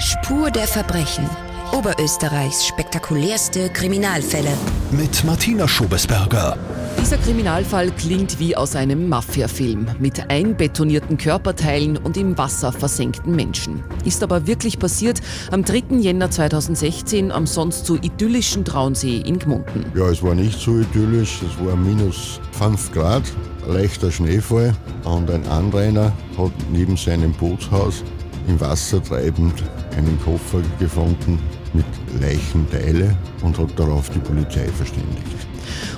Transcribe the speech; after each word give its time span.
Spur 0.00 0.50
der 0.50 0.66
Verbrechen. 0.66 1.24
Oberösterreichs 1.72 2.66
spektakulärste 2.66 3.68
Kriminalfälle. 3.68 4.50
Mit 4.90 5.22
Martina 5.22 5.68
Schobesberger. 5.68 6.58
Dieser 7.00 7.16
Kriminalfall 7.18 7.92
klingt 7.92 8.40
wie 8.40 8.56
aus 8.56 8.74
einem 8.74 9.08
Mafia-Film 9.08 9.86
mit 10.00 10.30
einbetonierten 10.30 11.16
Körperteilen 11.16 11.96
und 11.96 12.16
im 12.16 12.36
Wasser 12.36 12.72
versenkten 12.72 13.36
Menschen. 13.36 13.84
Ist 14.04 14.24
aber 14.24 14.48
wirklich 14.48 14.80
passiert 14.80 15.20
am 15.52 15.64
3. 15.64 15.98
Jänner 16.00 16.28
2016 16.28 17.30
am 17.30 17.46
sonst 17.46 17.86
so 17.86 17.94
idyllischen 17.94 18.64
Traunsee 18.64 19.18
in 19.18 19.38
Gmunden. 19.38 19.84
Ja, 19.94 20.08
es 20.08 20.22
war 20.24 20.34
nicht 20.34 20.58
so 20.58 20.80
idyllisch, 20.80 21.40
es 21.42 21.64
war 21.64 21.76
minus 21.76 22.40
5 22.52 22.90
Grad, 22.90 23.22
leichter 23.68 24.10
Schneefall 24.10 24.74
und 25.04 25.30
ein 25.30 25.46
Anrainer 25.46 26.12
hat 26.36 26.52
neben 26.72 26.96
seinem 26.96 27.32
Bootshaus 27.32 28.02
im 28.46 28.60
Wasser 28.60 29.02
treibend 29.02 29.62
einen 29.96 30.18
Koffer 30.24 30.60
gefunden 30.78 31.38
mit 31.72 31.84
Leichenteile 32.20 33.16
und 33.42 33.58
hat 33.58 33.78
darauf 33.78 34.10
die 34.10 34.18
Polizei 34.18 34.66
verständigt. 34.68 35.46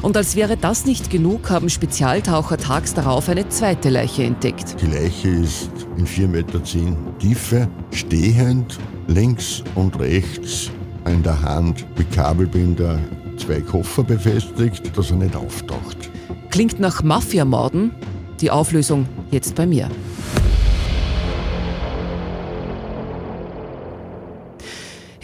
Und 0.02 0.16
als 0.16 0.36
wäre 0.36 0.56
das 0.56 0.86
nicht 0.86 1.10
genug, 1.10 1.50
haben 1.50 1.68
Spezialtaucher 1.68 2.56
tags 2.56 2.94
darauf 2.94 3.28
eine 3.28 3.48
zweite 3.48 3.90
Leiche 3.90 4.24
entdeckt. 4.24 4.80
Die 4.80 4.86
Leiche 4.86 5.28
ist 5.28 5.70
in 5.96 6.06
4,10 6.06 6.28
Meter 6.28 6.62
Tiefe, 7.18 7.68
stehend, 7.90 8.78
links 9.08 9.62
und 9.74 9.98
rechts 9.98 10.70
in 11.06 11.22
der 11.22 11.40
Hand 11.42 11.86
mit 11.98 12.10
Kabelbinder 12.12 12.98
zwei 13.38 13.60
Koffer 13.60 14.02
befestigt, 14.02 14.96
dass 14.96 15.10
er 15.10 15.16
nicht 15.16 15.36
auftaucht. 15.36 16.10
Klingt 16.50 16.80
nach 16.80 17.02
Mafiamorden? 17.02 17.92
Die 18.40 18.50
Auflösung 18.50 19.06
jetzt 19.30 19.54
bei 19.54 19.66
mir. 19.66 19.88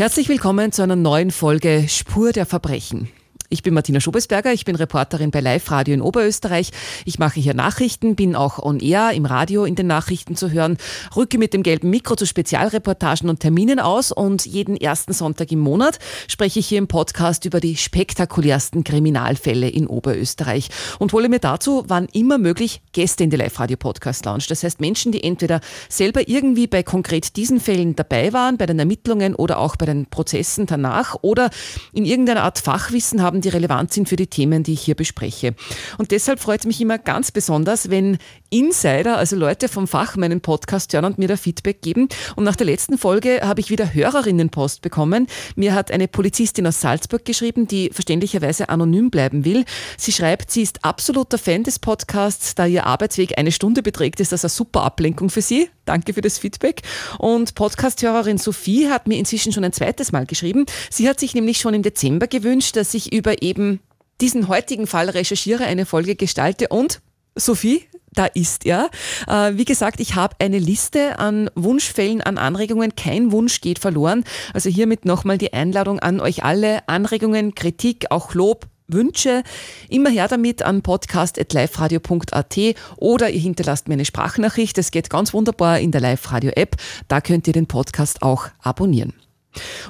Herzlich 0.02 0.29
willkommen 0.29 0.73
zu 0.73 0.83
einer 0.83 0.97
neuen 0.97 1.30
Folge 1.30 1.84
Spur 1.87 2.33
der 2.33 2.45
Verbrechen. 2.45 3.08
Ich 3.53 3.62
bin 3.62 3.75
Martina 3.75 4.00
Schobesberger, 4.00 4.55
ich 4.55 4.64
bin 4.64 4.77
Reporterin 4.77 5.31
bei 5.31 5.41
Live 5.41 5.70
Radio 5.70 5.92
in 5.92 6.00
Oberösterreich. 6.00 6.70
Ich 7.05 7.19
mache 7.19 7.39
hier 7.39 7.53
Nachrichten, 7.53 8.17
bin 8.17 8.34
auch 8.34 8.58
on 8.58 8.81
air 8.81 9.11
im 9.12 9.27
Radio 9.27 9.67
in 9.67 9.75
den 9.75 9.86
Nachrichten 9.86 10.36
zu 10.36 10.50
hören, 10.50 10.78
rücke 11.14 11.36
mit 11.36 11.53
dem 11.53 11.62
gelben 11.62 11.91
Mikro 11.91 12.17
zu 12.17 12.25
Spezialreportagen 12.25 13.28
und 13.28 13.41
Terminen 13.41 13.78
aus 13.78 14.11
und 14.11 14.47
jeden 14.47 14.75
ersten 14.75 15.12
Sonntag 15.12 15.53
im 15.53 15.58
Monat 15.58 15.98
spreche 16.28 16.61
ich 16.61 16.67
hier 16.67 16.78
im 16.78 16.89
Podcast 16.89 17.45
über 17.45 17.61
die 17.61 17.77
spektakulärsten 17.77 18.84
Kriminalfälle 18.84 19.69
in 19.69 19.86
Oberösterreich 19.86 20.70
und 20.98 21.12
hole 21.12 21.28
mir 21.28 21.39
dazu, 21.39 21.84
wann 21.89 22.06
immer 22.06 22.39
möglich, 22.39 22.80
Gäste 22.92 23.23
in 23.23 23.28
die 23.28 23.36
Live 23.36 23.61
Radio 23.61 23.77
Podcast 23.77 24.25
Lounge. 24.25 24.45
Das 24.48 24.62
heißt 24.62 24.80
Menschen, 24.80 25.12
die 25.12 25.23
entweder 25.23 25.61
selber 25.91 26.27
irgendwie 26.27 26.69
bei 26.69 26.83
konkret 26.83 27.36
diesen 27.36 27.61
Fällen 27.61 27.97
dabei 27.97 28.33
waren, 28.33 28.56
bei 28.56 28.64
den 28.64 28.78
Ermittlungen 28.78 29.34
oder 29.34 29.58
auch 29.58 29.77
bei 29.77 29.84
den 29.84 30.06
Prozessen 30.06 30.64
danach 30.64 31.17
oder 31.20 31.50
in 31.92 32.06
irgendeiner 32.06 32.45
Art 32.45 32.58
Fachwissen 32.58 33.20
haben, 33.20 33.42
die 33.43 33.51
relevant 33.51 33.93
sind 33.93 34.09
für 34.09 34.17
die 34.17 34.27
Themen, 34.27 34.62
die 34.62 34.73
ich 34.73 34.83
hier 34.83 34.95
bespreche. 34.95 35.55
Und 35.98 36.11
deshalb 36.11 36.41
freut 36.41 36.61
es 36.61 36.67
mich 36.67 36.81
immer 36.81 36.98
ganz 36.98 37.31
besonders, 37.31 37.91
wenn 37.91 38.19
Insider, 38.53 39.17
also 39.17 39.34
Leute 39.34 39.69
vom 39.69 39.89
Fach, 39.89 40.17
meinen 40.17 40.42
Podcast 40.42 40.92
hören 40.92 41.06
und 41.06 41.19
mir 41.19 41.27
da 41.27 41.36
Feedback 41.36 41.81
geben. 41.81 42.08
Und 42.36 42.45
nach 42.45 42.55
der 42.55 42.67
letzten 42.67 42.98
Folge 42.98 43.41
habe 43.42 43.61
ich 43.61 43.70
wieder 43.70 43.95
Hörerinnenpost 43.95 44.83
bekommen. 44.83 45.27
Mir 45.56 45.75
hat 45.75 45.91
eine 45.91 46.06
Polizistin 46.06 46.67
aus 46.67 46.80
Salzburg 46.80 47.25
geschrieben, 47.25 47.67
die 47.67 47.91
verständlicherweise 47.91 48.69
anonym 48.69 49.11
bleiben 49.11 49.47
will. 49.47 49.64
Sie 49.97 50.12
schreibt, 50.12 50.50
sie 50.50 50.62
ist 50.62 50.84
absoluter 50.84 51.39
Fan 51.39 51.62
des 51.62 51.78
Podcasts, 51.78 52.55
da 52.55 52.67
ihr 52.67 52.84
Arbeitsweg 52.86 53.39
eine 53.39 53.53
Stunde 53.53 53.83
beträgt, 53.83 54.20
ist 54.20 54.33
das 54.33 54.45
eine 54.45 54.50
super 54.50 54.83
Ablenkung 54.83 55.30
für 55.30 55.42
sie. 55.42 55.70
Danke 55.86 56.12
für 56.12 56.20
das 56.20 56.39
Feedback. 56.39 56.83
Und 57.19 57.55
Podcasthörerin 57.55 58.39
Sophie 58.39 58.89
hat 58.89 59.08
mir 59.08 59.17
inzwischen 59.17 59.53
schon 59.53 59.64
ein 59.64 59.73
zweites 59.73 60.12
Mal 60.12 60.27
geschrieben. 60.27 60.67
Sie 60.91 61.08
hat 61.08 61.19
sich 61.19 61.34
nämlich 61.34 61.58
schon 61.58 61.73
im 61.73 61.83
Dezember 61.83 62.27
gewünscht, 62.27 62.77
dass 62.77 62.92
ich 62.92 63.12
über 63.12 63.42
eben 63.42 63.80
diesen 64.20 64.48
heutigen 64.48 64.86
Fall 64.86 65.08
recherchiere, 65.08 65.64
eine 65.64 65.86
Folge 65.86 66.17
gestalte 66.17 66.69
und 66.69 67.01
Sophie, 67.34 67.89
da 68.14 68.27
ist 68.27 68.67
er. 68.67 68.90
Äh, 69.27 69.52
wie 69.56 69.64
gesagt, 69.64 70.00
ich 70.00 70.14
habe 70.14 70.36
eine 70.39 70.58
Liste 70.58 71.18
an 71.18 71.50
Wunschfällen, 71.55 72.20
an 72.20 72.39
Anregungen. 72.39 72.95
Kein 72.96 73.33
Wunsch 73.33 73.61
geht 73.61 73.78
verloren. 73.78 74.24
Also 74.55 74.70
hiermit 74.70 75.05
nochmal 75.05 75.39
die 75.39 75.52
Einladung 75.52 75.98
an 75.98 76.20
euch 76.20 76.45
alle. 76.45 76.86
Anregungen, 76.89 77.55
Kritik, 77.55 78.06
auch 78.11 78.34
Lob, 78.34 78.67
Wünsche, 78.89 79.42
immer 79.89 80.11
her 80.11 80.28
damit 80.28 80.62
an 80.62 80.83
podcast.liferadio.at 80.83 82.58
oder 82.96 83.30
ihr 83.30 83.40
hinterlasst 83.40 83.89
mir 83.89 83.95
eine 83.95 84.05
Sprachnachricht. 84.05 84.77
Das 84.77 84.90
geht 84.90 85.08
ganz 85.11 85.33
wunderbar 85.33 85.80
in 85.80 85.92
der 85.92 86.01
Live-Radio-App. 86.01 86.77
Da 87.08 87.20
könnt 87.20 87.46
ihr 87.46 87.52
den 87.52 87.67
Podcast 87.67 88.22
auch 88.22 88.48
abonnieren. 88.61 89.14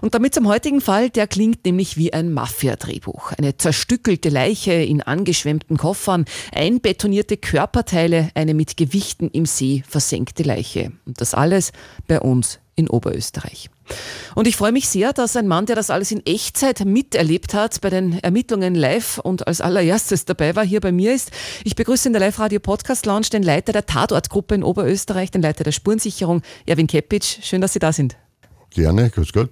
Und 0.01 0.15
damit 0.15 0.35
zum 0.35 0.49
heutigen 0.49 0.81
Fall, 0.81 1.11
der 1.11 1.27
klingt 1.27 1.65
nämlich 1.65 1.97
wie 1.97 2.13
ein 2.13 2.33
Mafia-Drehbuch. 2.33 3.33
Eine 3.33 3.57
zerstückelte 3.57 4.29
Leiche 4.29 4.73
in 4.73 5.03
angeschwemmten 5.03 5.77
Koffern, 5.77 6.25
einbetonierte 6.53 7.37
Körperteile, 7.37 8.31
eine 8.35 8.55
mit 8.55 8.77
Gewichten 8.77 9.29
im 9.31 9.47
See 9.47 9.85
versenkte 9.89 10.43
Leiche. 10.43 10.93
Und 11.07 11.21
das 11.21 11.35
alles 11.35 11.73
bei 12.09 12.21
uns 12.21 12.59
in 12.75 12.89
Oberösterreich. 12.89 13.69
Und 14.35 14.47
ich 14.47 14.57
freue 14.57 14.73
mich 14.73 14.89
sehr, 14.89 15.13
dass 15.13 15.37
ein 15.37 15.47
Mann, 15.47 15.67
der 15.67 15.77
das 15.77 15.91
alles 15.91 16.11
in 16.11 16.25
Echtzeit 16.25 16.85
miterlebt 16.85 17.53
hat, 17.53 17.81
bei 17.81 17.91
den 17.91 18.19
Ermittlungen 18.21 18.75
live 18.75 19.19
und 19.19 19.47
als 19.47 19.61
allererstes 19.61 20.25
dabei 20.25 20.57
war, 20.57 20.65
hier 20.65 20.81
bei 20.81 20.93
mir 20.93 21.15
ist. 21.15 21.31
Ich 21.65 21.77
begrüße 21.77 22.09
in 22.09 22.13
der 22.15 22.21
Live-Radio-Podcast-Lounge 22.21 23.29
den 23.33 23.43
Leiter 23.43 23.73
der 23.73 23.87
Tatortgruppe 23.87 24.55
in 24.55 24.65
Oberösterreich, 24.65 25.31
den 25.31 25.43
Leiter 25.43 25.65
der 25.65 25.73
Spurensicherung, 25.73 26.43
Erwin 26.65 26.87
Kepic. 26.87 27.41
Schön, 27.43 27.61
dass 27.61 27.75
Sie 27.75 27.79
da 27.79 27.93
sind. 27.93 28.17
Gerne, 28.75 29.11
grüß 29.11 29.33
Gott. 29.33 29.51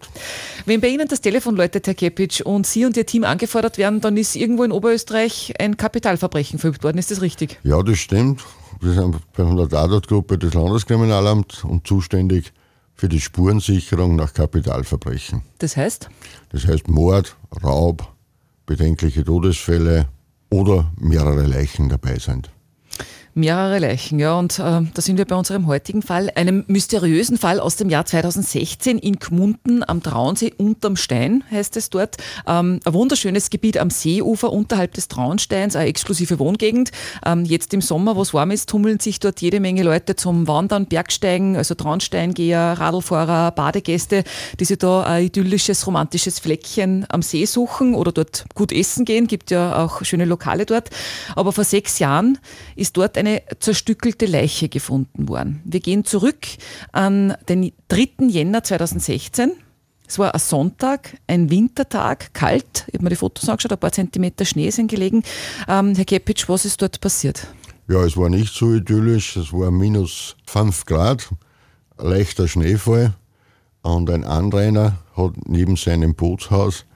Wenn 0.64 0.80
bei 0.80 0.88
Ihnen 0.88 1.06
das 1.06 1.20
Telefon 1.20 1.56
läutet, 1.56 1.86
Herr 1.86 1.94
Kepic, 1.94 2.42
und 2.42 2.66
Sie 2.66 2.84
und 2.84 2.96
Ihr 2.96 3.06
Team 3.06 3.24
angefordert 3.24 3.76
werden, 3.76 4.00
dann 4.00 4.16
ist 4.16 4.34
irgendwo 4.34 4.64
in 4.64 4.72
Oberösterreich 4.72 5.54
ein 5.58 5.76
Kapitalverbrechen 5.76 6.58
verübt 6.58 6.82
worden. 6.84 6.98
Ist 6.98 7.10
das 7.10 7.20
richtig? 7.20 7.58
Ja, 7.62 7.82
das 7.82 7.98
stimmt. 7.98 8.42
Wir 8.80 8.92
sind 8.92 9.16
bei 9.34 9.44
der 9.44 9.68
Tatortgruppe 9.68 10.38
des 10.38 10.54
Landeskriminalamts 10.54 11.64
und 11.64 11.86
zuständig 11.86 12.52
für 12.94 13.08
die 13.08 13.20
Spurensicherung 13.20 14.16
nach 14.16 14.32
Kapitalverbrechen. 14.32 15.42
Das 15.58 15.76
heißt? 15.76 16.08
Das 16.50 16.66
heißt 16.66 16.88
Mord, 16.88 17.36
Raub, 17.62 18.10
bedenkliche 18.64 19.24
Todesfälle 19.24 20.06
oder 20.50 20.92
mehrere 20.98 21.46
Leichen 21.46 21.88
dabei 21.88 22.18
sind 22.18 22.50
mehrere 23.34 23.78
Leichen. 23.78 24.18
Ja, 24.18 24.38
und 24.38 24.58
äh, 24.58 24.62
da 24.62 25.02
sind 25.02 25.18
wir 25.18 25.24
bei 25.24 25.36
unserem 25.36 25.66
heutigen 25.66 26.02
Fall, 26.02 26.30
einem 26.34 26.64
mysteriösen 26.66 27.38
Fall 27.38 27.60
aus 27.60 27.76
dem 27.76 27.88
Jahr 27.88 28.04
2016 28.04 28.98
in 28.98 29.18
Gmunden 29.18 29.88
am 29.88 30.02
Traunsee 30.02 30.52
unterm 30.56 30.96
Stein, 30.96 31.44
heißt 31.50 31.76
es 31.76 31.90
dort. 31.90 32.16
Ähm, 32.46 32.80
ein 32.84 32.92
wunderschönes 32.92 33.50
Gebiet 33.50 33.78
am 33.78 33.90
Seeufer 33.90 34.52
unterhalb 34.52 34.94
des 34.94 35.08
Traunsteins, 35.08 35.76
eine 35.76 35.88
exklusive 35.88 36.38
Wohngegend. 36.38 36.90
Ähm, 37.24 37.44
jetzt 37.44 37.72
im 37.74 37.80
Sommer, 37.80 38.16
wo 38.16 38.22
es 38.22 38.34
warm 38.34 38.50
ist, 38.50 38.68
tummeln 38.68 38.98
sich 39.00 39.20
dort 39.20 39.40
jede 39.40 39.60
Menge 39.60 39.82
Leute 39.82 40.16
zum 40.16 40.48
Wandern, 40.48 40.86
Bergsteigen, 40.86 41.56
also 41.56 41.74
Traunsteingeher, 41.74 42.76
Radlfahrer, 42.78 43.52
Badegäste, 43.52 44.24
die 44.58 44.64
sich 44.64 44.78
da 44.78 45.02
ein 45.02 45.24
idyllisches, 45.24 45.86
romantisches 45.86 46.38
Fleckchen 46.38 47.06
am 47.08 47.22
See 47.22 47.44
suchen 47.44 47.94
oder 47.94 48.12
dort 48.12 48.46
gut 48.54 48.72
essen 48.72 49.04
gehen. 49.04 49.26
Gibt 49.26 49.50
ja 49.50 49.84
auch 49.84 50.04
schöne 50.04 50.24
Lokale 50.24 50.66
dort. 50.66 50.90
Aber 51.36 51.52
vor 51.52 51.64
sechs 51.64 51.98
Jahren 51.98 52.38
ist 52.76 52.96
dort 52.96 53.16
eine 53.20 53.42
zerstückelte 53.60 54.26
Leiche 54.26 54.68
gefunden 54.68 55.28
worden. 55.28 55.60
Wir 55.64 55.80
gehen 55.80 56.04
zurück 56.04 56.46
an 56.92 57.34
den 57.48 57.72
3. 57.88 58.26
Jänner 58.28 58.64
2016. 58.64 59.52
Es 60.08 60.18
war 60.18 60.34
ein 60.34 60.40
Sonntag, 60.40 61.16
ein 61.28 61.50
Wintertag, 61.50 62.34
kalt. 62.34 62.84
Ich 62.88 62.94
habe 62.94 63.04
mir 63.04 63.10
die 63.10 63.16
Fotos 63.16 63.48
angeschaut, 63.48 63.72
ein 63.72 63.78
paar 63.78 63.92
Zentimeter 63.92 64.44
Schnee 64.44 64.70
sind 64.70 64.90
gelegen. 64.90 65.22
Ähm, 65.68 65.94
Herr 65.94 66.04
Kepitsch, 66.04 66.48
was 66.48 66.64
ist 66.64 66.82
dort 66.82 67.00
passiert? 67.00 67.46
Ja, 67.88 68.02
es 68.04 68.16
war 68.16 68.28
nicht 68.28 68.52
so 68.52 68.74
idyllisch. 68.74 69.36
Es 69.36 69.52
war 69.52 69.70
minus 69.70 70.36
5 70.46 70.86
Grad, 70.86 71.28
leichter 71.96 72.48
Schneefall. 72.48 73.14
Und 73.82 74.10
ein 74.10 74.24
Anrainer 74.24 74.98
hat 75.16 75.32
neben 75.46 75.76
seinem 75.76 76.14
Bootshaus 76.14 76.86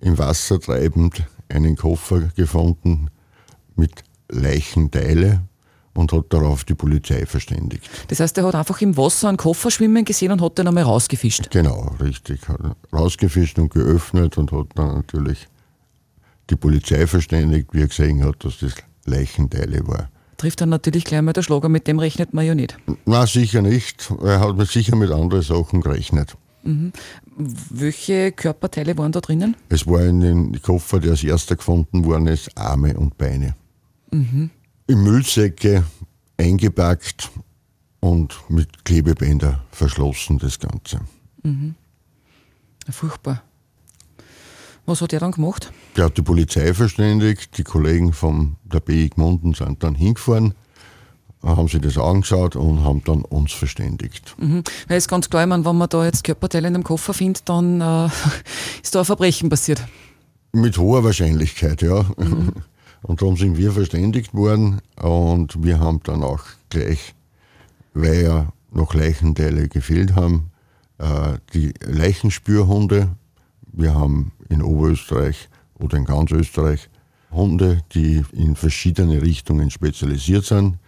im 0.00 0.16
Wasser 0.16 0.60
treibend 0.60 1.24
einen 1.48 1.76
Koffer 1.76 2.30
gefunden 2.36 3.10
mit 3.74 4.04
Leichenteile 4.30 5.42
und 5.94 6.12
hat 6.12 6.26
darauf 6.30 6.64
die 6.64 6.74
Polizei 6.74 7.26
verständigt. 7.26 7.88
Das 8.08 8.20
heißt, 8.20 8.38
er 8.38 8.44
hat 8.44 8.54
einfach 8.54 8.80
im 8.80 8.96
Wasser 8.96 9.28
einen 9.28 9.36
Koffer 9.36 9.70
schwimmen 9.70 10.04
gesehen 10.04 10.32
und 10.32 10.40
hat 10.40 10.58
den 10.58 10.68
einmal 10.68 10.84
rausgefischt? 10.84 11.50
Genau, 11.50 11.94
richtig. 12.00 12.48
Hat 12.48 12.76
rausgefischt 12.92 13.58
und 13.58 13.72
geöffnet 13.72 14.38
und 14.38 14.52
hat 14.52 14.68
dann 14.76 14.94
natürlich 14.94 15.48
die 16.50 16.56
Polizei 16.56 17.06
verständigt, 17.06 17.68
wie 17.72 17.82
er 17.82 17.88
gesehen 17.88 18.24
hat, 18.24 18.44
dass 18.44 18.58
das 18.58 18.74
Leichenteile 19.04 19.86
war. 19.86 20.08
Trifft 20.36 20.60
dann 20.60 20.68
natürlich 20.68 21.04
gleich 21.04 21.20
mal 21.20 21.32
der 21.32 21.42
Schlager, 21.42 21.68
mit 21.68 21.88
dem 21.88 21.98
rechnet 21.98 22.32
man 22.32 22.46
ja 22.46 22.54
nicht. 22.54 22.78
Na, 23.04 23.26
sicher 23.26 23.60
nicht. 23.60 24.12
Er 24.22 24.40
hat 24.40 24.68
sicher 24.68 24.94
mit 24.94 25.10
anderen 25.10 25.42
Sachen 25.42 25.80
gerechnet. 25.80 26.36
Mhm. 26.62 26.92
Welche 27.36 28.30
Körperteile 28.32 28.96
waren 28.98 29.10
da 29.10 29.20
drinnen? 29.20 29.56
Es 29.68 29.86
war 29.86 30.02
in 30.02 30.20
den 30.20 30.62
Koffer, 30.62 31.00
der 31.00 31.12
als 31.12 31.24
erster 31.24 31.56
gefunden 31.56 32.04
worden 32.04 32.28
ist, 32.28 32.56
Arme 32.56 32.96
und 32.96 33.18
Beine. 33.18 33.56
Mhm. 34.10 34.50
In 34.86 35.02
Müllsäcke 35.02 35.84
eingepackt 36.36 37.30
und 38.00 38.34
mit 38.48 38.84
Klebebänder 38.84 39.64
verschlossen, 39.70 40.38
das 40.38 40.58
Ganze. 40.58 41.00
Mhm. 41.42 41.74
Furchtbar. 42.90 43.42
Was 44.86 45.02
hat 45.02 45.12
er 45.12 45.20
dann 45.20 45.32
gemacht? 45.32 45.70
Der 45.96 46.06
hat 46.06 46.16
die 46.16 46.22
Polizei 46.22 46.72
verständigt, 46.72 47.58
die 47.58 47.64
Kollegen 47.64 48.14
von 48.14 48.56
der 48.64 48.80
BI 48.80 49.10
Gmunden 49.10 49.52
sind 49.52 49.82
dann 49.82 49.94
hingefahren, 49.94 50.54
haben 51.42 51.68
sich 51.68 51.82
das 51.82 51.98
angeschaut 51.98 52.56
und 52.56 52.82
haben 52.82 53.02
dann 53.04 53.22
uns 53.22 53.52
verständigt. 53.52 54.34
Mhm. 54.38 54.64
Weil 54.86 54.96
es 54.96 55.04
ist 55.04 55.08
ganz 55.08 55.28
klar, 55.28 55.42
ich 55.42 55.48
meine, 55.48 55.64
wenn 55.66 55.76
man 55.76 55.90
da 55.90 56.04
jetzt 56.06 56.24
Körperteile 56.24 56.68
in 56.68 56.74
einem 56.74 56.84
Koffer 56.84 57.12
findet, 57.12 57.46
dann 57.48 57.82
äh, 57.82 58.06
ist 58.82 58.94
da 58.94 59.00
ein 59.00 59.04
Verbrechen 59.04 59.50
passiert. 59.50 59.86
Mit 60.52 60.78
hoher 60.78 61.04
Wahrscheinlichkeit, 61.04 61.82
ja. 61.82 62.06
Mhm. 62.16 62.54
Und 63.02 63.22
darum 63.22 63.36
sind 63.36 63.56
wir 63.56 63.72
verständigt 63.72 64.34
worden 64.34 64.80
und 65.00 65.62
wir 65.62 65.80
haben 65.80 66.00
dann 66.02 66.22
auch 66.22 66.42
gleich, 66.68 67.14
weil 67.94 68.22
ja 68.22 68.52
noch 68.70 68.94
Leichenteile 68.94 69.68
gefehlt 69.68 70.14
haben, 70.14 70.50
äh, 70.98 71.38
die 71.54 71.72
Leichenspürhunde. 71.80 73.10
Wir 73.72 73.94
haben 73.94 74.32
in 74.48 74.62
Oberösterreich 74.62 75.48
oder 75.78 75.96
in 75.96 76.04
ganz 76.04 76.32
Österreich 76.32 76.90
Hunde, 77.30 77.82
die 77.92 78.24
in 78.32 78.56
verschiedene 78.56 79.22
Richtungen 79.22 79.70
spezialisiert 79.70 80.44
sind. 80.44 80.78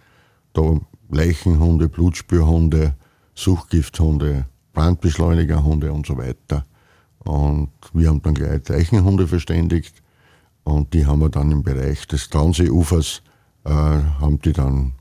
Da 0.53 0.79
Leichenhunde, 1.09 1.87
Blutspürhunde, 1.87 2.95
Suchgifthunde, 3.35 4.45
Brandbeschleunigerhunde 4.73 5.91
und 5.91 6.05
so 6.05 6.17
weiter. 6.17 6.65
Und 7.19 7.69
wir 7.93 8.09
haben 8.09 8.21
dann 8.21 8.33
gleich 8.33 8.67
Leichenhunde 8.67 9.27
verständigt 9.27 10.00
und 10.63 10.93
die 10.93 11.05
haben 11.05 11.19
wir 11.19 11.29
dann 11.29 11.51
im 11.51 11.63
Bereich 11.63 12.07
des 12.07 12.29
Traunsee-Ufers, 12.29 13.21
äh, 13.65 13.69
haben 13.69 14.39
die 14.43 14.53
dann 14.53 14.93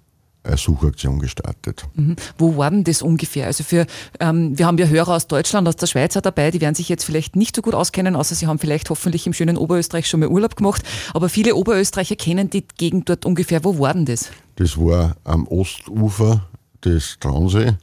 eine 0.42 0.56
Suchaktion 0.56 1.18
gestartet. 1.18 1.86
Mhm. 1.94 2.16
Wo 2.38 2.56
war 2.56 2.70
denn 2.70 2.84
das 2.84 3.02
ungefähr? 3.02 3.46
Also 3.46 3.62
für, 3.62 3.86
ähm, 4.20 4.58
wir 4.58 4.66
haben 4.66 4.78
ja 4.78 4.86
Hörer 4.86 5.16
aus 5.16 5.26
Deutschland, 5.26 5.68
aus 5.68 5.76
der 5.76 5.86
Schweiz 5.86 6.14
dabei, 6.14 6.50
die 6.50 6.60
werden 6.60 6.74
sich 6.74 6.88
jetzt 6.88 7.04
vielleicht 7.04 7.36
nicht 7.36 7.54
so 7.54 7.62
gut 7.62 7.74
auskennen, 7.74 8.16
außer 8.16 8.34
sie 8.34 8.46
haben 8.46 8.58
vielleicht 8.58 8.88
hoffentlich 8.90 9.26
im 9.26 9.32
schönen 9.32 9.56
Oberösterreich 9.56 10.08
schon 10.08 10.20
mal 10.20 10.28
Urlaub 10.28 10.56
gemacht. 10.56 10.82
Aber 11.12 11.28
viele 11.28 11.54
Oberösterreicher 11.54 12.16
kennen 12.16 12.48
die 12.48 12.64
Gegend 12.78 13.08
dort 13.08 13.26
ungefähr. 13.26 13.64
Wo 13.64 13.78
war 13.78 13.92
denn 13.92 14.06
das? 14.06 14.30
Das 14.56 14.78
war 14.78 15.16
am 15.24 15.46
Ostufer 15.46 16.48
des 16.84 17.18
Traunsee. 17.20 17.76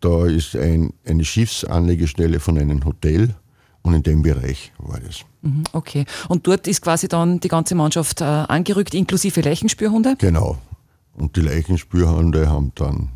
Da 0.00 0.26
ist 0.26 0.56
ein, 0.56 0.92
eine 1.04 1.24
Schiffsanlegestelle 1.24 2.40
von 2.40 2.56
einem 2.56 2.84
Hotel 2.84 3.34
und 3.82 3.94
in 3.94 4.02
dem 4.02 4.22
Bereich 4.22 4.72
war 4.78 5.00
das. 5.00 5.20
Mhm, 5.42 5.64
okay. 5.72 6.04
Und 6.28 6.46
dort 6.46 6.66
ist 6.66 6.82
quasi 6.82 7.08
dann 7.08 7.40
die 7.40 7.48
ganze 7.48 7.74
Mannschaft 7.74 8.20
äh, 8.20 8.24
angerückt, 8.24 8.94
inklusive 8.94 9.40
Leichenspürhunde? 9.40 10.16
Genau. 10.18 10.58
Und 11.14 11.36
die 11.36 11.40
Leichenspürhunde 11.40 12.48
haben 12.48 12.72
dann 12.74 13.10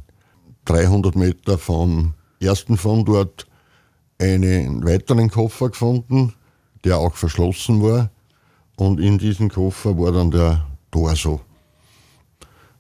300 0.65 1.17
Meter 1.17 1.59
vom 1.59 2.15
ersten 2.41 2.77
von 2.77 3.05
dort 3.05 3.47
einen 4.19 4.85
weiteren 4.85 5.31
Koffer 5.31 5.71
gefunden, 5.71 6.35
der 6.85 6.99
auch 6.99 7.15
verschlossen 7.15 7.83
war. 7.83 8.11
Und 8.77 9.01
in 9.01 9.19
diesem 9.19 9.51
Koffer 9.51 9.99
war 9.99 10.13
dann 10.13 10.31
der 10.31 10.67
Torso. 10.91 11.41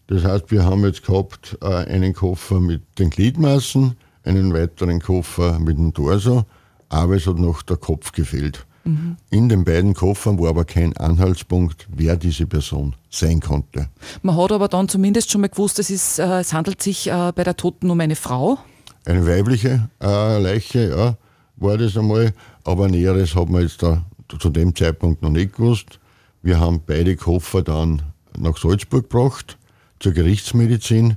Das 0.06 0.24
heißt, 0.24 0.50
wir 0.50 0.64
haben 0.64 0.84
jetzt 0.84 1.04
gehabt 1.04 1.56
äh, 1.62 1.66
einen 1.66 2.12
Koffer 2.12 2.60
mit 2.60 2.82
den 2.98 3.10
Gliedmaßen, 3.10 3.96
einen 4.24 4.52
weiteren 4.52 5.00
Koffer 5.00 5.58
mit 5.58 5.78
dem 5.78 5.94
Torso, 5.94 6.44
aber 6.94 7.16
es 7.16 7.26
hat 7.26 7.38
noch 7.38 7.62
der 7.62 7.76
Kopf 7.76 8.12
gefehlt. 8.12 8.64
Mhm. 8.84 9.16
In 9.30 9.48
den 9.48 9.64
beiden 9.64 9.94
Koffern 9.94 10.38
war 10.38 10.50
aber 10.50 10.64
kein 10.64 10.96
Anhaltspunkt, 10.96 11.88
wer 11.90 12.16
diese 12.16 12.46
Person 12.46 12.94
sein 13.10 13.40
konnte. 13.40 13.88
Man 14.22 14.36
hat 14.36 14.52
aber 14.52 14.68
dann 14.68 14.88
zumindest 14.88 15.30
schon 15.30 15.40
mal 15.40 15.48
gewusst, 15.48 15.78
es, 15.78 15.90
ist, 15.90 16.18
äh, 16.18 16.40
es 16.40 16.52
handelt 16.52 16.82
sich 16.82 17.08
äh, 17.08 17.32
bei 17.34 17.42
der 17.42 17.56
Toten 17.56 17.90
um 17.90 17.98
eine 18.00 18.16
Frau. 18.16 18.58
Eine 19.04 19.26
weibliche 19.26 19.88
äh, 20.00 20.38
Leiche, 20.38 20.90
ja, 20.90 21.16
war 21.56 21.78
das 21.78 21.96
einmal. 21.96 22.32
Aber 22.62 22.88
Näheres 22.88 23.34
hat 23.34 23.48
man 23.48 23.62
jetzt 23.62 23.82
da 23.82 24.04
zu 24.38 24.50
dem 24.50 24.74
Zeitpunkt 24.74 25.22
noch 25.22 25.30
nicht 25.30 25.56
gewusst. 25.56 25.98
Wir 26.42 26.60
haben 26.60 26.80
beide 26.86 27.16
Koffer 27.16 27.62
dann 27.62 28.02
nach 28.38 28.56
Salzburg 28.56 29.10
gebracht, 29.10 29.58
zur 29.98 30.12
Gerichtsmedizin. 30.12 31.16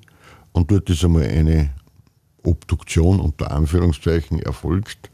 Und 0.54 0.72
dort 0.72 0.90
ist 0.90 1.04
einmal 1.04 1.24
eine 1.24 1.70
Obduktion 2.44 3.20
unter 3.20 3.52
Anführungszeichen 3.52 4.40
erfolgt. 4.40 5.12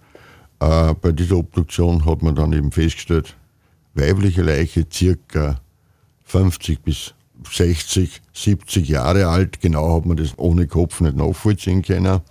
Äh, 0.63 0.93
bei 1.01 1.11
dieser 1.11 1.37
Obduktion 1.37 2.05
hat 2.05 2.21
man 2.21 2.35
dann 2.35 2.53
eben 2.53 2.71
festgestellt, 2.71 3.35
weibliche 3.93 4.43
Leiche 4.43 4.85
circa 4.91 5.59
50 6.23 6.81
bis 6.81 7.13
60, 7.51 8.21
70 8.31 8.87
Jahre 8.87 9.27
alt. 9.27 9.59
Genau 9.59 9.97
hat 9.97 10.05
man 10.05 10.15
das 10.15 10.37
ohne 10.37 10.67
Kopf 10.67 11.01
nicht 11.01 11.17
nachvollziehen 11.17 11.81
können. 11.81 12.21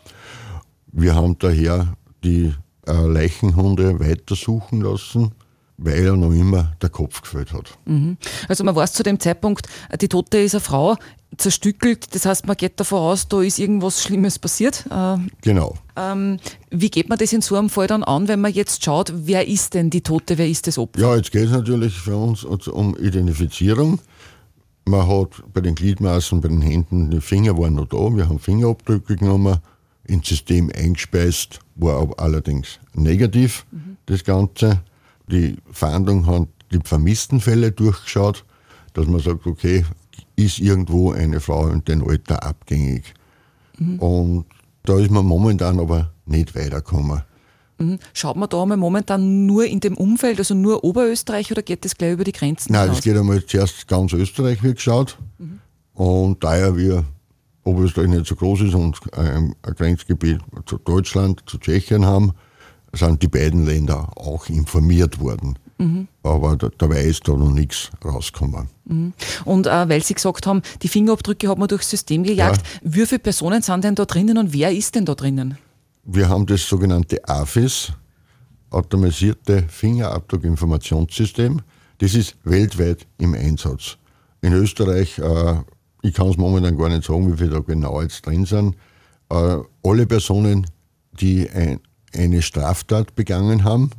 Wir 0.93 1.15
haben 1.15 1.39
daher 1.39 1.95
die 2.25 2.55
äh, 2.87 2.93
Leichenhunde 2.93 4.01
weitersuchen 4.01 4.81
lassen 4.81 5.33
weil 5.79 6.07
er 6.07 6.17
noch 6.17 6.33
immer 6.33 6.75
der 6.81 6.91
Kopf 6.91 7.23
gefällt 7.23 7.53
hat. 7.53 7.77
Mhm. 7.87 8.17
Also 8.49 8.63
man 8.63 8.77
weiß 8.77 8.93
zu 8.93 9.03
dem 9.03 9.19
Zeitpunkt, 9.19 9.67
die 10.01 10.09
Tote 10.09 10.39
ist 10.39 10.55
eine 10.55 10.61
Frau, 10.61 10.97
zerstückelt, 11.37 12.15
das 12.15 12.27
heißt 12.27 12.47
man 12.47 12.57
geht 12.57 12.79
davon 12.79 12.99
aus, 12.99 13.29
da 13.29 13.41
ist 13.41 13.59
irgendwas 13.59 14.03
Schlimmes 14.03 14.39
passiert. 14.39 14.87
Äh, 14.91 15.17
genau. 15.43 15.75
Ähm, 15.97 16.39
wie 16.71 16.91
geht 16.91 17.09
man 17.09 17.19
das 17.19 17.33
in 17.33 17.43
so 17.43 17.57
einem 17.57 17.71
Fall 17.71 17.87
dann 17.87 18.03
an, 18.03 18.29
wenn 18.29 18.41
man 18.41 18.53
jetzt 18.53 18.85
schaut, 18.85 19.13
wer 19.15 19.47
ist 19.47 19.75
denn 19.75 19.91
die 19.91 20.03
Tote, 20.03 20.39
wer 20.39 20.49
ist 20.49 20.67
das 20.67 20.79
Opfer? 20.79 21.01
Ja, 21.01 21.17
jetzt 21.17 21.33
geht 21.33 21.45
es 21.45 21.51
natürlich 21.51 21.95
für 21.95 22.17
uns 22.17 22.45
um 22.45 22.97
Identifizierung. 22.97 23.99
Man 24.85 25.07
hat 25.07 25.43
bei 25.53 25.61
den 25.61 25.75
Gliedmaßen, 25.75 26.41
bei 26.41 26.49
den 26.49 26.61
Händen, 26.63 27.11
die 27.11 27.21
Finger 27.21 27.57
waren 27.57 27.75
noch 27.75 27.87
da, 27.87 27.97
wir 27.97 28.29
haben 28.29 28.39
Fingerabdrücke 28.39 29.17
genommen, 29.17 29.59
ins 30.05 30.29
System 30.29 30.71
eingespeist, 30.75 31.61
war 31.77 32.01
aber 32.01 32.19
allerdings 32.19 32.81
negativ, 32.95 33.65
mhm. 33.71 33.97
das 34.07 34.25
Ganze 34.25 34.81
die 35.33 35.57
Fahndung 35.71 36.27
hat 36.27 36.49
die 36.73 36.81
vermissten 36.85 37.41
Fälle 37.41 37.73
durchgeschaut, 37.73 38.45
dass 38.95 39.07
man 39.07 39.21
sagt, 39.21 39.47
okay, 39.47 39.85
ist 40.37 40.59
irgendwo 40.59 41.13
eine 41.13 41.41
Frau 41.41 41.69
in 41.69 41.85
dem 41.85 42.07
Alter 42.09 42.43
abgängig. 42.43 43.15
Mhm. 43.79 43.99
Und 43.99 44.47
da 44.85 44.99
ist 44.99 45.11
man 45.11 45.25
momentan 45.25 45.79
aber 45.79 46.13
nicht 46.27 46.55
weitergekommen. 46.55 47.23
Mhm. 47.79 47.99
Schaut 48.13 48.37
man 48.37 48.49
da 48.49 48.63
einmal 48.63 48.77
momentan 48.77 49.47
nur 49.47 49.65
in 49.67 49.81
dem 49.81 49.97
Umfeld, 49.97 50.39
also 50.39 50.55
nur 50.55 50.85
Oberösterreich 50.85 51.51
oder 51.51 51.63
geht 51.63 51.85
das 51.85 51.97
gleich 51.97 52.13
über 52.13 52.25
die 52.25 52.33
Grenzen? 52.33 52.73
Nein, 52.73 52.91
es 52.91 53.03
geht 53.03 53.17
einmal 53.17 53.45
zuerst 53.45 53.89
ganz 53.89 54.13
Österreich 54.13 54.63
wird 54.63 54.77
geschaut. 54.77 55.19
Mhm. 55.39 55.61
Und 55.95 56.43
da 56.43 56.57
ja 56.57 56.77
wir 56.77 57.05
Oberösterreich 57.65 58.09
nicht 58.09 58.27
so 58.27 58.35
groß 58.35 58.63
ist 58.63 58.75
und 58.75 58.99
ein 59.15 59.55
Grenzgebiet 59.63 60.41
zu 60.67 60.79
Deutschland, 60.79 61.43
zu 61.47 61.59
Tschechien 61.59 62.05
haben, 62.05 62.33
sind 62.93 63.23
die 63.23 63.29
beiden 63.29 63.65
Länder 63.65 64.11
auch 64.17 64.49
informiert 64.49 65.21
worden. 65.21 65.59
Mhm. 65.83 66.09
Aber 66.23 66.57
da, 66.57 66.69
dabei 66.79 67.03
ist 67.03 67.27
da 67.27 67.33
noch 67.33 67.51
nichts 67.51 67.91
rausgekommen. 68.05 68.69
Mhm. 68.85 69.13
Und 69.45 69.67
äh, 69.67 69.89
weil 69.89 70.03
Sie 70.03 70.15
gesagt 70.15 70.47
haben, 70.47 70.63
die 70.83 70.89
Fingerabdrücke 70.89 71.49
hat 71.49 71.59
man 71.59 71.69
durchs 71.69 71.91
System 71.91 72.23
gejagt, 72.23 72.63
ja. 72.65 72.81
wie 72.83 73.07
viele 73.07 73.19
Personen 73.19 73.63
sind 73.63 73.85
denn 73.85 73.95
da 73.95 74.05
drinnen 74.05 74.39
und 74.39 74.53
wer 74.53 74.73
ist 74.73 74.95
denn 74.95 75.05
da 75.05 75.15
drinnen? 75.15 75.59
Wir 76.05 76.29
haben 76.29 76.47
das 76.47 76.67
sogenannte 76.67 77.27
AFIS, 77.29 77.93
automatisierte 78.71 79.65
Fingerabdruckinformationssystem. 79.69 81.61
Das 81.99 82.15
ist 82.15 82.37
weltweit 82.45 83.07
im 83.19 83.35
Einsatz. 83.35 83.99
In 84.41 84.53
Österreich, 84.53 85.19
äh, 85.19 85.55
ich 86.03 86.15
kann 86.15 86.29
es 86.29 86.37
momentan 86.37 86.77
gar 86.77 86.89
nicht 86.89 87.05
sagen, 87.05 87.33
wie 87.33 87.37
viele 87.37 87.51
da 87.51 87.61
genau 87.61 88.01
jetzt 88.03 88.27
drin 88.27 88.45
sind, 88.45 88.77
äh, 89.31 89.59
alle 89.83 90.07
Personen, 90.07 90.67
die 91.21 91.49
ein 91.51 91.81
eine 92.15 92.43
Straftat 92.43 93.15
begangen 93.15 93.65
haben 93.65 93.91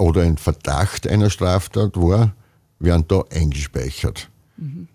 oder 0.00 0.22
ein 0.22 0.38
Verdacht 0.38 1.06
einer 1.06 1.30
Straftat 1.30 1.96
war, 1.96 2.34
werden 2.78 3.04
da 3.08 3.22
eingespeichert. 3.30 4.30
Mhm. 4.56 4.88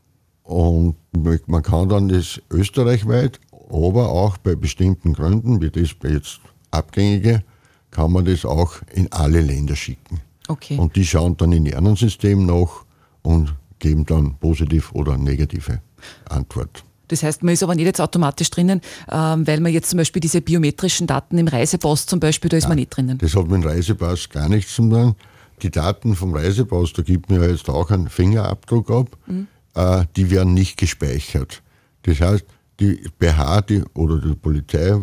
Und 0.44 0.96
man 1.48 1.64
kann 1.64 1.90
dann 1.90 2.08
das 2.10 2.42
österreichweit, 2.52 3.40
aber 3.70 4.10
auch 4.10 4.38
bei 4.38 4.56
bestimmten 4.56 5.14
Gründen, 5.14 5.62
wie 5.62 5.72
das 5.72 5.94
bei 5.94 6.10
jetzt 6.10 6.40
Abgängige, 6.72 7.44
kann 7.92 8.12
man 8.12 8.26
das 8.26 8.46
auch 8.46 8.76
in 8.94 9.12
alle 9.12 9.42
Länder 9.42 9.76
schicken. 9.76 10.22
Okay. 10.48 10.78
Und 10.78 10.96
die 10.96 11.06
schauen 11.06 11.38
dann 11.38 11.52
in 11.52 11.66
ihrem 11.66 11.96
System 11.96 12.46
nach 12.46 12.86
und 13.24 13.56
geben 13.80 14.06
dann 14.06 14.36
positiv 14.36 14.92
oder 14.94 15.18
negative 15.18 15.82
Antwort. 16.30 16.84
Das 17.08 17.24
heißt, 17.24 17.44
man 17.44 17.54
ist 17.54 17.64
aber 17.64 17.76
nicht 17.76 17.86
jetzt 17.86 18.02
automatisch 18.02 18.50
drinnen, 18.50 18.82
ähm, 19.12 19.48
weil 19.48 19.60
man 19.60 19.72
jetzt 19.72 19.90
zum 19.90 19.98
Beispiel 19.98 20.20
diese 20.20 20.42
biometrischen 20.42 21.08
Daten 21.08 21.38
im 21.38 21.48
Reisepass 21.48 22.06
zum 22.06 22.20
Beispiel, 22.20 22.50
da 22.50 22.58
ist 22.58 22.64
ja, 22.64 22.70
man 22.70 22.78
nicht 22.78 22.96
drinnen. 22.96 23.18
Das 23.18 23.36
hat 23.36 23.48
mit 23.48 23.64
dem 23.64 23.70
Reisepass 23.70 24.30
gar 24.30 24.50
nichts 24.50 24.76
zu 24.76 24.90
tun. 24.90 25.16
Die 25.62 25.72
Daten 25.72 26.16
vom 26.16 26.34
Reisepass, 26.34 26.94
da 26.94 27.02
gibt 27.02 27.30
mir 27.30 27.42
ja 27.42 27.50
jetzt 27.50 27.70
auch 27.70 27.90
einen 27.90 28.10
Fingerabdruck 28.10 28.92
ab, 28.92 29.18
mhm. 29.26 29.48
äh, 29.76 30.04
die 30.16 30.30
werden 30.30 30.54
nicht 30.54 30.78
gespeichert. 30.78 31.62
Das 32.04 32.20
heißt, 32.20 32.46
die 32.80 33.02
BH 33.20 33.62
die, 33.62 33.84
oder 33.94 34.20
die 34.20 34.36
Polizei, 34.36 35.00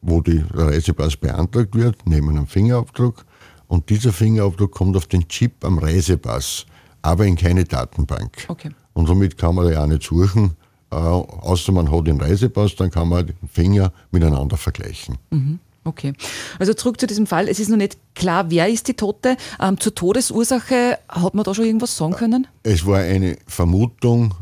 wo 0.00 0.20
der 0.22 0.44
Reisepass 0.54 1.16
beantragt 1.16 1.74
wird, 1.74 2.06
nehmen 2.06 2.36
einen 2.36 2.46
Fingerabdruck 2.46 3.26
und 3.70 3.88
dieser 3.88 4.12
Fingerabdruck 4.12 4.72
kommt 4.72 4.96
auf 4.96 5.06
den 5.06 5.28
Chip 5.28 5.64
am 5.64 5.78
Reisepass, 5.78 6.66
aber 7.02 7.26
in 7.26 7.36
keine 7.36 7.64
Datenbank. 7.64 8.46
Okay. 8.48 8.70
Und 8.94 9.06
somit 9.06 9.38
kann 9.38 9.54
man 9.54 9.66
da 9.66 9.72
ja 9.72 9.86
nicht 9.86 10.02
suchen, 10.02 10.56
äh, 10.90 10.94
außer 10.94 11.72
man 11.72 11.90
hat 11.90 12.06
den 12.06 12.20
Reisepass, 12.20 12.76
dann 12.76 12.90
kann 12.90 13.08
man 13.08 13.26
den 13.26 13.36
Finger 13.52 13.92
miteinander 14.10 14.56
vergleichen. 14.56 15.18
Mhm. 15.30 15.58
Okay. 15.84 16.12
Also 16.58 16.74
zurück 16.74 17.00
zu 17.00 17.06
diesem 17.06 17.26
Fall. 17.26 17.48
Es 17.48 17.58
ist 17.58 17.68
noch 17.70 17.76
nicht 17.76 17.96
klar, 18.14 18.50
wer 18.50 18.68
ist 18.68 18.88
die 18.88 18.94
Tote. 18.94 19.36
Ähm, 19.60 19.80
zur 19.80 19.94
Todesursache 19.94 20.98
hat 21.08 21.34
man 21.34 21.44
da 21.44 21.54
schon 21.54 21.64
irgendwas 21.64 21.96
sagen 21.96 22.12
können? 22.12 22.46
Es 22.62 22.84
war 22.84 22.98
eine 22.98 23.38
Vermutung, 23.46 24.34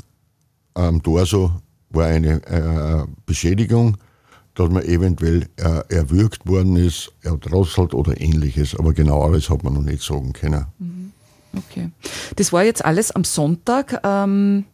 am 0.75 1.03
Torso 1.03 1.53
war 1.91 2.07
eine 2.07 2.45
äh, 2.47 3.07
Beschädigung, 3.25 3.97
dass 4.55 4.69
man 4.69 4.83
eventuell 4.83 5.49
äh, 5.57 5.95
erwürgt 5.95 6.47
worden 6.47 6.77
ist, 6.77 7.13
erdrosselt 7.23 7.95
oder 7.95 8.21
ähnliches. 8.21 8.75
Aber 8.75 8.93
genaueres 8.93 9.49
hat 9.49 9.63
man 9.63 9.75
noch 9.75 9.83
nicht 9.83 10.03
sagen 10.03 10.33
können. 10.33 10.67
Mhm. 10.79 11.13
Okay. 11.57 11.91
Das 12.37 12.53
war 12.53 12.65
jetzt 12.65 12.85
alles 12.85 13.11
am 13.13 13.25
Sonntag. 13.25 14.01
Ähm 14.05 14.65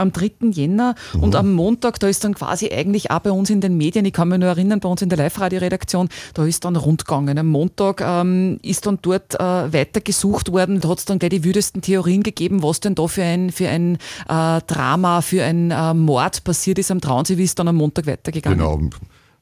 am 0.00 0.12
3. 0.12 0.50
Jänner 0.50 0.94
mhm. 1.14 1.22
und 1.22 1.36
am 1.36 1.52
Montag, 1.52 2.00
da 2.00 2.08
ist 2.08 2.24
dann 2.24 2.34
quasi 2.34 2.70
eigentlich 2.70 3.10
auch 3.10 3.20
bei 3.20 3.30
uns 3.30 3.50
in 3.50 3.60
den 3.60 3.76
Medien, 3.76 4.04
ich 4.04 4.12
kann 4.12 4.28
mich 4.28 4.38
nur 4.38 4.48
erinnern, 4.48 4.80
bei 4.80 4.88
uns 4.88 5.02
in 5.02 5.08
der 5.08 5.18
Live-Radio-Redaktion, 5.18 6.08
da 6.34 6.44
ist 6.44 6.64
dann 6.64 6.76
rundgegangen. 6.76 7.38
Am 7.38 7.46
Montag 7.46 8.00
ähm, 8.00 8.58
ist 8.62 8.86
dann 8.86 8.98
dort 9.02 9.34
äh, 9.34 9.38
weiter 9.38 10.00
gesucht 10.00 10.52
worden, 10.52 10.80
da 10.80 10.88
hat 10.88 10.98
es 10.98 11.04
dann 11.04 11.18
gleich 11.18 11.30
die 11.30 11.44
wüdesten 11.44 11.82
Theorien 11.82 12.22
gegeben, 12.22 12.62
was 12.62 12.80
denn 12.80 12.94
da 12.94 13.06
für 13.06 13.22
ein, 13.22 13.50
für 13.50 13.68
ein 13.68 13.96
äh, 14.28 14.60
Drama, 14.66 15.20
für 15.20 15.44
ein 15.44 15.70
äh, 15.70 15.94
Mord 15.94 16.44
passiert 16.44 16.78
ist 16.78 16.90
am 16.90 17.00
Traunsee, 17.00 17.36
wie 17.38 17.44
ist 17.44 17.58
dann 17.58 17.68
am 17.68 17.76
Montag 17.76 18.06
weitergegangen? 18.06 18.58
Genau. 18.58 18.80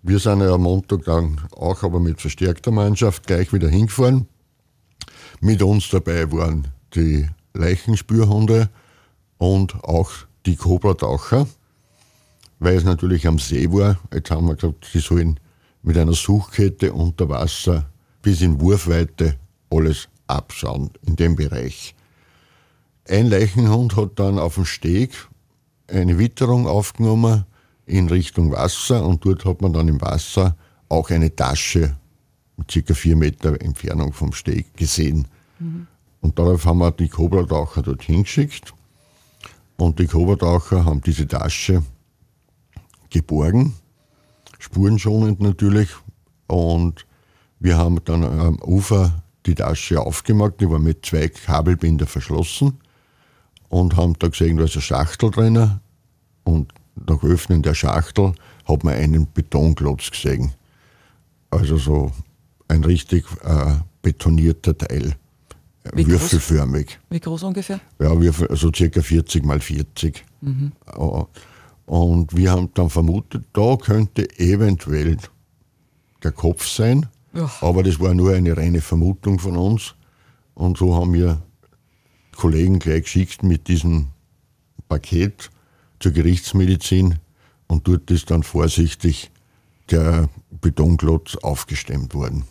Wir 0.02 0.20
sind 0.20 0.40
ja 0.40 0.54
am 0.54 0.62
Montag 0.62 1.04
dann 1.04 1.40
auch 1.56 1.82
aber 1.82 1.98
mit 1.98 2.20
verstärkter 2.20 2.70
Mannschaft 2.70 3.26
gleich 3.26 3.52
wieder 3.52 3.68
hingefahren. 3.68 4.28
Mit 5.40 5.62
uns 5.62 5.88
dabei 5.90 6.30
waren 6.32 6.68
die 6.94 7.28
Leichenspürhunde 7.52 8.70
und 9.38 9.74
auch 9.84 10.10
die 10.48 10.56
Cobra-Taucher, 10.56 11.46
weil 12.58 12.76
es 12.76 12.84
natürlich 12.84 13.26
am 13.26 13.38
See 13.38 13.70
war. 13.70 13.98
Jetzt 14.12 14.30
haben 14.30 14.46
wir 14.46 14.54
gesagt, 14.54 14.88
sie 14.90 15.00
sollen 15.00 15.38
mit 15.82 15.98
einer 15.98 16.14
Suchkette 16.14 16.92
unter 16.94 17.28
Wasser 17.28 17.90
bis 18.22 18.40
in 18.40 18.58
Wurfweite 18.58 19.36
alles 19.70 20.08
abschauen 20.26 20.90
in 21.06 21.16
dem 21.16 21.36
Bereich. 21.36 21.94
Ein 23.06 23.26
Leichenhund 23.26 23.96
hat 23.96 24.18
dann 24.18 24.38
auf 24.38 24.54
dem 24.54 24.64
Steg 24.64 25.28
eine 25.86 26.18
Witterung 26.18 26.66
aufgenommen 26.66 27.44
in 27.84 28.08
Richtung 28.08 28.50
Wasser 28.50 29.04
und 29.04 29.24
dort 29.24 29.44
hat 29.44 29.60
man 29.60 29.74
dann 29.74 29.88
im 29.88 30.00
Wasser 30.00 30.56
auch 30.88 31.10
eine 31.10 31.34
Tasche 31.34 31.96
mit 32.56 32.70
circa 32.70 32.94
vier 32.94 33.16
Meter 33.16 33.60
Entfernung 33.60 34.14
vom 34.14 34.32
Steg 34.32 34.74
gesehen. 34.76 35.28
Mhm. 35.58 35.86
Und 36.20 36.38
darauf 36.38 36.64
haben 36.64 36.78
wir 36.78 36.90
die 36.90 37.08
Cobra-Taucher 37.08 37.82
dorthin 37.82 38.22
geschickt 38.22 38.74
und 39.78 39.98
die 40.00 40.06
Kobertaucher 40.06 40.84
haben 40.84 41.00
diese 41.00 41.26
Tasche 41.26 41.82
geborgen, 43.10 43.74
spurenschonend 44.58 45.40
natürlich. 45.40 45.88
Und 46.48 47.06
wir 47.60 47.76
haben 47.76 48.02
dann 48.04 48.24
am 48.24 48.58
Ufer 48.60 49.22
die 49.46 49.54
Tasche 49.54 50.00
aufgemacht, 50.00 50.60
die 50.60 50.68
war 50.68 50.78
mit 50.78 51.06
zwei 51.06 51.28
Kabelbinder 51.28 52.06
verschlossen 52.06 52.80
und 53.68 53.96
haben 53.96 54.14
da 54.18 54.28
gesehen, 54.28 54.56
da 54.56 54.64
ist 54.64 54.74
eine 54.74 54.82
Schachtel 54.82 55.30
drin. 55.30 55.80
Und 56.44 56.72
nach 57.06 57.22
Öffnen 57.22 57.62
der 57.62 57.74
Schachtel 57.74 58.32
hat 58.66 58.84
man 58.84 58.94
einen 58.94 59.28
Betonklotz 59.32 60.10
gesehen. 60.10 60.52
Also 61.50 61.76
so 61.76 62.12
ein 62.66 62.84
richtig 62.84 63.24
äh, 63.44 63.76
betonierter 64.02 64.76
Teil. 64.76 65.14
Wie 65.94 66.06
würfelförmig. 66.06 66.86
Groß? 66.86 66.98
Wie 67.10 67.20
groß 67.20 67.42
ungefähr? 67.44 67.80
Ja, 68.00 68.20
wir, 68.20 68.32
also 68.50 68.70
circa 68.74 69.02
40 69.02 69.44
mal 69.44 69.60
40. 69.60 70.24
Mhm. 70.40 70.72
Und 71.86 72.36
wir 72.36 72.50
haben 72.50 72.70
dann 72.74 72.90
vermutet, 72.90 73.44
da 73.52 73.76
könnte 73.76 74.28
eventuell 74.38 75.16
der 76.22 76.32
Kopf 76.32 76.66
sein. 76.66 77.06
Ja. 77.32 77.50
Aber 77.60 77.82
das 77.82 78.00
war 78.00 78.14
nur 78.14 78.34
eine 78.34 78.56
reine 78.56 78.80
Vermutung 78.80 79.38
von 79.38 79.56
uns. 79.56 79.94
Und 80.54 80.78
so 80.78 80.94
haben 80.96 81.12
wir 81.12 81.40
Kollegen 82.36 82.78
gleich 82.78 83.04
geschickt 83.04 83.42
mit 83.42 83.68
diesem 83.68 84.08
Paket 84.88 85.50
zur 86.00 86.12
Gerichtsmedizin 86.12 87.18
und 87.66 87.86
dort 87.88 88.10
ist 88.10 88.30
dann 88.30 88.42
vorsichtig 88.42 89.30
der 89.90 90.28
Betonklotz 90.60 91.36
aufgestemmt 91.36 92.14
worden. 92.14 92.44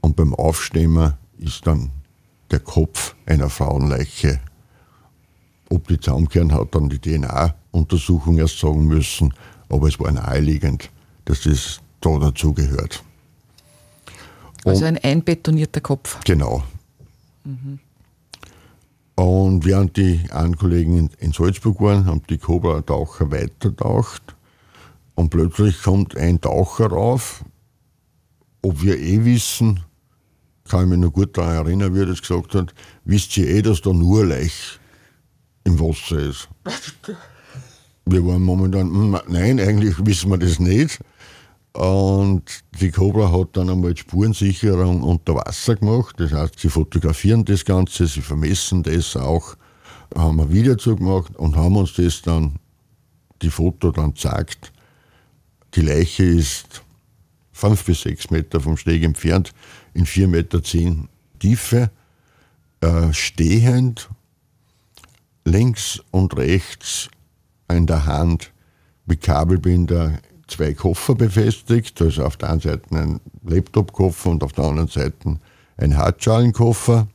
Und 0.00 0.16
beim 0.16 0.34
Aufstemmen 0.34 1.14
ist 1.38 1.66
dann 1.66 1.90
der 2.50 2.60
Kopf 2.60 3.14
einer 3.26 3.50
Frauenleiche. 3.50 4.40
Ob 5.70 5.86
die 5.88 6.00
zusammenkehren, 6.00 6.52
hat 6.52 6.74
dann 6.74 6.88
die 6.88 6.98
DNA-Untersuchung 6.98 8.38
erst 8.38 8.58
sagen 8.58 8.86
müssen, 8.86 9.34
aber 9.68 9.88
es 9.88 10.00
war 10.00 10.10
naheliegend, 10.10 10.90
dass 11.26 11.42
das 11.42 11.80
da 12.00 12.18
dazugehört. 12.18 13.02
Also 14.64 14.84
ein 14.84 14.98
einbetonierter 14.98 15.80
Kopf. 15.80 16.18
Genau. 16.24 16.62
Mhm. 17.44 17.78
Und 19.14 19.64
während 19.64 19.96
die 19.96 20.20
einen 20.30 20.56
Kollegen 20.56 21.10
in, 21.18 21.32
Salzburg 21.32 21.80
waren, 21.80 22.06
haben 22.06 22.22
die 22.30 22.38
Cobra-Taucher 22.38 23.30
weitertaucht. 23.32 24.36
Und 25.16 25.30
plötzlich 25.30 25.82
kommt 25.82 26.16
ein 26.16 26.40
Taucher 26.40 26.86
rauf, 26.86 27.44
ob 28.62 28.80
wir 28.80 28.96
eh 28.96 29.24
wissen, 29.24 29.80
kann 30.68 30.84
ich 30.84 30.90
mich 30.90 30.98
noch 30.98 31.12
gut 31.12 31.36
daran 31.36 31.66
erinnern, 31.66 31.94
wie 31.94 32.00
er 32.00 32.06
das 32.06 32.20
gesagt 32.20 32.54
hat, 32.54 32.74
wisst 33.04 33.36
ihr 33.36 33.48
eh, 33.48 33.62
dass 33.62 33.80
da 33.80 33.92
nur 33.92 34.24
Leich 34.24 34.78
im 35.64 35.78
Wasser 35.80 36.18
ist. 36.18 36.48
Wir 38.10 38.24
waren 38.26 38.42
momentan, 38.42 38.88
hm, 38.88 39.18
nein, 39.28 39.60
eigentlich 39.60 39.94
wissen 40.06 40.30
wir 40.30 40.38
das 40.38 40.58
nicht. 40.58 40.98
Und 41.74 42.42
die 42.80 42.90
Cobra 42.90 43.30
hat 43.30 43.54
dann 43.56 43.68
einmal 43.68 43.94
Spurensicherung 43.94 45.02
unter 45.02 45.34
Wasser 45.34 45.76
gemacht. 45.76 46.16
Das 46.18 46.32
heißt, 46.32 46.58
sie 46.58 46.70
fotografieren 46.70 47.44
das 47.44 47.66
Ganze, 47.66 48.06
sie 48.06 48.22
vermessen 48.22 48.82
das 48.82 49.14
auch. 49.14 49.56
Haben 50.16 50.40
ein 50.40 50.50
Video 50.50 50.74
zugemacht 50.76 51.36
und 51.36 51.54
haben 51.54 51.76
uns 51.76 51.94
das 51.94 52.22
dann, 52.22 52.56
die 53.42 53.50
Foto 53.50 53.90
dann 53.90 54.14
gezeigt. 54.14 54.72
Die 55.74 55.82
Leiche 55.82 56.24
ist 56.24 56.82
fünf 57.52 57.84
bis 57.84 58.02
sechs 58.02 58.30
Meter 58.30 58.58
vom 58.60 58.78
Steg 58.78 59.02
entfernt 59.02 59.52
in 59.98 60.06
4,10 60.06 60.26
Meter 60.28 60.62
zehn 60.62 61.08
Tiefe, 61.40 61.90
äh, 62.80 63.12
stehend, 63.12 64.08
links 65.44 66.00
und 66.10 66.36
rechts 66.36 67.08
in 67.68 67.86
der 67.86 68.06
Hand 68.06 68.52
mit 69.06 69.22
Kabelbinder 69.22 70.20
zwei 70.46 70.72
Koffer 70.72 71.14
befestigt, 71.14 72.00
also 72.00 72.24
auf 72.24 72.36
der 72.36 72.50
einen 72.50 72.60
Seite 72.60 72.96
ein 72.96 73.20
Laptop-Koffer 73.44 74.30
und 74.30 74.42
auf 74.42 74.52
der 74.52 74.64
anderen 74.64 74.88
Seite 74.88 75.38
ein 75.76 75.96
Hartschalenkoffer. 75.96 77.08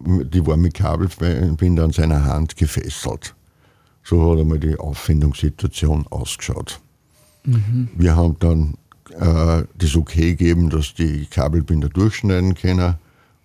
Die 0.00 0.46
war 0.46 0.56
mit 0.56 0.74
Kabelbinder 0.74 1.84
an 1.84 1.92
seiner 1.92 2.24
Hand 2.24 2.56
gefesselt. 2.56 3.34
So 4.02 4.32
hat 4.32 4.40
einmal 4.40 4.58
die 4.58 4.78
Auffindungssituation 4.78 6.06
ausgeschaut. 6.08 6.80
Mhm. 7.44 7.88
Wir 7.94 8.16
haben 8.16 8.36
dann 8.38 8.74
äh, 9.18 9.64
das 9.76 9.96
Okay 9.96 10.34
geben, 10.34 10.70
dass 10.70 10.94
die 10.94 11.26
Kabelbinder 11.26 11.88
durchschneiden 11.88 12.54
können 12.54 12.94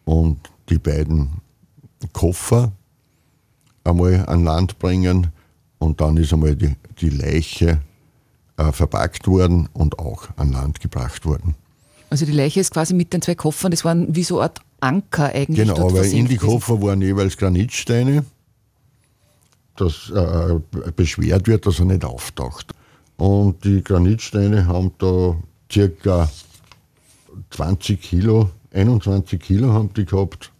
und 0.05 0.39
die 0.69 0.77
beiden 0.77 1.41
Koffer 2.13 2.72
einmal 3.84 4.25
an 4.27 4.43
Land 4.43 4.79
bringen 4.79 5.27
und 5.79 6.01
dann 6.01 6.17
ist 6.17 6.34
einmal 6.34 6.55
die, 6.55 6.75
die 7.00 7.10
Leiche 7.10 7.81
äh, 8.57 8.72
verpackt 8.72 9.27
worden 9.27 9.69
und 9.74 10.00
auch 10.00 10.27
an 10.38 10.51
Land 10.51 10.79
gebracht 10.79 11.25
worden. 11.25 11.55
Also 12.10 12.25
die 12.25 12.31
Leiche 12.31 12.60
ist 12.60 12.72
quasi 12.72 12.93
mit 12.93 13.13
den 13.13 13.22
zwei 13.22 13.36
Koffern, 13.36 13.72
das 13.72 13.84
waren 13.84 14.15
wie 14.15 14.24
so 14.24 14.36
eine 14.36 14.43
Art 14.43 14.62
Anker 14.79 15.34
eigentlich. 15.34 15.67
Genau, 15.67 15.93
weil 15.93 16.12
in 16.12 16.27
die 16.27 16.38
Koffer 16.38 16.81
waren 16.81 17.01
jeweils 17.01 17.38
Granitsteine, 17.38 18.25
dass 19.75 20.12
äh, 20.12 20.60
beschwert 20.95 21.48
wird, 21.48 21.65
dass 21.65 21.79
er 21.79 21.86
nicht 21.86 22.05
auftaucht. 22.05 22.74
Und 23.17 23.63
die 23.63 23.84
Granitsteine 23.84 24.67
haben 24.67 24.91
da 24.98 25.36
circa 25.72 26.29
20 27.50 28.01
Kilo, 28.01 28.50
21 28.74 29.39
Kilo 29.39 29.74
haben 29.74 29.93
die 29.93 30.05
gehabt. 30.05 30.51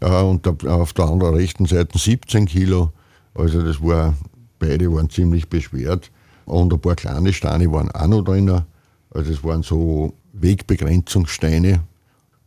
Äh, 0.00 0.22
und 0.22 0.46
auf 0.66 0.92
der 0.92 1.06
anderen 1.06 1.34
rechten 1.34 1.66
Seite 1.66 1.98
17 1.98 2.46
Kilo. 2.46 2.92
Also 3.34 3.62
das 3.62 3.80
war, 3.80 4.14
beide 4.58 4.92
waren 4.92 5.08
ziemlich 5.10 5.48
beschwert. 5.48 6.10
Und 6.44 6.72
ein 6.72 6.80
paar 6.80 6.96
kleine 6.96 7.32
Steine 7.32 7.70
waren 7.70 7.90
auch 7.90 8.06
noch 8.06 8.22
drin. 8.22 8.62
Also 9.10 9.32
es 9.32 9.44
waren 9.44 9.62
so 9.62 10.14
Wegbegrenzungssteine. 10.32 11.80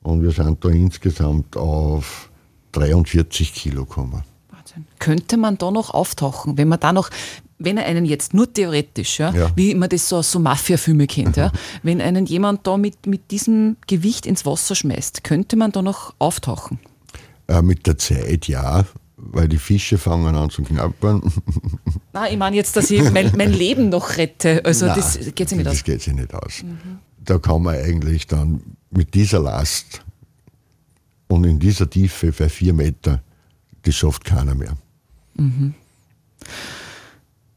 Und 0.02 0.22
wir 0.22 0.32
sind 0.32 0.64
da 0.64 0.70
insgesamt 0.70 1.58
auf 1.58 2.30
43 2.74 3.54
Kilo 3.54 3.86
gekommen. 3.86 4.24
Wahnsinn. 4.50 4.86
Könnte 5.00 5.38
man 5.38 5.58
da 5.58 5.72
noch 5.72 5.92
auftauchen, 5.92 6.58
wenn 6.58 6.68
man 6.68 6.80
da 6.80 6.94
noch, 6.94 7.10
wenn 7.58 7.78
er 7.78 7.86
einen 7.86 8.06
jetzt 8.06 8.34
nur 8.34 8.52
theoretisch, 8.52 9.20
ja, 9.20 9.34
ja. 9.34 9.52
wie 9.56 9.76
man 9.76 9.90
das 9.90 10.10
so 10.10 10.18
aus 10.18 10.32
so 10.32 10.40
Mafia-Filme 10.40 11.08
kennt, 11.08 11.38
ja, 11.38 11.52
wenn 11.84 12.02
einen 12.02 12.26
jemand 12.26 12.68
da 12.68 12.78
mit, 12.78 13.08
mit 13.08 13.32
diesem 13.32 13.78
Gewicht 13.88 14.26
ins 14.26 14.46
Wasser 14.46 14.76
schmeißt, 14.76 15.24
könnte 15.24 15.56
man 15.56 15.72
da 15.72 15.82
noch 15.82 16.14
auftauchen? 16.20 16.80
Äh, 17.48 17.62
mit 17.62 17.88
der 17.88 17.98
Zeit 17.98 18.48
ja, 18.48 18.86
weil 19.18 19.48
die 19.48 19.58
Fische 19.58 19.98
fangen 19.98 20.36
an 20.36 20.50
zu 20.50 20.64
knappern. 20.64 21.22
Nein, 22.14 22.34
ich 22.34 22.38
meine 22.38 22.56
jetzt, 22.56 22.76
dass 22.76 22.92
ich 22.92 23.10
mein, 23.12 23.32
mein 23.38 23.54
Leben 23.54 23.90
noch 23.90 24.18
rette. 24.18 24.64
Also 24.66 24.88
Nein, 24.88 24.96
das 24.96 25.20
geht 25.36 25.50
sich 25.50 25.58
nicht 25.58 25.68
das 25.68 25.76
aus. 25.76 25.82
Mhm. 25.82 25.86
geht 25.86 26.02
sich 26.02 26.14
nicht 26.14 26.34
aus. 26.34 26.64
Da 27.24 27.38
kann 27.38 27.64
man 27.64 27.76
eigentlich 27.76 28.28
dann 28.28 28.62
mit 28.92 29.14
dieser 29.14 29.40
Last 29.40 30.04
und 31.28 31.44
in 31.46 31.60
dieser 31.60 31.90
Tiefe 31.90 32.32
für 32.32 32.50
vier 32.50 32.74
Meter, 32.74 33.22
das 33.84 33.96
schafft 33.96 34.26
keiner 34.26 34.56
mehr. 34.56 34.78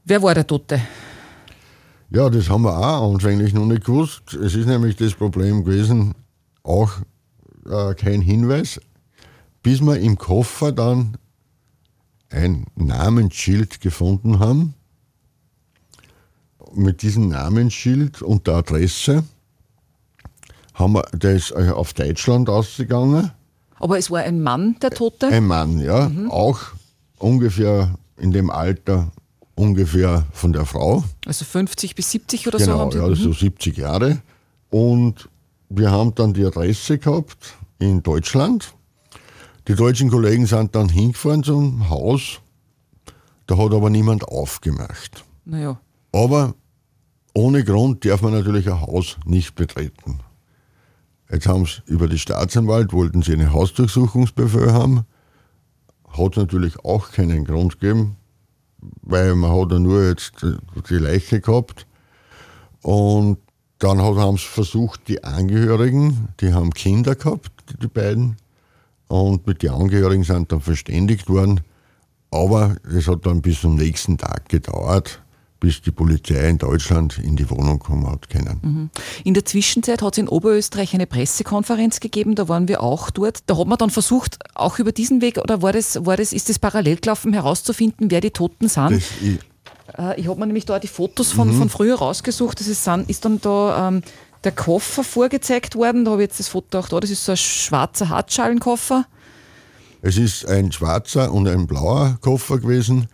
Wer 0.09 0.23
war 0.23 0.35
der 0.35 0.47
Tote? 0.47 0.81
Ja, 2.09 2.31
das 2.31 2.49
haben 2.49 2.62
wir 2.62 2.75
auch 2.75 3.12
anfänglich 3.12 3.53
noch 3.53 3.67
nicht 3.67 3.85
gewusst. 3.85 4.33
Es 4.33 4.55
ist 4.55 4.65
nämlich 4.65 4.97
das 4.97 5.12
Problem 5.12 5.67
gewesen, 5.67 6.15
auch 6.62 6.93
äh, 7.69 7.95
kein 7.95 8.23
Hinweis, 8.23 8.81
bis 9.62 9.83
wir 9.83 9.99
im 9.99 10.17
Koffer 10.17 10.73
dann 10.73 11.19
ein 12.31 12.65
Namensschild 12.75 13.83
gefunden 13.83 14.38
haben. 14.38 14.73
Mit 16.73 17.03
diesem 17.03 17.29
Namensschild 17.29 18.23
und 18.23 18.47
der 18.47 18.55
Adresse 18.55 19.25
haben 20.73 20.95
wir, 20.95 21.03
der 21.12 21.35
ist 21.35 21.50
äh, 21.50 21.69
auf 21.69 21.93
Deutschland 21.93 22.49
ausgegangen. 22.49 23.31
Aber 23.79 23.99
es 23.99 24.11
war 24.11 24.21
ein 24.21 24.41
Mann, 24.41 24.77
der 24.81 24.88
Tote? 24.88 25.29
Ein 25.29 25.47
Mann, 25.47 25.81
ja, 25.81 26.11
auch 26.31 26.61
ungefähr 27.19 27.95
in 28.17 28.33
dem 28.33 28.49
Alter 28.49 29.12
ungefähr 29.59 30.25
von 30.33 30.53
der 30.53 30.65
Frau. 30.65 31.05
Also 31.27 31.45
50 31.45 31.95
bis 31.95 32.11
70 32.12 32.47
oder 32.47 32.59
so 32.59 32.65
Genau, 32.67 32.79
haben 32.79 32.93
Sie? 32.93 32.99
ja, 32.99 33.15
so 33.15 33.33
70 33.33 33.77
Jahre. 33.77 34.23
Und 34.71 35.29
wir 35.69 35.91
haben 35.91 36.15
dann 36.15 36.33
die 36.33 36.45
Adresse 36.45 36.99
gehabt 36.99 37.55
in 37.79 38.03
Deutschland. 38.03 38.73
Die 39.67 39.75
deutschen 39.75 40.11
Kollegen 40.11 40.47
sind 40.47 40.75
dann 40.75 40.88
hingefahren 40.88 41.43
zum 41.43 41.91
Haus. 41.91 42.41
Da 43.47 43.57
hat 43.59 43.73
aber 43.73 43.91
niemand 43.91 44.25
aufgemacht. 44.25 45.25
Naja. 45.45 45.81
Aber 46.12 46.55
ohne 47.35 47.65
Grund 47.65 48.05
darf 48.05 48.23
man 48.23 48.33
natürlich 48.33 48.69
ein 48.69 48.81
Haus 48.81 49.17
nicht 49.25 49.55
betreten. 49.55 50.21
Jetzt 51.31 51.47
haben 51.47 51.67
sie 51.67 51.83
über 51.87 52.09
die 52.09 52.19
Staatsanwalt, 52.19 52.93
wollten 52.93 53.23
sie 53.23 53.35
eine 53.35 53.53
Hausdurchsuchungsbefehl 53.53 54.73
haben. 54.73 55.05
Hat 56.11 56.37
natürlich 56.37 56.79
auch 56.85 57.11
keinen 57.12 57.45
Grund 57.45 57.79
gegeben, 57.81 58.17
weil 59.02 59.35
man 59.35 59.50
hat 59.50 59.73
ja 59.73 59.78
nur 59.78 60.09
jetzt 60.09 60.33
die 60.88 60.95
Leiche 60.95 61.40
gehabt. 61.40 61.87
Und 62.83 63.38
dann 63.78 64.00
haben 64.00 64.37
sie 64.37 64.45
versucht, 64.45 65.09
die 65.09 65.23
Angehörigen, 65.23 66.28
die 66.40 66.52
haben 66.52 66.73
Kinder 66.73 67.14
gehabt, 67.14 67.50
die 67.80 67.87
beiden, 67.87 68.37
und 69.09 69.47
mit 69.47 69.62
den 69.62 69.71
Angehörigen 69.71 70.25
sind 70.25 70.52
dann 70.52 70.61
verständigt 70.61 71.28
worden. 71.28 71.61
Aber 72.30 72.76
es 72.95 73.09
hat 73.09 73.25
dann 73.25 73.40
bis 73.40 73.62
zum 73.62 73.76
nächsten 73.76 74.18
Tag 74.18 74.49
gedauert, 74.49 75.23
bis 75.61 75.81
die 75.83 75.91
Polizei 75.91 76.49
in 76.49 76.59
Deutschland 76.59 77.19
in 77.19 77.37
die 77.37 77.50
Wohnung 77.50 77.79
kommen 77.79 78.07
hat 78.09 78.31
können. 78.31 78.91
In 79.25 79.35
der 79.35 79.45
Zwischenzeit 79.45 80.03
hat 80.03 80.15
es 80.15 80.19
in 80.19 80.29
Oberösterreich 80.29 80.95
eine 80.95 81.07
Pressekonferenz 81.07 82.00
gegeben, 82.00 82.35
da 82.35 82.49
waren 82.49 82.69
wir 82.69 82.83
auch 82.83 83.11
dort. 83.11 83.41
Da 83.47 83.59
hat 83.59 83.67
man 83.67 83.79
dann 83.79 83.91
versucht, 83.91 84.38
auch 84.55 84.79
über 84.79 84.93
diesen 84.93 85.21
Weg, 85.21 85.38
oder 85.38 85.62
war 85.62 85.73
das, 85.73 86.05
war 86.07 86.17
das, 86.17 86.33
ist 86.33 86.49
das 86.49 86.59
parallel 86.59 86.97
gelaufen, 86.97 87.33
herauszufinden, 87.33 88.11
wer 88.11 88.21
die 88.21 88.31
Toten 88.31 88.69
sind? 88.69 88.93
Das, 88.93 89.03
ich, 89.21 89.38
Äh, 89.97 90.21
ich 90.21 90.29
habe 90.29 90.38
mir 90.41 90.47
nämlich 90.47 90.67
da 90.67 90.79
die 90.79 90.88
Fotos 90.88 91.33
von, 91.33 91.53
von 91.53 91.69
früher 91.69 91.97
rausgesucht. 91.97 92.61
Das 92.61 92.67
ist, 92.67 92.88
ist 93.07 93.25
dann 93.25 93.41
da 93.41 93.88
ähm, 93.88 94.03
der 94.45 94.53
Koffer 94.53 95.05
vorgezeigt 95.05 95.75
worden. 95.75 96.05
Da 96.05 96.12
habe 96.12 96.23
ich 96.23 96.29
jetzt 96.29 96.41
das 96.41 96.49
Foto 96.49 96.79
auch 96.79 96.88
da. 96.88 97.00
Das 97.00 97.11
ist 97.11 97.25
so 97.25 97.33
ein 97.33 97.37
schwarzer 97.37 98.09
Hartschalenkoffer. 98.09 99.07
Es 100.00 100.17
ist 100.17 100.47
ein 100.47 100.71
schwarzer 100.73 101.33
und 101.33 101.49
ein 101.49 101.67
blauer 101.67 102.19
Koffer 102.21 102.59
gewesen. 102.59 103.09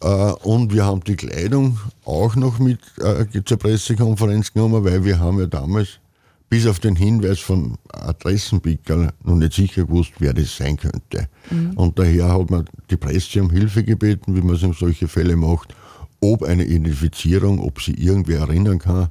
Äh, 0.00 0.32
und 0.42 0.72
wir 0.72 0.84
haben 0.84 1.02
die 1.04 1.16
Kleidung 1.16 1.78
auch 2.04 2.36
noch 2.36 2.58
mit 2.58 2.80
äh, 2.98 3.24
zur 3.44 3.58
Pressekonferenz 3.58 4.52
genommen, 4.52 4.84
weil 4.84 5.04
wir 5.04 5.18
haben 5.18 5.38
ja 5.38 5.46
damals 5.46 6.00
bis 6.48 6.66
auf 6.66 6.78
den 6.78 6.94
Hinweis 6.94 7.40
von 7.40 7.76
Adressenpickerl 7.88 9.10
noch 9.24 9.34
nicht 9.34 9.54
sicher 9.54 9.84
gewusst, 9.84 10.12
wer 10.18 10.32
das 10.32 10.56
sein 10.56 10.76
könnte. 10.76 11.28
Und 11.74 11.98
daher 11.98 12.32
hat 12.32 12.50
man 12.50 12.66
die 12.88 12.96
Presse 12.96 13.42
um 13.42 13.50
Hilfe 13.50 13.82
gebeten, 13.82 14.36
wie 14.36 14.42
man 14.42 14.54
es 14.54 14.62
in 14.62 14.72
solche 14.72 15.08
Fälle 15.08 15.34
macht, 15.34 15.74
ob 16.20 16.44
eine 16.44 16.64
Identifizierung, 16.64 17.58
ob 17.58 17.82
sie 17.82 17.94
irgendwer 17.94 18.40
erinnern 18.40 18.78
kann. 18.78 19.08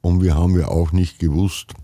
Und 0.00 0.22
wir 0.22 0.34
haben 0.34 0.58
ja 0.58 0.68
auch 0.68 0.92
nicht 0.92 1.18
gewusst, 1.18 1.74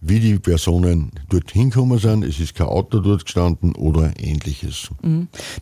wie 0.00 0.20
die 0.20 0.38
Personen 0.38 1.10
dorthin 1.28 1.70
gekommen 1.70 1.98
sind. 1.98 2.24
Es 2.24 2.38
ist 2.38 2.54
kein 2.54 2.68
Auto 2.68 3.00
dort 3.00 3.24
gestanden 3.24 3.74
oder 3.74 4.12
ähnliches. 4.18 4.88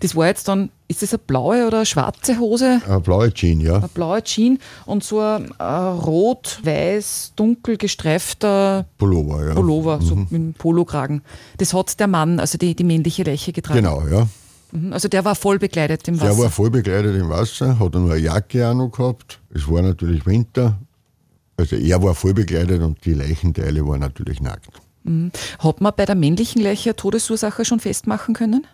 Das 0.01 0.15
war 0.15 0.27
jetzt 0.27 0.47
dann, 0.49 0.71
ist 0.89 1.03
das 1.03 1.13
eine 1.15 1.19
blaue 1.27 1.67
oder 1.67 1.79
eine 1.79 1.87
schwarze 1.87 2.39
Hose? 2.39 2.83
Eine 2.87 3.01
blaue 3.01 3.33
Jean, 3.33 3.61
ja. 3.61 3.77
Eine 3.77 3.89
blaue 3.89 4.23
Jean 4.23 4.59
und 4.85 5.03
so 5.03 5.21
ein 5.21 5.51
rot-weiß, 5.61 7.33
dunkel 7.37 7.77
gestreifter 7.77 8.87
Pullover, 8.99 9.49
ja. 9.49 9.55
Pullover, 9.55 10.01
so 10.03 10.17
mit 10.17 10.33
einem 10.33 10.55
Polokragen. 10.55 11.23
Das 11.59 11.73
hat 11.73 11.99
der 11.99 12.07
Mann, 12.07 12.39
also 12.39 12.59
die, 12.59 12.75
die 12.75 12.85
männliche 12.85 13.23
Leiche 13.23 13.53
getragen. 13.53 13.79
Genau, 13.81 14.07
ja. 14.07 14.29
Mhm, 14.73 14.93
Also 14.93 15.09
der 15.09 15.25
war 15.25 15.35
voll 15.35 15.59
bekleidet 15.59 16.07
im 16.09 16.21
Wasser. 16.21 16.35
Der 16.35 16.39
war 16.39 16.51
voll 16.51 16.71
bekleidet 16.71 17.17
im 17.17 17.29
Wasser, 17.29 17.79
hat 17.79 17.95
nur 17.95 18.11
eine 18.13 18.21
Jacke 18.21 18.69
auch 18.69 18.75
noch 18.75 18.91
gehabt. 18.91 19.41
Es 19.55 19.69
war 19.71 19.83
natürlich 19.83 20.27
Winter. 20.27 20.79
Also 21.57 21.77
er 21.77 22.03
war 22.03 22.15
voll 22.15 22.35
bekleidet 22.35 22.83
und 22.83 23.05
die 23.05 23.15
Leichenteile 23.15 23.87
waren 23.87 24.01
natürlich 24.01 24.41
nackt. 24.41 24.69
Hat 25.59 25.81
man 25.81 25.93
bei 25.97 26.05
der 26.05 26.15
männlichen 26.17 26.63
Leiche 26.63 26.91
eine 26.91 26.97
Todesursache 26.97 27.65
schon 27.65 27.81
festmachen 27.81 28.35
können? 28.35 28.67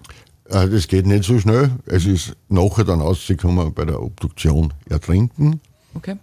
Äh, 0.49 0.69
Das 0.69 0.89
geht 0.89 1.07
nicht 1.07 1.25
so 1.25 1.39
schnell. 1.39 1.71
Es 1.87 2.07
ist 2.07 2.37
nachher 2.49 2.85
dann 2.85 3.01
rausgekommen 3.01 3.75
bei 3.75 3.85
der 3.85 4.03
Obduktion 4.03 4.73
ertrinken. 4.89 5.61
Okay. 5.95 6.17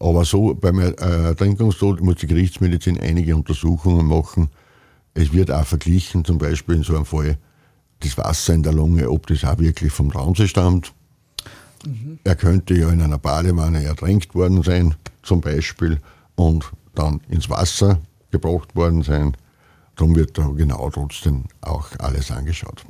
Aber 0.00 0.24
so 0.24 0.54
beim 0.54 0.78
äh, 0.80 0.92
Ertrinkungstod 0.98 2.00
muss 2.00 2.16
die 2.16 2.26
Gerichtsmedizin 2.26 2.98
einige 2.98 3.36
Untersuchungen 3.36 4.06
machen. 4.06 4.48
Es 5.14 5.32
wird 5.32 5.50
auch 5.50 5.64
verglichen, 5.64 6.24
zum 6.24 6.38
Beispiel 6.38 6.76
in 6.76 6.82
so 6.82 6.96
einem 6.96 7.04
Fall, 7.04 7.38
das 8.00 8.18
Wasser 8.18 8.54
in 8.54 8.62
der 8.62 8.72
Lunge, 8.72 9.08
ob 9.10 9.26
das 9.28 9.44
auch 9.44 9.58
wirklich 9.58 9.92
vom 9.92 10.10
Ramsey 10.10 10.48
stammt. 10.48 10.92
Er 12.24 12.36
könnte 12.36 12.74
ja 12.74 12.88
in 12.90 13.00
einer 13.02 13.18
Badewanne 13.18 13.82
ertränkt 13.84 14.34
worden 14.34 14.62
sein, 14.62 14.94
zum 15.22 15.40
Beispiel, 15.40 15.98
und 16.34 16.70
dann 16.94 17.20
ins 17.28 17.50
Wasser 17.50 18.00
gebracht 18.30 18.74
worden 18.76 19.02
sein. 19.02 19.36
Darum 19.96 20.16
wird 20.16 20.36
da 20.36 20.48
genau 20.56 20.90
trotzdem 20.90 21.44
auch 21.60 21.86
alles 21.98 22.30
angeschaut. 22.30 22.84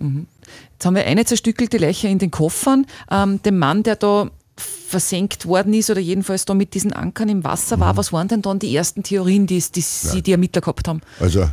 Jetzt 0.73 0.87
haben 0.87 0.95
wir 0.95 1.05
eine 1.07 1.25
zerstückelte 1.27 1.77
Leiche 1.79 2.09
in 2.09 2.19
den 2.19 2.31
Koffern. 2.31 2.87
Ähm, 3.11 3.43
dem 3.43 3.59
Mann, 3.59 3.83
der 3.83 3.97
da 3.97 4.31
versenkt 4.57 5.47
worden 5.47 5.75
ist 5.75 5.91
oder 5.91 6.01
jedenfalls 6.01 6.45
da 6.45 6.55
mit 6.55 6.75
diesen 6.75 6.93
Ankern 6.93 7.29
im 7.29 7.45
Wasser 7.45 7.77
Mhm. 7.77 7.81
war, 7.81 7.97
was 7.97 8.13
waren 8.13 8.29
denn 8.29 8.41
dann 8.43 8.59
die 8.59 8.75
ersten 8.75 9.03
Theorien, 9.03 9.47
die, 9.47 9.63
die 9.75 9.81
Sie, 9.81 10.23
die 10.23 10.33
Ermittler 10.33 10.61
gehabt 10.61 10.87
haben? 10.89 11.01
Also 11.21 11.49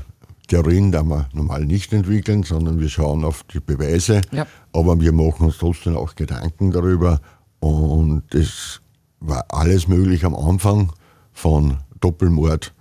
Theorien 0.48 0.92
da 0.92 1.04
wir 1.04 1.28
normal 1.34 1.66
nicht 1.66 1.92
entwickeln, 1.94 2.44
sondern 2.44 2.80
wir 2.80 2.90
schauen 2.90 3.24
auf 3.26 3.44
die 3.44 3.60
Beweise. 3.60 4.22
Ja. 4.32 4.46
Aber 4.74 5.00
wir 5.00 5.12
machen 5.12 5.46
uns 5.46 5.58
trotzdem 5.58 5.98
auch 5.98 6.16
Gedanken 6.16 6.72
darüber. 6.72 7.20
Und 7.60 8.34
es 8.34 8.82
war 9.20 9.46
alles 9.50 9.88
möglich 9.88 10.26
am 10.26 10.36
Anfang 10.36 10.92
von 11.32 11.78
Doppelmord, 12.00 12.74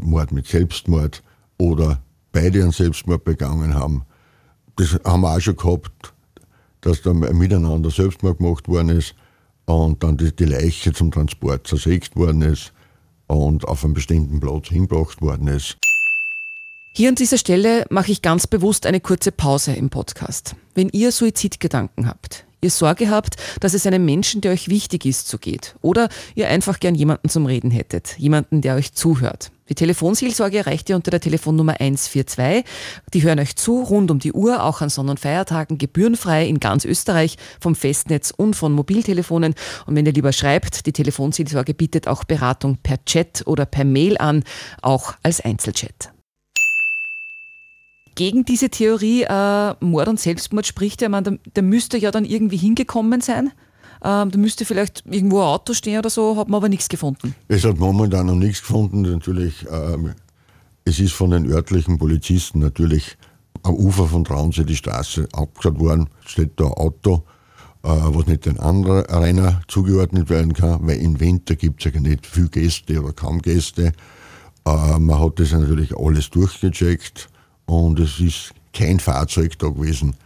Mord 0.00 0.32
mit 0.32 0.46
Selbstmord 0.46 1.22
oder 1.58 2.00
beide 2.32 2.62
einen 2.62 2.72
Selbstmord 2.72 3.24
begangen 3.24 3.74
haben. 3.74 4.02
Das 4.76 4.98
haben 5.04 5.22
wir 5.22 5.34
auch 5.34 5.40
schon 5.40 5.56
gehabt, 5.56 6.14
dass 6.80 7.02
da 7.02 7.12
miteinander 7.12 7.90
Selbstmord 7.90 8.38
gemacht 8.38 8.68
worden 8.68 8.90
ist 8.90 9.14
und 9.66 10.02
dann 10.02 10.16
die, 10.16 10.34
die 10.34 10.44
Leiche 10.44 10.92
zum 10.92 11.10
Transport 11.10 11.66
zersägt 11.66 12.16
worden 12.16 12.42
ist 12.42 12.72
und 13.26 13.66
auf 13.66 13.84
einen 13.84 13.94
bestimmten 13.94 14.40
Platz 14.40 14.68
hingebracht 14.68 15.20
worden 15.20 15.48
ist. 15.48 15.76
Hier 16.98 17.10
an 17.10 17.14
dieser 17.14 17.38
Stelle 17.38 17.86
mache 17.90 18.10
ich 18.10 18.22
ganz 18.22 18.48
bewusst 18.48 18.84
eine 18.84 18.98
kurze 18.98 19.30
Pause 19.30 19.72
im 19.72 19.88
Podcast. 19.88 20.56
Wenn 20.74 20.88
ihr 20.88 21.12
Suizidgedanken 21.12 22.08
habt, 22.08 22.44
ihr 22.60 22.70
Sorge 22.70 23.08
habt, 23.08 23.36
dass 23.60 23.72
es 23.72 23.86
einem 23.86 24.04
Menschen, 24.04 24.40
der 24.40 24.50
euch 24.50 24.68
wichtig 24.68 25.04
ist, 25.04 25.28
so 25.28 25.38
geht, 25.38 25.76
oder 25.80 26.08
ihr 26.34 26.48
einfach 26.48 26.80
gern 26.80 26.96
jemanden 26.96 27.28
zum 27.28 27.46
Reden 27.46 27.70
hättet, 27.70 28.18
jemanden, 28.18 28.62
der 28.62 28.74
euch 28.74 28.94
zuhört. 28.94 29.52
Die 29.68 29.76
Telefonseelsorge 29.76 30.58
erreicht 30.58 30.90
ihr 30.90 30.96
unter 30.96 31.12
der 31.12 31.20
Telefonnummer 31.20 31.74
142. 31.78 32.64
Die 33.14 33.22
hören 33.22 33.38
euch 33.38 33.54
zu, 33.54 33.80
rund 33.80 34.10
um 34.10 34.18
die 34.18 34.32
Uhr, 34.32 34.64
auch 34.64 34.80
an 34.80 34.88
Sonn- 34.88 35.08
und 35.08 35.20
Feiertagen, 35.20 35.78
gebührenfrei 35.78 36.48
in 36.48 36.58
ganz 36.58 36.84
Österreich, 36.84 37.36
vom 37.60 37.76
Festnetz 37.76 38.34
und 38.36 38.56
von 38.56 38.72
Mobiltelefonen. 38.72 39.54
Und 39.86 39.94
wenn 39.94 40.04
ihr 40.04 40.12
lieber 40.12 40.32
schreibt, 40.32 40.84
die 40.86 40.92
Telefonseelsorge 40.92 41.74
bietet 41.74 42.08
auch 42.08 42.24
Beratung 42.24 42.78
per 42.82 43.04
Chat 43.04 43.46
oder 43.46 43.66
per 43.66 43.84
Mail 43.84 44.18
an, 44.18 44.42
auch 44.82 45.14
als 45.22 45.40
Einzelchat 45.40 46.10
gegen 48.18 48.44
diese 48.44 48.68
Theorie 48.68 49.22
äh, 49.22 49.74
Mord 49.78 50.08
und 50.08 50.18
Selbstmord 50.18 50.66
spricht 50.66 51.02
ja, 51.02 51.08
der, 51.20 51.38
der 51.54 51.62
müsste 51.62 51.98
ja 51.98 52.10
dann 52.10 52.24
irgendwie 52.24 52.56
hingekommen 52.56 53.20
sein. 53.20 53.52
Ähm, 54.04 54.32
da 54.32 54.38
müsste 54.38 54.64
vielleicht 54.64 55.04
irgendwo 55.06 55.38
ein 55.38 55.46
Auto 55.46 55.72
stehen 55.72 56.00
oder 56.00 56.10
so, 56.10 56.36
hat 56.36 56.48
man 56.48 56.56
aber 56.56 56.68
nichts 56.68 56.88
gefunden. 56.88 57.36
Es 57.46 57.64
hat 57.64 57.78
momentan 57.78 58.26
noch 58.26 58.34
nichts 58.34 58.60
gefunden. 58.60 59.02
Natürlich, 59.02 59.64
ähm, 59.70 60.14
es 60.84 60.98
ist 60.98 61.12
von 61.12 61.30
den 61.30 61.46
örtlichen 61.46 61.96
Polizisten 61.98 62.58
natürlich 62.58 63.16
am 63.62 63.74
Ufer 63.74 64.06
von 64.06 64.24
Traunsee 64.24 64.64
die 64.64 64.76
Straße 64.76 65.28
abgesagt 65.32 65.78
worden, 65.78 66.10
steht 66.26 66.58
da 66.58 66.64
ein 66.64 66.72
Auto, 66.72 67.22
äh, 67.84 67.88
was 67.88 68.26
nicht 68.26 68.46
den 68.46 68.58
anderen 68.58 69.04
Renner 69.06 69.60
zugeordnet 69.68 70.28
werden 70.28 70.54
kann, 70.54 70.84
weil 70.84 70.98
im 70.98 71.20
Winter 71.20 71.54
gibt 71.54 71.86
es 71.86 71.92
ja 71.92 72.00
nicht 72.00 72.26
viel 72.26 72.48
Gäste 72.48 73.00
oder 73.00 73.12
kaum 73.12 73.40
Gäste. 73.42 73.92
Äh, 74.66 74.98
man 74.98 75.20
hat 75.20 75.38
das 75.38 75.52
natürlich 75.52 75.96
alles 75.96 76.30
durchgecheckt 76.30 77.28
und 77.68 78.00
es 78.00 78.18
ist 78.18 78.54
kein 78.72 78.98
Fahrzeug 78.98 79.58
da 79.58 79.68
gewesen, 79.68 80.16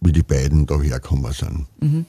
wie 0.00 0.12
die 0.12 0.22
beiden 0.22 0.66
da 0.66 0.80
hergekommen 0.80 1.32
sind. 1.32 1.66
Mhm. 1.80 2.06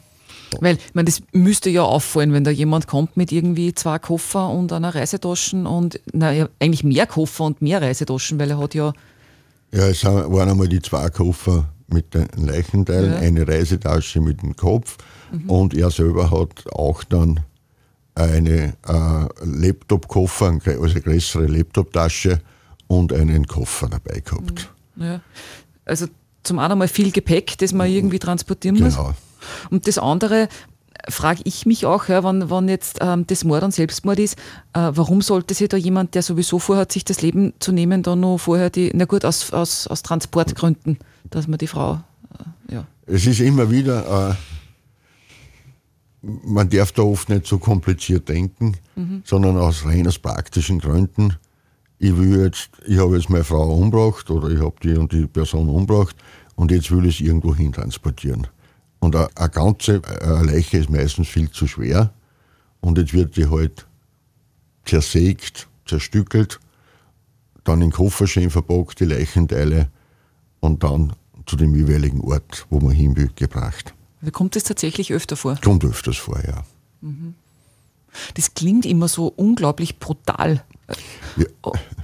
Weil, 0.59 0.75
ich 0.77 0.95
meine, 0.95 1.05
das 1.05 1.21
müsste 1.31 1.69
ja 1.69 1.83
auffallen, 1.83 2.33
wenn 2.33 2.43
da 2.43 2.51
jemand 2.51 2.87
kommt 2.87 3.17
mit 3.17 3.31
irgendwie 3.31 3.73
zwei 3.73 3.99
Koffer 3.99 4.49
und 4.49 4.71
einer 4.71 4.95
Reisetaschen 4.95 5.65
und, 5.65 5.99
naja, 6.11 6.49
eigentlich 6.59 6.83
mehr 6.83 7.07
Koffer 7.07 7.43
und 7.45 7.61
mehr 7.61 7.81
Reisetaschen, 7.81 8.39
weil 8.39 8.51
er 8.51 8.57
hat 8.57 8.73
ja. 8.73 8.93
Ja, 9.71 9.87
es 9.87 10.03
waren 10.03 10.49
einmal 10.49 10.67
die 10.67 10.81
zwei 10.81 11.09
Koffer 11.09 11.69
mit 11.87 12.13
den 12.13 12.27
Leichenteilen, 12.35 13.11
ja. 13.11 13.19
eine 13.19 13.47
Reisetasche 13.47 14.21
mit 14.21 14.41
dem 14.41 14.55
Kopf 14.55 14.97
mhm. 15.31 15.49
und 15.49 15.73
er 15.73 15.91
selber 15.91 16.31
hat 16.31 16.71
auch 16.71 17.03
dann 17.03 17.41
eine 18.15 18.73
äh, 18.87 19.45
Laptop-Koffer, 19.45 20.57
also 20.65 20.83
eine 20.83 21.01
größere 21.01 21.47
Laptop-Tasche 21.47 22.39
und 22.87 23.13
einen 23.13 23.47
Koffer 23.47 23.89
dabei 23.89 24.19
gehabt. 24.19 24.69
Mhm. 24.95 25.03
Ja. 25.03 25.21
Also 25.85 26.07
zum 26.43 26.59
einen 26.59 26.77
mal 26.77 26.87
viel 26.87 27.11
Gepäck, 27.11 27.57
das 27.57 27.73
man 27.73 27.89
irgendwie 27.89 28.19
transportieren 28.19 28.79
muss. 28.79 28.95
Genau. 28.95 29.13
Und 29.69 29.87
das 29.87 29.97
andere, 29.97 30.47
frage 31.09 31.41
ich 31.43 31.65
mich 31.65 31.85
auch, 31.85 32.07
ja, 32.07 32.23
wann, 32.23 32.49
wann 32.49 32.67
jetzt 32.67 32.99
ähm, 33.01 33.27
das 33.27 33.43
Mord 33.43 33.63
und 33.63 33.73
Selbstmord 33.73 34.19
ist, 34.19 34.37
äh, 34.73 34.91
warum 34.93 35.21
sollte 35.21 35.53
sich 35.53 35.69
da 35.69 35.77
jemand, 35.77 36.15
der 36.15 36.23
sowieso 36.23 36.59
vorhat, 36.59 36.91
sich 36.91 37.05
das 37.05 37.21
Leben 37.21 37.53
zu 37.59 37.71
nehmen, 37.71 38.03
dann 38.03 38.19
noch 38.21 38.37
vorher 38.37 38.69
die, 38.69 38.91
na 38.93 39.05
gut, 39.05 39.25
aus, 39.25 39.51
aus, 39.53 39.87
aus 39.87 40.03
Transportgründen, 40.03 40.97
dass 41.29 41.47
man 41.47 41.57
die 41.57 41.67
Frau, 41.67 42.01
äh, 42.69 42.73
ja. 42.73 42.87
Es 43.07 43.27
ist 43.27 43.39
immer 43.39 43.69
wieder, 43.69 44.31
äh, 44.31 44.35
man 46.21 46.69
darf 46.69 46.91
da 46.91 47.03
oft 47.03 47.29
nicht 47.29 47.45
so 47.45 47.59
kompliziert 47.59 48.29
denken, 48.29 48.77
mhm. 48.95 49.21
sondern 49.25 49.57
aus 49.57 49.85
rein 49.85 50.07
aus 50.07 50.17
praktischen 50.17 50.79
Gründen. 50.79 51.35
Ich 52.05 52.15
will 52.15 52.43
jetzt, 52.43 52.69
ich 52.85 52.99
habe 52.99 53.17
jetzt 53.17 53.31
meine 53.31 53.43
Frau 53.43 53.67
umgebracht 53.73 54.29
oder 54.29 54.49
ich 54.49 54.59
habe 54.59 54.75
die 54.83 54.95
und 54.95 55.11
die 55.11 55.25
Person 55.25 55.67
umgebracht 55.67 56.15
und 56.55 56.69
jetzt 56.69 56.91
will 56.91 57.03
ich 57.07 57.19
es 57.19 57.27
irgendwo 57.27 57.55
hin 57.55 57.73
transportieren. 57.73 58.45
Und 58.99 59.15
eine, 59.15 59.27
eine 59.35 59.49
ganze 59.49 60.03
eine 60.21 60.43
Leiche 60.43 60.77
ist 60.77 60.91
meistens 60.91 61.27
viel 61.27 61.49
zu 61.49 61.65
schwer. 61.65 62.13
Und 62.79 62.99
jetzt 62.99 63.13
wird 63.13 63.35
die 63.37 63.49
halt 63.49 63.87
zersägt, 64.85 65.67
zerstückelt, 65.87 66.59
dann 67.63 67.81
in 67.81 67.89
Koffer 67.89 68.27
schön 68.27 68.51
verpackt, 68.51 68.99
die 68.99 69.05
Leichenteile 69.05 69.89
und 70.59 70.83
dann 70.83 71.13
zu 71.47 71.55
dem 71.55 71.73
jeweiligen 71.73 72.21
Ort, 72.21 72.67
wo 72.69 72.79
man 72.81 72.91
hin 72.91 73.17
will, 73.17 73.31
gebracht. 73.35 73.95
Kommt 74.31 74.55
das 74.55 74.63
tatsächlich 74.63 75.11
öfter 75.11 75.35
vor? 75.35 75.57
Kommt 75.63 75.83
öfters 75.83 76.17
vor, 76.17 76.39
ja. 76.45 76.63
Mhm. 77.01 77.33
Das 78.35 78.53
klingt 78.53 78.85
immer 78.85 79.07
so 79.07 79.27
unglaublich 79.27 79.97
brutal. 79.97 80.63
Ja. 81.35 81.45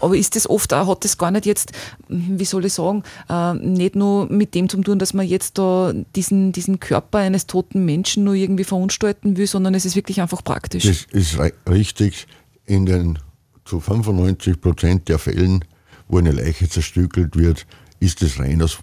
Aber 0.01 0.15
ist 0.17 0.35
das 0.35 0.49
oft, 0.49 0.73
hat 0.73 1.03
das 1.05 1.17
gar 1.17 1.31
nicht 1.31 1.45
jetzt, 1.45 1.71
wie 2.07 2.45
soll 2.45 2.65
ich 2.65 2.73
sagen, 2.73 3.03
äh, 3.29 3.53
nicht 3.53 3.95
nur 3.95 4.25
mit 4.31 4.55
dem 4.55 4.67
zu 4.69 4.81
tun, 4.81 4.99
dass 4.99 5.13
man 5.13 5.27
jetzt 5.27 5.57
da 5.57 5.93
diesen, 6.15 6.51
diesen 6.51 6.79
Körper 6.79 7.19
eines 7.19 7.47
toten 7.47 7.85
Menschen 7.85 8.23
nur 8.23 8.33
irgendwie 8.33 8.63
verunstalten 8.63 9.37
will, 9.37 9.47
sondern 9.47 9.75
es 9.75 9.85
ist 9.85 9.95
wirklich 9.95 10.21
einfach 10.21 10.43
praktisch. 10.43 10.83
Das 10.83 11.05
ist 11.11 11.37
richtig. 11.69 12.27
In 12.65 12.85
den 12.85 13.19
zu 13.65 13.79
95 13.79 14.59
Prozent 14.59 15.09
der 15.09 15.19
Fällen, 15.19 15.65
wo 16.07 16.17
eine 16.17 16.31
Leiche 16.31 16.67
zerstückelt 16.67 17.37
wird, 17.37 17.65
ist 17.99 18.21
es 18.21 18.39
rein 18.39 18.61
aus 18.61 18.79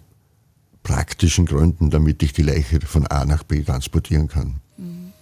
praktischen 0.83 1.47
Gründen, 1.47 1.91
damit 1.91 2.23
ich 2.23 2.33
die 2.33 2.43
Leiche 2.43 2.81
von 2.81 3.07
A 3.09 3.25
nach 3.25 3.43
B 3.43 3.63
transportieren 3.63 4.29
kann. 4.29 4.61
Mhm. 4.77 5.13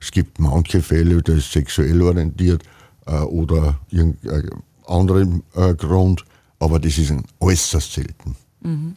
Es 0.00 0.10
gibt 0.10 0.40
manche 0.40 0.82
Fälle, 0.82 1.22
das 1.22 1.36
ist 1.36 1.52
sexuell 1.52 2.02
orientiert, 2.02 2.64
äh, 3.06 3.20
oder 3.20 3.78
irgendein 3.90 4.50
anderer 4.86 5.26
äh, 5.54 5.74
Grund, 5.74 6.24
aber 6.58 6.78
das 6.78 6.98
ist 6.98 7.10
ein 7.10 7.24
äußerst 7.40 7.92
selten. 7.92 8.36
Mhm. 8.60 8.96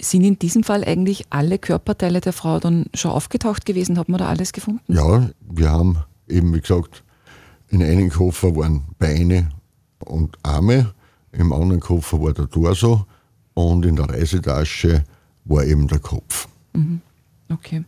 Sind 0.00 0.24
in 0.24 0.38
diesem 0.38 0.64
Fall 0.64 0.84
eigentlich 0.84 1.26
alle 1.30 1.58
Körperteile 1.58 2.20
der 2.20 2.32
Frau 2.32 2.58
dann 2.58 2.86
schon 2.94 3.12
aufgetaucht 3.12 3.64
gewesen? 3.64 3.98
Hat 3.98 4.08
man 4.08 4.18
da 4.18 4.28
alles 4.28 4.52
gefunden? 4.52 4.92
Ja, 4.92 5.30
wir 5.40 5.70
haben 5.70 5.98
eben, 6.28 6.52
wie 6.54 6.60
gesagt, 6.60 7.04
in 7.68 7.82
einem 7.82 8.10
Koffer 8.10 8.54
waren 8.56 8.82
Beine 8.98 9.50
und 10.00 10.36
Arme, 10.42 10.92
im 11.32 11.52
anderen 11.52 11.80
Koffer 11.80 12.20
war 12.20 12.32
der 12.32 12.50
Torso 12.50 13.06
und 13.54 13.86
in 13.86 13.96
der 13.96 14.08
Reisetasche 14.08 15.04
war 15.44 15.64
eben 15.64 15.86
der 15.88 16.00
Kopf. 16.00 16.48
Mhm. 16.72 17.00
Okay. 17.50 17.84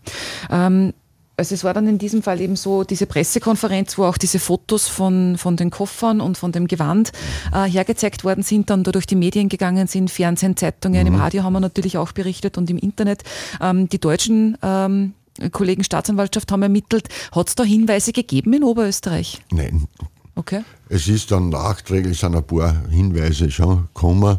Ähm, 0.50 0.92
also 1.36 1.54
es 1.54 1.64
war 1.64 1.74
dann 1.74 1.88
in 1.88 1.98
diesem 1.98 2.22
Fall 2.22 2.40
eben 2.40 2.56
so 2.56 2.84
diese 2.84 3.06
Pressekonferenz, 3.06 3.98
wo 3.98 4.04
auch 4.04 4.18
diese 4.18 4.38
Fotos 4.38 4.86
von, 4.86 5.36
von 5.36 5.56
den 5.56 5.70
Koffern 5.70 6.20
und 6.20 6.38
von 6.38 6.52
dem 6.52 6.68
Gewand 6.68 7.12
äh, 7.52 7.64
hergezeigt 7.64 8.24
worden 8.24 8.42
sind, 8.42 8.70
dann 8.70 8.84
da 8.84 8.92
durch 8.92 9.06
die 9.06 9.16
Medien 9.16 9.48
gegangen 9.48 9.86
sind, 9.86 10.10
Fernsehen, 10.10 10.56
Zeitungen, 10.56 11.00
mhm. 11.02 11.14
im 11.14 11.20
Radio 11.20 11.42
haben 11.42 11.52
wir 11.52 11.60
natürlich 11.60 11.98
auch 11.98 12.12
berichtet 12.12 12.56
und 12.56 12.70
im 12.70 12.78
Internet. 12.78 13.22
Ähm, 13.60 13.88
die 13.88 13.98
deutschen 13.98 14.56
ähm, 14.62 15.14
Kollegen 15.50 15.82
Staatsanwaltschaft 15.82 16.52
haben 16.52 16.62
ermittelt. 16.62 17.08
Hat 17.32 17.48
es 17.48 17.54
da 17.56 17.64
Hinweise 17.64 18.12
gegeben 18.12 18.52
in 18.52 18.62
Oberösterreich? 18.62 19.42
Nein. 19.50 19.88
Okay. 20.36 20.62
Es 20.88 21.08
ist 21.08 21.30
dann 21.30 21.48
nachträglich 21.48 22.18
sind 22.18 22.36
ein 22.36 22.44
paar 22.44 22.88
Hinweise 22.88 23.50
schon 23.50 23.88
gekommen, 23.92 24.38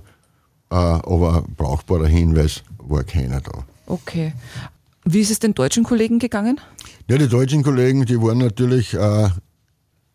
äh, 0.69 0.75
aber 0.75 1.43
brauchbarer 1.57 2.07
Hinweis 2.07 2.63
war 2.77 3.03
keiner 3.03 3.41
da. 3.41 3.65
Okay. 3.87 4.33
Wie 5.05 5.21
ist 5.21 5.29
es 5.29 5.39
den 5.39 5.53
deutschen 5.53 5.83
Kollegen 5.83 6.17
gegangen? 6.17 6.59
Ja, 7.07 7.17
die 7.19 7.27
deutschen 7.27 7.61
Kollegen, 7.61 8.05
die 8.05 8.19
waren 8.19 8.39
natürlich, 8.39 8.95
äh, 8.95 9.29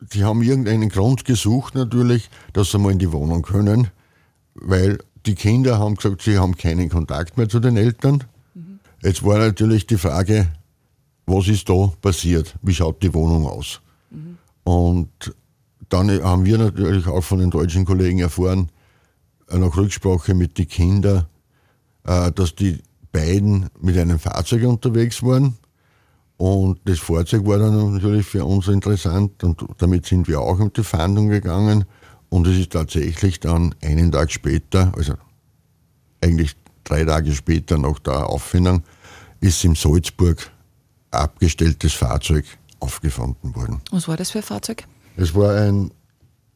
die 0.01 0.25
haben 0.25 0.43
irgendeinen 0.43 0.89
Grund 0.89 1.25
gesucht 1.25 1.77
natürlich, 1.77 2.29
dass 2.53 2.73
sie 2.73 2.79
mal 2.79 2.91
in 2.91 2.99
die 2.99 3.13
Wohnung 3.13 3.43
können, 3.43 3.89
weil 4.55 4.99
die 5.27 5.37
Kinder 5.37 5.79
haben 5.79 5.95
gesagt, 5.95 6.23
sie 6.23 6.39
haben 6.39 6.57
keinen 6.57 6.89
Kontakt 6.89 7.37
mehr 7.37 7.49
zu 7.49 7.61
den 7.61 7.77
Eltern. 7.77 8.25
Mhm. 8.55 8.81
Jetzt 9.01 9.25
war 9.25 9.39
natürlich 9.39 9.87
die 9.87 9.97
Frage, 9.97 10.49
was 11.27 11.47
ist 11.47 11.69
da 11.69 11.93
passiert? 12.01 12.57
Wie 12.63 12.75
schaut 12.75 13.01
die 13.03 13.15
Wohnung 13.15 13.47
aus? 13.47 13.81
Mhm. 14.11 14.39
Und 14.65 15.35
dann 15.89 16.11
haben 16.23 16.45
wir 16.45 16.59
natürlich 16.59 17.07
auch 17.07 17.23
von 17.23 17.39
den 17.39 17.51
deutschen 17.51 17.85
Kollegen 17.85 18.19
erfahren, 18.19 18.71
äh, 19.49 19.57
nach 19.57 19.77
Rücksprache 19.77 20.35
mit 20.35 20.59
den 20.59 20.67
Kindern, 20.67 21.27
äh, 22.05 22.33
dass 22.33 22.57
die 22.57 22.81
beiden 23.13 23.69
mit 23.81 23.97
einem 23.99 24.19
Fahrzeug 24.19 24.65
unterwegs 24.65 25.23
waren. 25.23 25.57
Und 26.37 26.81
das 26.85 26.99
Fahrzeug 26.99 27.47
war 27.47 27.59
dann 27.59 27.95
natürlich 27.95 28.27
für 28.27 28.45
uns 28.45 28.69
interessant 28.69 29.45
und 29.45 29.63
damit 29.79 30.07
sind 30.07 30.27
wir 30.27 30.41
auch 30.41 30.59
in 30.59 30.73
die 30.73 30.83
Fahndung 30.83 31.29
gegangen. 31.29 31.85
Und 32.31 32.47
es 32.47 32.57
ist 32.57 32.73
tatsächlich 32.73 33.41
dann 33.41 33.75
einen 33.83 34.11
Tag 34.11 34.31
später, 34.31 34.93
also 34.97 35.15
eigentlich 36.23 36.57
drei 36.85 37.05
Tage 37.05 37.33
später 37.33 37.77
nach 37.77 37.99
der 37.99 38.29
Auffindung, 38.29 38.85
ist 39.41 39.65
im 39.65 39.75
Salzburg 39.75 40.51
abgestelltes 41.11 41.93
Fahrzeug 41.93 42.45
aufgefunden 42.79 43.55
worden. 43.55 43.81
Was 43.91 44.09
war 44.09 44.17
das 44.17 44.31
für 44.31 44.39
ein 44.39 44.45
Fahrzeug? 44.45 44.85
Es 45.17 45.35
war 45.35 45.55
ein 45.57 45.91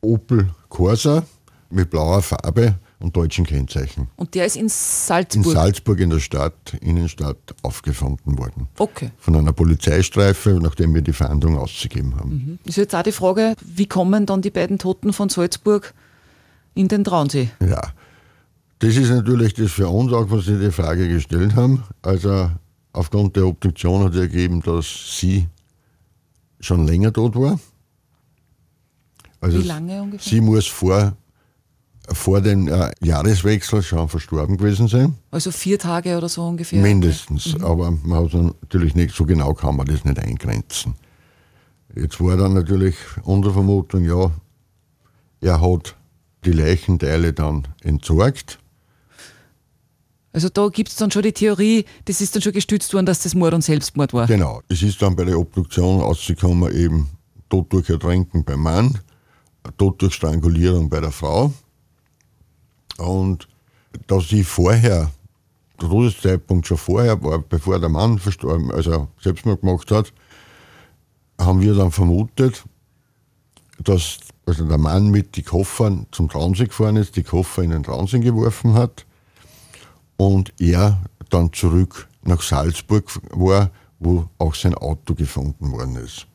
Opel 0.00 0.54
Corsa 0.68 1.24
mit 1.70 1.90
blauer 1.90 2.22
Farbe 2.22 2.78
und 3.04 3.14
deutschen 3.14 3.44
Kennzeichen. 3.44 4.08
Und 4.16 4.34
der 4.34 4.46
ist 4.46 4.56
in 4.56 4.68
Salzburg? 4.68 5.44
In 5.44 5.52
Salzburg 5.52 6.00
in 6.00 6.10
der 6.10 6.20
Stadt, 6.20 6.74
Innenstadt, 6.80 7.54
aufgefunden 7.62 8.38
worden. 8.38 8.66
Okay. 8.78 9.10
Von 9.18 9.36
einer 9.36 9.52
Polizeistreife, 9.52 10.58
nachdem 10.62 10.94
wir 10.94 11.02
die 11.02 11.12
Fahndung 11.12 11.58
ausgegeben 11.58 12.16
haben. 12.16 12.30
Mhm. 12.30 12.58
Ist 12.64 12.76
jetzt 12.76 12.94
auch 12.94 13.02
die 13.02 13.12
Frage, 13.12 13.56
wie 13.60 13.86
kommen 13.86 14.24
dann 14.24 14.40
die 14.40 14.50
beiden 14.50 14.78
Toten 14.78 15.12
von 15.12 15.28
Salzburg 15.28 15.92
in 16.74 16.88
den 16.88 17.04
Traunsee? 17.04 17.50
Ja, 17.60 17.92
das 18.78 18.96
ist 18.96 19.10
natürlich 19.10 19.52
das 19.54 19.70
für 19.70 19.88
uns 19.88 20.12
auch, 20.12 20.30
was 20.30 20.46
Sie 20.46 20.58
die 20.58 20.72
Frage 20.72 21.06
gestellt 21.06 21.54
haben. 21.54 21.84
Also 22.00 22.50
aufgrund 22.92 23.36
der 23.36 23.46
Obduktion 23.46 24.02
hat 24.02 24.14
ergeben, 24.14 24.62
dass 24.62 25.18
sie 25.18 25.46
schon 26.58 26.86
länger 26.86 27.12
tot 27.12 27.36
war. 27.36 27.60
Also 29.40 29.58
Wie 29.58 29.66
lange 29.66 30.02
ungefähr? 30.02 30.30
Sie 30.30 30.40
muss 30.40 30.66
vor 30.66 31.14
vor 32.12 32.40
dem 32.40 32.68
äh, 32.68 32.90
Jahreswechsel 33.02 33.82
schon 33.82 34.08
verstorben 34.08 34.56
gewesen 34.56 34.88
sein. 34.88 35.14
Also 35.30 35.50
vier 35.50 35.78
Tage 35.78 36.16
oder 36.16 36.28
so 36.28 36.46
ungefähr? 36.46 36.80
Mindestens, 36.80 37.56
mhm. 37.56 37.64
aber 37.64 37.90
man 37.90 38.24
hat 38.24 38.34
natürlich 38.34 38.94
nicht 38.94 39.14
so 39.14 39.24
genau 39.24 39.54
kann 39.54 39.76
man 39.76 39.86
das 39.86 40.04
nicht 40.04 40.18
eingrenzen. 40.18 40.94
Jetzt 41.94 42.20
war 42.20 42.36
dann 42.36 42.54
natürlich 42.54 42.96
unsere 43.22 43.54
Vermutung, 43.54 44.04
ja, 44.04 44.30
er 45.40 45.60
hat 45.60 45.96
die 46.44 46.52
Leichenteile 46.52 47.32
dann 47.32 47.68
entsorgt. 47.82 48.58
Also 50.32 50.48
da 50.48 50.66
gibt 50.68 50.88
es 50.88 50.96
dann 50.96 51.12
schon 51.12 51.22
die 51.22 51.32
Theorie, 51.32 51.84
das 52.06 52.20
ist 52.20 52.34
dann 52.34 52.42
schon 52.42 52.52
gestützt 52.52 52.92
worden, 52.92 53.06
dass 53.06 53.22
das 53.22 53.36
Mord 53.36 53.54
und 53.54 53.62
Selbstmord 53.62 54.12
war. 54.12 54.26
Genau, 54.26 54.60
es 54.68 54.82
ist 54.82 55.00
dann 55.00 55.14
bei 55.14 55.24
der 55.24 55.38
Obduktion 55.38 56.00
rausgekommen, 56.00 56.74
eben 56.74 57.08
Tod 57.48 57.72
durch 57.72 57.88
Ertränken 57.88 58.44
beim 58.44 58.60
Mann, 58.60 58.98
Tod 59.78 60.02
durch 60.02 60.14
Strangulierung 60.14 60.88
bei 60.88 61.00
der 61.00 61.12
Frau. 61.12 61.52
Und 62.98 63.48
dass 64.06 64.30
ich 64.32 64.46
vorher, 64.46 65.10
der 65.80 65.88
Todeszeitpunkt 65.88 66.66
schon 66.66 66.78
vorher 66.78 67.22
war, 67.22 67.38
bevor 67.38 67.78
der 67.78 67.88
Mann 67.88 68.18
verstorben, 68.18 68.70
also 68.70 69.08
Selbstmord 69.20 69.60
gemacht 69.60 69.90
hat, 69.90 70.12
haben 71.40 71.60
wir 71.60 71.74
dann 71.74 71.90
vermutet, 71.90 72.64
dass 73.78 74.18
also 74.46 74.66
der 74.66 74.78
Mann 74.78 75.10
mit 75.10 75.36
den 75.36 75.44
Koffern 75.44 76.06
zum 76.10 76.28
Traunsee 76.28 76.66
gefahren 76.66 76.96
ist, 76.96 77.16
die 77.16 77.22
Koffer 77.22 77.62
in 77.62 77.70
den 77.70 77.82
Traunsee 77.82 78.20
geworfen 78.20 78.74
hat 78.74 79.06
und 80.16 80.52
er 80.60 81.02
dann 81.30 81.52
zurück 81.52 82.08
nach 82.22 82.42
Salzburg 82.42 83.10
war, 83.30 83.70
wo 83.98 84.28
auch 84.38 84.54
sein 84.54 84.74
Auto 84.74 85.14
gefunden 85.14 85.72
worden 85.72 85.96
ist. 85.96 86.26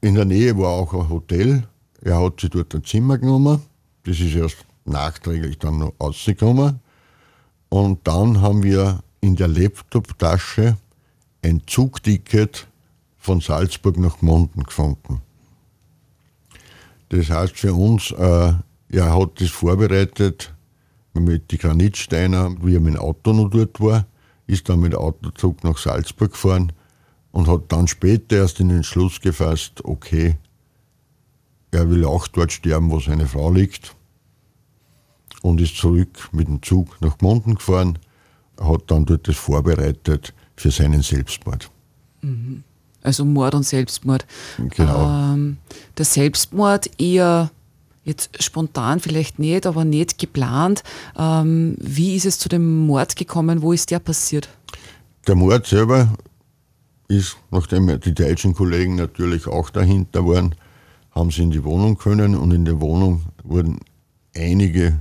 In 0.00 0.14
der 0.14 0.24
Nähe 0.24 0.56
war 0.58 0.70
auch 0.70 0.92
ein 0.92 1.08
Hotel. 1.08 1.68
Er 2.02 2.20
hat 2.20 2.40
sich 2.40 2.50
dort 2.50 2.74
ein 2.74 2.84
Zimmer 2.84 3.18
genommen. 3.18 3.62
Das 4.04 4.18
ist 4.18 4.34
erst 4.34 4.56
nachträglich 4.84 5.58
dann 5.58 5.78
noch 5.78 5.92
rausgekommen. 6.00 6.80
Und 7.68 8.06
dann 8.06 8.40
haben 8.40 8.62
wir 8.62 9.02
in 9.20 9.36
der 9.36 9.48
Laptop-Tasche 9.48 10.76
ein 11.42 11.62
Zugticket 11.66 12.66
von 13.18 13.40
Salzburg 13.40 13.96
nach 13.96 14.20
Monden 14.20 14.64
gefunden. 14.64 15.22
Das 17.08 17.30
heißt 17.30 17.56
für 17.56 17.74
uns, 17.74 18.10
äh, 18.10 18.52
er 18.88 19.18
hat 19.18 19.40
das 19.40 19.50
vorbereitet 19.50 20.52
mit 21.14 21.52
den 21.52 21.58
Granitsteiner, 21.58 22.54
wie 22.62 22.74
er 22.74 22.80
mit 22.80 22.94
dem 22.94 23.00
Auto 23.00 23.32
noch 23.32 23.48
dort 23.50 23.80
war, 23.80 24.06
ist 24.46 24.68
dann 24.68 24.80
mit 24.80 24.92
dem 24.92 25.00
Autozug 25.00 25.62
nach 25.62 25.78
Salzburg 25.78 26.32
gefahren 26.32 26.72
und 27.30 27.48
hat 27.48 27.70
dann 27.70 27.86
später 27.86 28.36
erst 28.36 28.60
in 28.60 28.68
den 28.68 28.82
Schluss 28.82 29.20
gefasst, 29.20 29.84
okay, 29.84 30.36
er 31.70 31.88
will 31.88 32.04
auch 32.04 32.28
dort 32.28 32.52
sterben, 32.52 32.90
wo 32.90 33.00
seine 33.00 33.26
Frau 33.26 33.50
liegt 33.50 33.94
und 35.42 35.60
ist 35.60 35.76
zurück 35.76 36.28
mit 36.32 36.48
dem 36.48 36.62
Zug 36.62 36.96
nach 37.00 37.18
Gmunden 37.18 37.56
gefahren, 37.56 37.98
hat 38.60 38.82
dann 38.86 39.04
dort 39.04 39.28
das 39.28 39.36
vorbereitet 39.36 40.32
für 40.56 40.70
seinen 40.70 41.02
Selbstmord. 41.02 41.70
Mhm. 42.22 42.62
Also 43.02 43.24
Mord 43.24 43.54
und 43.54 43.64
Selbstmord. 43.64 44.26
Genau. 44.58 45.34
Ähm, 45.34 45.58
der 45.98 46.04
Selbstmord 46.04 46.88
eher 47.00 47.50
jetzt 48.04 48.42
spontan 48.42 49.00
vielleicht 49.00 49.38
nicht, 49.38 49.66
aber 49.66 49.84
nicht 49.84 50.18
geplant. 50.18 50.82
Ähm, 51.18 51.76
wie 51.80 52.14
ist 52.14 52.26
es 52.26 52.38
zu 52.38 52.48
dem 52.48 52.86
Mord 52.86 53.16
gekommen? 53.16 53.62
Wo 53.62 53.72
ist 53.72 53.90
der 53.90 53.98
passiert? 53.98 54.48
Der 55.26 55.34
Mord 55.34 55.66
selber 55.66 56.12
ist, 57.08 57.36
nachdem 57.50 58.00
die 58.00 58.14
deutschen 58.14 58.54
Kollegen 58.54 58.96
natürlich 58.96 59.46
auch 59.46 59.70
dahinter 59.70 60.26
waren, 60.26 60.54
haben 61.10 61.30
sie 61.30 61.42
in 61.42 61.50
die 61.50 61.62
Wohnung 61.64 61.98
können 61.98 62.34
und 62.36 62.52
in 62.52 62.64
der 62.64 62.80
Wohnung 62.80 63.22
wurden 63.44 63.78
einige 64.34 64.98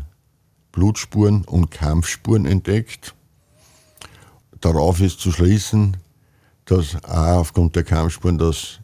Blutspuren 0.72 1.44
und 1.46 1.72
Kampfspuren 1.72 2.46
entdeckt. 2.46 3.16
Darauf 4.60 5.02
ist 5.02 5.20
zu 5.20 5.32
schließen, 5.32 5.98
dass 6.66 6.96
auch 7.04 7.40
aufgrund 7.40 7.76
der 7.76 7.84
Kampfspuren, 7.84 8.38
dass 8.38 8.80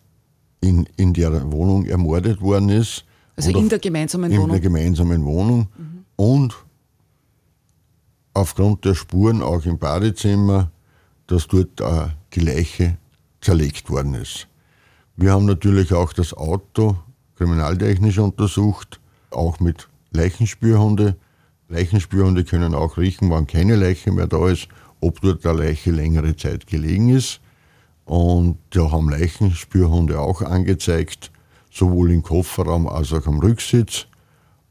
in, 0.62 0.88
in 0.98 1.14
der 1.14 1.52
Wohnung 1.52 1.86
ermordet 1.86 2.42
worden 2.42 2.70
ist. 2.70 3.06
Also 3.36 3.52
in 3.52 3.70
der 3.70 3.80
gemeinsamen 3.80 4.32
in 4.32 4.38
Wohnung? 4.38 4.56
In 4.56 4.62
der 4.62 4.62
gemeinsamen 4.62 5.26
Wohnung. 5.26 5.68
Mhm. 5.78 6.06
Und 6.16 6.56
aufgrund 8.34 8.86
der 8.86 8.96
Spuren 8.96 9.42
auch 9.42 9.66
im 9.66 9.78
Badezimmer, 9.78 10.72
dass 11.28 11.48
dort 11.48 11.80
äh, 11.82 12.08
die 12.34 12.40
Leiche 12.40 12.98
zerlegt 13.42 13.90
worden 13.90 14.16
ist. 14.16 14.48
Wir 15.16 15.32
haben 15.32 15.46
natürlich 15.46 15.94
auch 15.94 16.14
das 16.14 16.34
Auto 16.34 16.98
kriminaltechnisch 17.36 18.18
untersucht, 18.20 19.00
auch 19.32 19.60
mit 19.60 19.88
Leichenspürhunde. 20.12 21.16
Leichenspürhunde 21.70 22.44
können 22.44 22.74
auch 22.74 22.98
riechen, 22.98 23.30
wann 23.30 23.48
keine 23.48 23.76
Leiche 23.76 24.12
mehr 24.12 24.28
da 24.28 24.48
ist, 24.50 24.68
ob 25.02 25.22
dort 25.22 25.46
eine 25.46 25.60
Leiche 25.60 25.92
längere 25.92 26.36
Zeit 26.36 26.68
gelegen 26.68 27.10
ist. 27.10 27.42
Und 28.06 28.58
da 28.70 28.92
haben 28.92 29.10
Leichenspürhunde 29.10 30.20
auch 30.20 30.42
angezeigt, 30.42 31.32
sowohl 31.72 32.12
im 32.12 32.24
Kofferraum 32.24 32.88
als 32.88 33.12
auch 33.12 33.28
am 33.28 33.40
Rücksitz. 33.40 34.08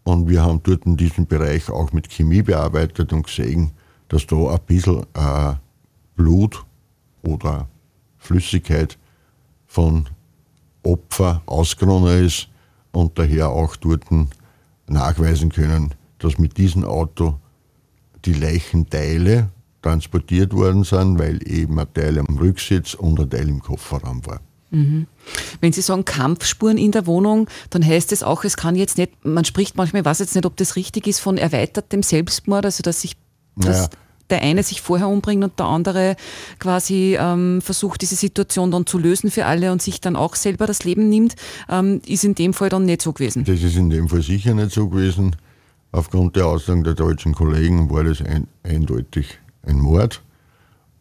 Und 0.04 0.28
wir 0.28 0.42
haben 0.42 0.62
dort 0.62 0.86
in 0.86 0.96
diesem 0.96 1.26
Bereich 1.26 1.68
auch 1.68 1.92
mit 1.92 2.08
Chemie 2.08 2.42
bearbeitet 2.42 3.12
und 3.12 3.26
gesehen, 3.26 3.72
dass 4.08 4.26
da 4.26 4.36
ein 4.54 4.60
bisschen 4.66 5.02
äh, 5.14 5.54
Blut 6.14 6.64
oder 7.22 7.68
Flüssigkeit 8.18 8.96
von 9.66 10.08
Opfer 10.82 11.42
ausgeronnen 11.46 12.24
ist 12.24 12.48
und 12.92 13.18
daher 13.18 13.50
auch 13.50 13.76
dort 13.76 14.04
nachweisen 14.86 15.50
können, 15.50 15.92
dass 16.18 16.38
mit 16.38 16.56
diesem 16.56 16.84
Auto 16.84 17.38
die 18.24 18.32
Leichenteile 18.32 19.50
transportiert 19.82 20.52
worden 20.52 20.84
sind, 20.84 21.18
weil 21.18 21.46
eben 21.48 21.78
ein 21.78 21.92
Teil 21.94 22.18
am 22.18 22.38
Rücksitz 22.38 22.94
und 22.94 23.20
ein 23.20 23.30
Teil 23.30 23.48
im 23.48 23.60
Kofferraum 23.60 24.24
war. 24.26 24.40
Mhm. 24.70 25.06
Wenn 25.60 25.72
Sie 25.72 25.80
sagen 25.80 26.04
Kampfspuren 26.04 26.76
in 26.76 26.90
der 26.90 27.06
Wohnung, 27.06 27.48
dann 27.70 27.84
heißt 27.84 28.10
es 28.12 28.22
auch, 28.22 28.44
es 28.44 28.56
kann 28.56 28.74
jetzt 28.74 28.98
nicht, 28.98 29.24
man 29.24 29.44
spricht 29.44 29.76
manchmal, 29.76 30.02
ich 30.02 30.06
weiß 30.06 30.18
jetzt 30.18 30.34
nicht, 30.34 30.44
ob 30.44 30.56
das 30.56 30.76
richtig 30.76 31.06
ist, 31.06 31.20
von 31.20 31.38
erweitertem 31.38 32.02
Selbstmord, 32.02 32.64
also 32.64 32.82
dass 32.82 33.00
sich 33.00 33.16
naja. 33.54 33.72
dass 33.72 33.90
der 34.28 34.42
eine 34.42 34.64
sich 34.64 34.80
vorher 34.80 35.08
umbringt 35.08 35.44
und 35.44 35.58
der 35.58 35.66
andere 35.66 36.16
quasi 36.58 37.16
ähm, 37.18 37.60
versucht, 37.62 38.02
diese 38.02 38.16
Situation 38.16 38.72
dann 38.72 38.86
zu 38.86 38.98
lösen 38.98 39.30
für 39.30 39.46
alle 39.46 39.70
und 39.70 39.80
sich 39.80 40.00
dann 40.00 40.16
auch 40.16 40.34
selber 40.34 40.66
das 40.66 40.82
Leben 40.82 41.08
nimmt, 41.08 41.36
ähm, 41.68 42.00
ist 42.06 42.24
in 42.24 42.34
dem 42.34 42.52
Fall 42.52 42.68
dann 42.68 42.86
nicht 42.86 43.02
so 43.02 43.12
gewesen. 43.12 43.44
Das 43.44 43.62
ist 43.62 43.76
in 43.76 43.88
dem 43.88 44.08
Fall 44.08 44.22
sicher 44.22 44.52
nicht 44.52 44.72
so 44.72 44.88
gewesen. 44.88 45.36
Aufgrund 45.96 46.36
der 46.36 46.46
Aussagen 46.46 46.84
der 46.84 46.92
deutschen 46.92 47.34
Kollegen 47.34 47.88
war 47.88 48.04
das 48.04 48.20
ein, 48.20 48.48
eindeutig 48.62 49.38
ein 49.62 49.78
Mord. 49.78 50.22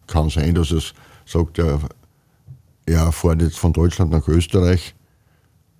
Kann 0.07 0.29
sein, 0.29 0.55
dass 0.55 0.71
es 0.71 0.93
sagt, 1.25 1.59
er, 1.59 1.81
er 2.85 3.11
fährt 3.11 3.41
jetzt 3.41 3.59
von 3.59 3.73
Deutschland 3.73 4.11
nach 4.11 4.25
Österreich, 4.29 4.95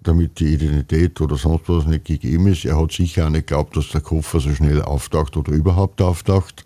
damit 0.04 0.42
die 0.42 0.56
Identität 0.56 1.22
oder 1.22 1.38
sonst 1.38 1.70
was 1.70 1.86
nicht 1.86 2.04
gegeben 2.04 2.48
ist. 2.48 2.66
Er 2.66 2.78
hat 2.78 2.92
sicher 2.92 3.28
auch 3.28 3.30
nicht 3.30 3.48
geglaubt, 3.48 3.78
dass 3.78 3.88
der 3.88 4.02
Koffer 4.02 4.42
so 4.42 4.54
schnell 4.54 4.82
auftaucht 4.82 5.38
oder 5.38 5.54
überhaupt 5.54 6.02
auftaucht. 6.02 6.66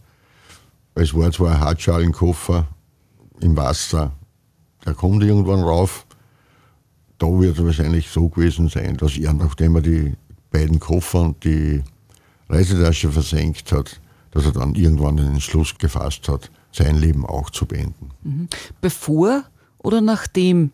Es 0.96 1.14
war 1.14 1.32
zwar 1.32 1.52
ein 1.52 1.60
Hartschalenkoffer 1.60 2.66
im 3.42 3.56
Wasser, 3.58 4.12
der 4.88 4.96
kommt 4.96 5.22
irgendwann 5.22 5.60
rauf. 5.60 6.08
Da 7.20 7.28
wird 7.28 7.60
es 7.60 7.64
wahrscheinlich 7.64 8.10
so 8.10 8.28
gewesen 8.28 8.70
sein, 8.70 8.98
dass 8.98 9.20
er, 9.20 9.34
nachdem 9.34 9.76
er 9.76 9.82
die 9.82 10.14
beiden 10.50 10.80
Koffer 10.80 11.22
und 11.22 11.44
die 11.44 11.84
Reisetasche 12.50 13.12
versenkt 13.12 13.72
hat, 13.72 14.00
dass 14.32 14.46
er 14.46 14.52
dann 14.52 14.76
irgendwann 14.76 15.18
den 15.18 15.28
Entschluss 15.28 15.78
gefasst 15.78 16.28
hat, 16.28 16.52
sein 16.72 16.98
Leben 16.98 17.26
auch 17.26 17.50
zu 17.50 17.66
beenden. 17.66 18.12
Mhm. 18.24 18.48
Bevor 18.82 19.44
oder 19.80 20.02
nachdem 20.02 20.72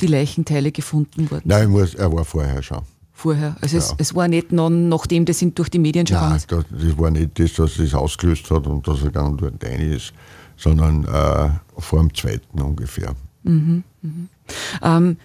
die 0.00 0.06
Leichenteile 0.06 0.72
gefunden 0.72 1.30
wurden? 1.30 1.42
Nein, 1.44 1.74
er 1.96 2.12
war 2.12 2.24
vorher 2.24 2.62
schon. 2.62 2.82
Vorher. 3.12 3.56
Also 3.60 3.76
ja. 3.76 3.82
es, 3.82 3.94
es, 3.98 4.14
war 4.14 4.28
nicht 4.28 4.50
noch, 4.50 4.70
nachdem 4.70 5.26
das 5.26 5.44
durch 5.54 5.68
die 5.68 5.78
Medien 5.78 6.06
schon 6.06 6.16
Nein, 6.16 6.40
das, 6.48 6.64
das 6.70 6.98
war 6.98 7.10
nicht 7.10 7.38
das, 7.38 7.52
dass 7.52 7.76
das 7.76 7.94
ausgelöst 7.94 8.50
hat 8.50 8.66
und 8.66 8.86
dass 8.88 9.02
er 9.02 9.10
dann 9.10 9.36
dort 9.36 9.62
rein 9.62 9.80
ist, 9.92 10.14
sondern 10.56 11.04
äh, 11.04 11.50
vor 11.78 11.98
dem 12.00 12.14
zweiten 12.14 12.60
ungefähr. 12.60 13.14
Mhm, 13.42 13.84
mhm. 14.00 14.28
Ähm, 14.82 15.16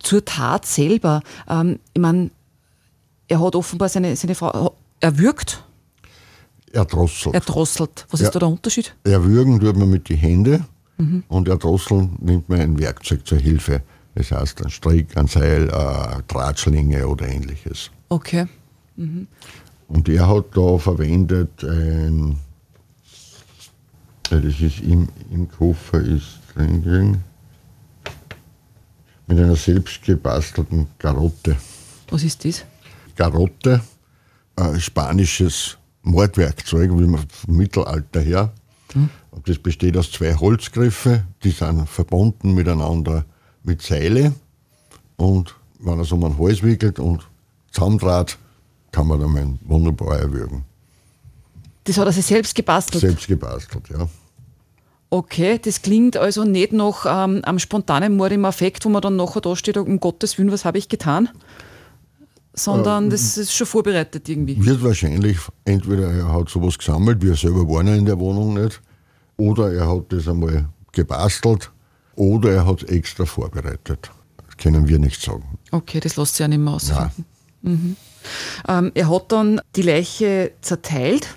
zur 0.00 0.24
Tat 0.24 0.66
selber. 0.66 1.22
Ähm, 1.48 1.78
ich 1.94 2.00
meine, 2.00 2.30
er 3.28 3.40
hat 3.40 3.54
offenbar 3.54 3.88
seine, 3.88 4.16
seine 4.16 4.34
Frau 4.34 4.74
erwürgt 5.00 5.64
Erdrosselt. 6.72 7.34
Erdrosselt. 7.34 8.06
Was 8.10 8.20
ist 8.20 8.34
da 8.34 8.38
der 8.38 8.48
Unterschied? 8.48 8.94
Erwürgen 9.04 9.58
tut 9.60 9.76
man 9.76 9.90
mit 9.90 10.08
den 10.08 10.18
Händen 10.18 10.64
mhm. 10.98 11.24
und 11.28 11.48
erdrosseln 11.48 12.16
nimmt 12.20 12.48
man 12.48 12.60
ein 12.60 12.78
Werkzeug 12.78 13.26
zur 13.26 13.38
Hilfe. 13.38 13.82
Das 14.14 14.30
heißt 14.30 14.62
ein 14.62 14.70
Strick, 14.70 15.16
ein 15.16 15.26
Seil, 15.26 15.70
eine 15.70 16.22
Drahtschlinge 16.26 17.06
oder 17.06 17.28
ähnliches. 17.28 17.90
Okay. 18.08 18.46
Mhm. 18.96 19.28
Und 19.86 20.08
er 20.08 20.28
hat 20.28 20.46
da 20.54 20.76
verwendet 20.76 21.64
ein, 21.64 22.38
das 24.28 24.44
ist 24.60 24.80
im, 24.80 25.08
im 25.30 25.48
Koffer 25.48 26.00
ist 26.00 26.40
drin, 26.54 27.22
mit 29.26 29.38
einer 29.38 29.56
selbst 29.56 30.02
gebastelten 30.02 30.88
Garotte. 30.98 31.56
Was 32.10 32.22
ist 32.24 32.44
das? 32.44 32.64
Garotte, 33.16 33.80
ein 34.58 34.80
spanisches 34.80 35.78
Mordwerkzeug, 36.02 36.90
wie 36.90 37.06
man 37.06 37.24
vom 37.28 37.56
Mittelalter 37.56 38.20
her. 38.20 38.52
Mhm. 38.94 39.10
Das 39.44 39.58
besteht 39.58 39.96
aus 39.96 40.10
zwei 40.10 40.34
Holzgriffe, 40.34 41.24
die 41.44 41.50
sind 41.50 41.88
verbunden 41.88 42.54
miteinander 42.54 43.24
mit 43.62 43.82
Seile. 43.82 44.32
Und 45.16 45.54
wenn 45.78 45.98
er 45.98 46.04
so 46.04 46.16
um 46.16 46.22
den 46.22 46.38
Hals 46.38 46.62
wickelt 46.62 46.98
und 46.98 47.28
zusammendraht, 47.70 48.38
kann 48.90 49.06
man 49.06 49.20
dann 49.20 49.58
wunderbar 49.64 50.18
erwürgen. 50.18 50.64
Das 51.84 51.98
hat 51.98 52.06
er 52.06 52.12
sich 52.12 52.26
selbst 52.26 52.54
gebastelt? 52.54 53.00
Selbst 53.00 53.28
gebastelt, 53.28 53.88
ja. 53.90 54.08
Okay, 55.10 55.58
das 55.58 55.80
klingt 55.80 56.18
also 56.18 56.44
nicht 56.44 56.72
noch 56.72 57.06
ähm, 57.06 57.40
am 57.44 57.58
spontanen 57.58 58.16
Mord 58.16 58.32
im 58.32 58.44
Affekt, 58.44 58.84
wo 58.84 58.90
man 58.90 59.00
dann 59.00 59.16
nachher 59.16 59.40
da 59.40 59.56
steht, 59.56 59.78
um 59.78 60.00
Gottes 60.00 60.36
Willen, 60.36 60.52
was 60.52 60.66
habe 60.66 60.76
ich 60.76 60.90
getan? 60.90 61.30
Sondern 62.58 63.10
das 63.10 63.38
ist 63.38 63.52
schon 63.52 63.66
vorbereitet 63.66 64.28
irgendwie. 64.28 64.64
Wird 64.64 64.82
wahrscheinlich, 64.82 65.38
entweder 65.64 66.10
er 66.10 66.32
hat 66.32 66.48
sowas 66.48 66.76
gesammelt, 66.78 67.22
wir 67.22 67.34
selber 67.34 67.68
waren 67.68 67.86
ja 67.86 67.94
in 67.94 68.04
der 68.04 68.18
Wohnung 68.18 68.54
nicht, 68.54 68.80
oder 69.36 69.72
er 69.72 69.88
hat 69.88 70.12
das 70.12 70.28
einmal 70.28 70.68
gebastelt, 70.92 71.70
oder 72.16 72.52
er 72.52 72.66
hat 72.66 72.82
es 72.82 72.88
extra 72.88 73.24
vorbereitet. 73.24 74.10
Das 74.46 74.56
können 74.56 74.88
wir 74.88 74.98
nicht 74.98 75.22
sagen. 75.22 75.58
Okay, 75.70 76.00
das 76.00 76.16
lässt 76.16 76.34
sich 76.34 76.40
ja 76.40 76.48
nicht 76.48 76.58
mehr 76.58 76.74
ausfinden. 76.74 77.24
Mhm. 77.62 77.96
Ähm, 78.68 78.92
er 78.94 79.10
hat 79.10 79.32
dann 79.32 79.60
die 79.76 79.82
Leiche 79.82 80.52
zerteilt. 80.60 81.28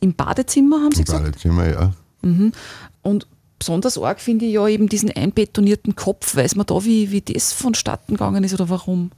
Im 0.00 0.14
Badezimmer, 0.14 0.82
haben 0.82 0.92
Sie 0.92 1.00
Im 1.00 1.04
gesagt? 1.04 1.24
Badezimmer, 1.24 1.68
ja. 1.68 1.92
Und 3.02 3.26
besonders 3.58 3.98
arg 3.98 4.20
finde 4.20 4.46
ich 4.46 4.54
ja 4.54 4.66
eben 4.66 4.88
diesen 4.88 5.10
einbetonierten 5.10 5.94
Kopf. 5.94 6.34
Weiß 6.34 6.56
man 6.56 6.66
da, 6.66 6.84
wie, 6.84 7.10
wie 7.12 7.20
das 7.20 7.52
vonstatten 7.52 8.14
gegangen 8.14 8.42
ist 8.44 8.54
oder 8.54 8.68
warum? 8.68 9.10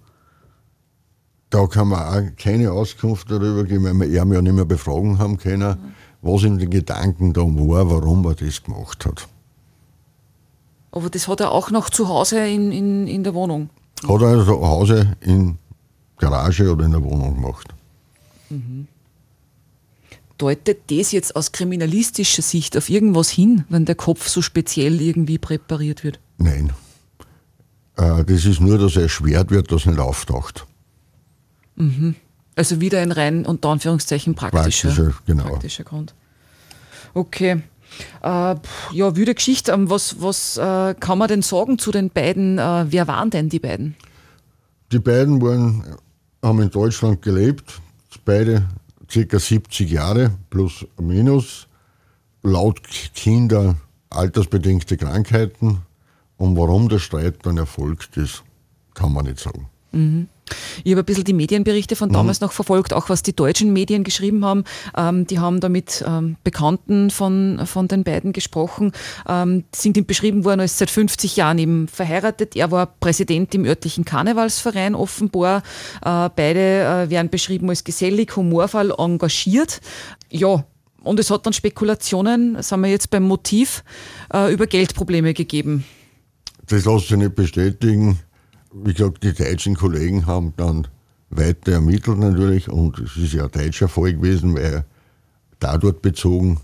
Da 1.54 1.68
kann 1.68 1.86
man 1.86 2.00
auch 2.02 2.36
keine 2.36 2.72
Auskunft 2.72 3.30
darüber 3.30 3.62
geben, 3.62 3.84
weil 3.84 3.94
wir 4.00 4.06
ihn 4.08 4.32
ja 4.32 4.42
nicht 4.42 4.54
mehr 4.54 4.64
befragen 4.64 5.20
haben 5.20 5.38
können, 5.38 5.94
was 6.20 6.42
in 6.42 6.58
den 6.58 6.68
Gedanken 6.68 7.32
da 7.32 7.42
war, 7.42 7.88
warum 7.88 8.26
er 8.26 8.34
das 8.34 8.64
gemacht 8.64 9.06
hat. 9.06 9.28
Aber 10.90 11.10
das 11.10 11.28
hat 11.28 11.38
er 11.38 11.52
auch 11.52 11.70
noch 11.70 11.90
zu 11.90 12.08
Hause 12.08 12.44
in, 12.44 12.72
in, 12.72 13.06
in 13.06 13.22
der 13.22 13.34
Wohnung. 13.34 13.70
Hat 14.02 14.20
er 14.20 14.26
also 14.26 14.44
zu 14.46 14.66
Hause 14.66 15.16
in 15.20 15.56
Garage 16.18 16.72
oder 16.72 16.86
in 16.86 16.90
der 16.90 17.04
Wohnung 17.04 17.36
gemacht. 17.36 17.72
Deutet 20.38 20.90
das 20.90 21.12
jetzt 21.12 21.36
aus 21.36 21.52
kriminalistischer 21.52 22.42
Sicht 22.42 22.76
auf 22.76 22.90
irgendwas 22.90 23.30
hin, 23.30 23.62
wenn 23.68 23.84
der 23.84 23.94
Kopf 23.94 24.26
so 24.26 24.42
speziell 24.42 25.00
irgendwie 25.00 25.38
präpariert 25.38 26.02
wird? 26.02 26.18
Nein. 26.36 26.72
Äh, 27.96 28.24
das 28.24 28.44
ist 28.44 28.60
nur, 28.60 28.76
dass 28.76 28.96
er 28.96 29.02
erschwert 29.02 29.52
wird, 29.52 29.70
dass 29.70 29.86
er 29.86 29.92
nicht 29.92 30.00
auftaucht. 30.00 30.66
Also 32.56 32.80
wieder 32.80 33.00
ein 33.00 33.12
rein 33.12 33.46
unter 33.46 33.70
Anführungszeichen 33.70 34.34
praktischer, 34.34 34.88
Praktischer, 34.88 35.14
genau. 35.26 35.44
praktischer 35.44 35.84
Grund. 35.84 36.14
Okay. 37.14 37.62
Äh, 38.22 38.56
ja, 38.92 39.16
wilde 39.16 39.34
Geschichte. 39.34 39.72
Ähm, 39.72 39.90
Was, 39.90 40.20
was 40.20 40.56
äh, 40.56 40.94
kann 40.98 41.18
man 41.18 41.28
denn 41.28 41.42
sagen 41.42 41.78
zu 41.78 41.90
den 41.90 42.10
beiden? 42.10 42.58
Äh, 42.58 42.86
wer 42.88 43.06
waren 43.06 43.30
denn 43.30 43.48
die 43.48 43.58
beiden? 43.58 43.96
Die 44.92 44.98
beiden 44.98 45.40
waren, 45.42 45.84
haben 46.42 46.60
in 46.60 46.70
Deutschland 46.70 47.22
gelebt, 47.22 47.80
beide 48.24 48.68
circa 49.10 49.38
70 49.38 49.90
Jahre 49.90 50.32
plus 50.50 50.86
minus, 51.00 51.68
laut 52.42 52.80
Kinder 53.14 53.76
altersbedingte 54.10 54.96
Krankheiten. 54.96 55.82
Und 56.36 56.56
warum 56.56 56.88
der 56.88 56.98
Streit 56.98 57.46
dann 57.46 57.58
erfolgt 57.58 58.16
ist, 58.16 58.42
kann 58.94 59.12
man 59.12 59.26
nicht 59.26 59.38
sagen. 59.38 59.68
Ich 60.84 60.92
habe 60.92 61.02
ein 61.02 61.04
bisschen 61.04 61.24
die 61.24 61.32
Medienberichte 61.32 61.94
Mhm. 61.94 61.98
von 61.98 62.12
damals 62.12 62.40
noch 62.40 62.52
verfolgt, 62.52 62.92
auch 62.92 63.08
was 63.08 63.22
die 63.22 63.34
deutschen 63.34 63.72
Medien 63.72 64.04
geschrieben 64.04 64.44
haben. 64.44 64.64
Ähm, 64.96 65.26
die 65.26 65.38
haben 65.38 65.60
da 65.60 65.68
mit 65.68 66.04
ähm, 66.06 66.36
Bekannten 66.44 67.10
von, 67.10 67.62
von 67.66 67.88
den 67.88 68.04
beiden 68.04 68.32
gesprochen, 68.32 68.92
ähm, 69.28 69.64
sind 69.74 69.96
ihm 69.96 70.06
beschrieben 70.06 70.44
worden 70.44 70.60
als 70.60 70.78
seit 70.78 70.90
50 70.90 71.36
Jahren 71.36 71.58
eben 71.58 71.88
verheiratet. 71.88 72.56
Er 72.56 72.70
war 72.70 72.86
Präsident 72.86 73.54
im 73.54 73.64
örtlichen 73.64 74.04
Karnevalsverein 74.04 74.94
offenbar. 74.94 75.62
Äh, 76.04 76.28
beide 76.34 77.04
äh, 77.06 77.10
werden 77.10 77.30
beschrieben 77.30 77.68
als 77.70 77.84
gesellig, 77.84 78.36
humorvoll, 78.36 78.92
engagiert. 78.96 79.80
Ja, 80.30 80.64
und 81.02 81.20
es 81.20 81.30
hat 81.30 81.46
dann 81.46 81.52
Spekulationen, 81.52 82.62
sagen 82.62 82.82
wir 82.82 82.90
jetzt 82.90 83.10
beim 83.10 83.24
Motiv, 83.24 83.84
äh, 84.32 84.52
über 84.52 84.66
Geldprobleme 84.66 85.34
gegeben. 85.34 85.84
Das 86.66 86.84
lässt 86.86 87.08
sich 87.08 87.16
nicht 87.16 87.34
bestätigen. 87.34 88.18
Wie 88.76 88.92
gesagt, 88.92 89.22
die 89.22 89.32
deutschen 89.32 89.76
Kollegen 89.76 90.26
haben 90.26 90.52
dann 90.56 90.88
weiter 91.30 91.72
ermittelt 91.72 92.18
natürlich 92.18 92.68
und 92.68 92.98
es 92.98 93.16
ist 93.16 93.32
ja 93.32 93.44
ein 93.44 93.50
deutscher 93.52 93.86
Fall 93.86 94.14
gewesen, 94.14 94.54
weil 94.56 94.84
da 95.60 95.78
dort 95.78 96.02
bezogen, 96.02 96.58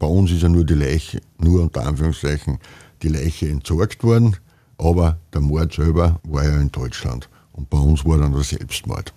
bei 0.00 0.06
uns 0.08 0.32
ist 0.32 0.42
ja 0.42 0.48
nur 0.48 0.64
die 0.64 0.74
Leiche, 0.74 1.20
nur 1.38 1.62
unter 1.62 1.86
Anführungszeichen, 1.86 2.58
die 3.02 3.08
Leiche 3.08 3.48
entsorgt 3.48 4.02
worden, 4.02 4.36
aber 4.78 5.20
der 5.32 5.42
Mord 5.42 5.72
selber 5.72 6.20
war 6.24 6.44
ja 6.44 6.60
in 6.60 6.72
Deutschland 6.72 7.28
und 7.52 7.70
bei 7.70 7.78
uns 7.78 8.04
war 8.04 8.18
dann 8.18 8.32
der 8.32 8.42
Selbstmord. 8.42 9.14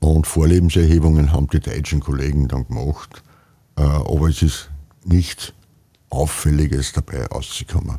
Und 0.00 0.26
Vorlebenserhebungen 0.26 1.32
haben 1.32 1.46
die 1.46 1.60
deutschen 1.60 2.00
Kollegen 2.00 2.48
dann 2.48 2.66
gemacht, 2.66 3.22
äh, 3.76 3.82
aber 3.82 4.28
es 4.30 4.42
ist 4.42 4.70
nichts 5.04 5.52
Auffälliges 6.10 6.92
dabei 6.92 7.24
rausgekommen. 7.26 7.98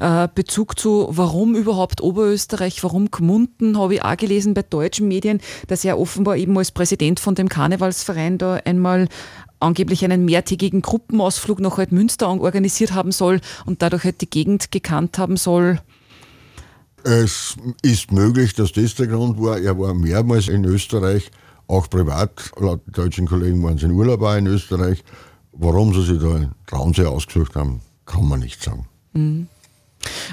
Äh, 0.00 0.28
Bezug 0.34 0.78
zu, 0.78 1.08
warum 1.10 1.54
überhaupt 1.54 2.00
Oberösterreich, 2.00 2.82
warum 2.82 3.10
Gmunden, 3.10 3.78
habe 3.78 3.94
ich 3.94 4.04
auch 4.04 4.16
gelesen 4.16 4.54
bei 4.54 4.62
deutschen 4.62 5.08
Medien, 5.08 5.40
dass 5.66 5.84
er 5.84 5.98
offenbar 5.98 6.36
eben 6.36 6.56
als 6.56 6.70
Präsident 6.70 7.20
von 7.20 7.34
dem 7.34 7.48
Karnevalsverein 7.48 8.38
da 8.38 8.54
einmal 8.64 9.08
angeblich 9.60 10.04
einen 10.04 10.24
mehrtägigen 10.24 10.82
Gruppenausflug 10.82 11.60
nach 11.60 11.78
Altmünster 11.78 12.28
organisiert 12.28 12.92
haben 12.92 13.12
soll 13.12 13.40
und 13.66 13.82
dadurch 13.82 14.04
halt 14.04 14.20
die 14.20 14.30
Gegend 14.30 14.70
gekannt 14.70 15.18
haben 15.18 15.36
soll. 15.36 15.80
Es 17.04 17.56
ist 17.82 18.12
möglich, 18.12 18.54
dass 18.54 18.72
das 18.72 18.94
der 18.94 19.06
Grund 19.06 19.40
war. 19.40 19.58
Er 19.58 19.78
war 19.78 19.94
mehrmals 19.94 20.48
in 20.48 20.64
Österreich, 20.64 21.30
auch 21.66 21.88
privat. 21.88 22.52
Laut 22.58 22.80
deutschen 22.86 23.26
Kollegen 23.26 23.62
waren 23.62 23.78
sie 23.78 23.86
in 23.86 23.92
Urlaub 23.92 24.22
auch 24.22 24.36
in 24.36 24.46
Österreich. 24.46 25.04
Warum 25.52 25.92
sie 25.94 26.04
sich 26.04 26.20
da 26.20 26.52
Traunsee 26.66 27.06
ausgesucht 27.06 27.56
haben, 27.56 27.80
kann 28.04 28.28
man 28.28 28.40
nicht 28.40 28.62
sagen. 28.62 28.86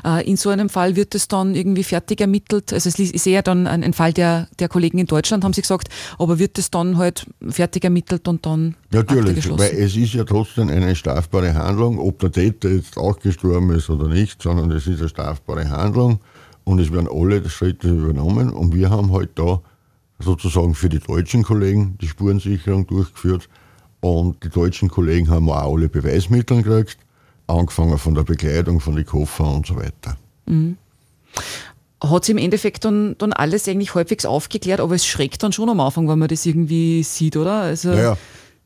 Äh, 0.03 0.29
In 0.29 0.37
so 0.37 0.49
einem 0.49 0.69
Fall 0.69 0.95
wird 0.95 1.15
es 1.15 1.27
dann 1.27 1.55
irgendwie 1.55 1.83
fertig 1.83 2.21
ermittelt. 2.21 2.71
Also 2.71 2.89
es 2.89 2.99
ist 2.99 3.27
eher 3.27 3.41
dann 3.41 3.67
ein, 3.67 3.93
Fall 3.93 4.13
der, 4.13 4.47
der 4.59 4.69
Kollegen 4.69 4.99
in 4.99 5.07
Deutschland, 5.07 5.43
haben 5.43 5.53
sie 5.53 5.61
gesagt, 5.61 5.89
aber 6.19 6.39
wird 6.39 6.57
es 6.57 6.69
dann 6.69 6.97
halt 6.97 7.25
fertig 7.49 7.83
ermittelt 7.83 8.27
und 8.27 8.45
dann 8.45 8.75
Natürlich, 8.91 9.49
weil 9.49 9.71
es 9.71 9.95
ist 9.95 10.13
ja 10.13 10.23
trotzdem 10.23 10.69
eine 10.69 10.95
strafbare 10.95 11.53
Handlung, 11.53 11.99
ob 11.99 12.19
der 12.19 12.31
Täter 12.31 12.69
jetzt 12.69 12.97
auch 12.97 13.19
gestorben 13.19 13.71
ist 13.71 13.89
oder 13.89 14.07
nicht, 14.07 14.41
sondern 14.41 14.71
es 14.71 14.87
ist 14.87 14.99
eine 14.99 15.09
strafbare 15.09 15.69
Handlung 15.69 16.19
und 16.63 16.79
es 16.79 16.91
werden 16.91 17.09
alle 17.11 17.47
Schritte 17.49 17.89
übernommen. 17.89 18.49
Und 18.51 18.73
wir 18.75 18.89
haben 18.89 19.11
halt 19.11 19.31
da 19.35 19.61
sozusagen 20.19 20.75
für 20.75 20.89
die 20.89 20.99
deutschen 20.99 21.43
Kollegen 21.43 21.97
die 22.01 22.07
Spurensicherung 22.07 22.87
durchgeführt. 22.87 23.49
Und 24.01 24.43
die 24.43 24.49
deutschen 24.49 24.89
Kollegen 24.89 25.29
haben 25.29 25.49
auch 25.49 25.73
alle 25.73 25.89
Beweismittel 25.89 26.61
gekriegt, 26.61 26.97
angefangen 27.47 27.97
von 27.97 28.15
der 28.15 28.23
Bekleidung, 28.23 28.79
von 28.79 28.95
den 28.95 29.05
Koffer 29.05 29.49
und 29.49 29.65
so 29.65 29.75
weiter. 29.75 30.17
hat 32.03 32.25
sie 32.25 32.31
im 32.33 32.37
Endeffekt 32.37 32.85
dann, 32.85 33.15
dann 33.17 33.33
alles 33.33 33.67
eigentlich 33.67 33.95
halbwegs 33.95 34.25
aufgeklärt, 34.25 34.79
aber 34.79 34.95
es 34.95 35.05
schreckt 35.05 35.41
dann 35.43 35.51
schon 35.51 35.69
am 35.69 35.79
Anfang, 35.79 36.07
wenn 36.07 36.19
man 36.19 36.27
das 36.27 36.45
irgendwie 36.45 37.03
sieht, 37.03 37.37
oder? 37.37 37.61
Also, 37.61 37.89
Naja, 37.89 38.17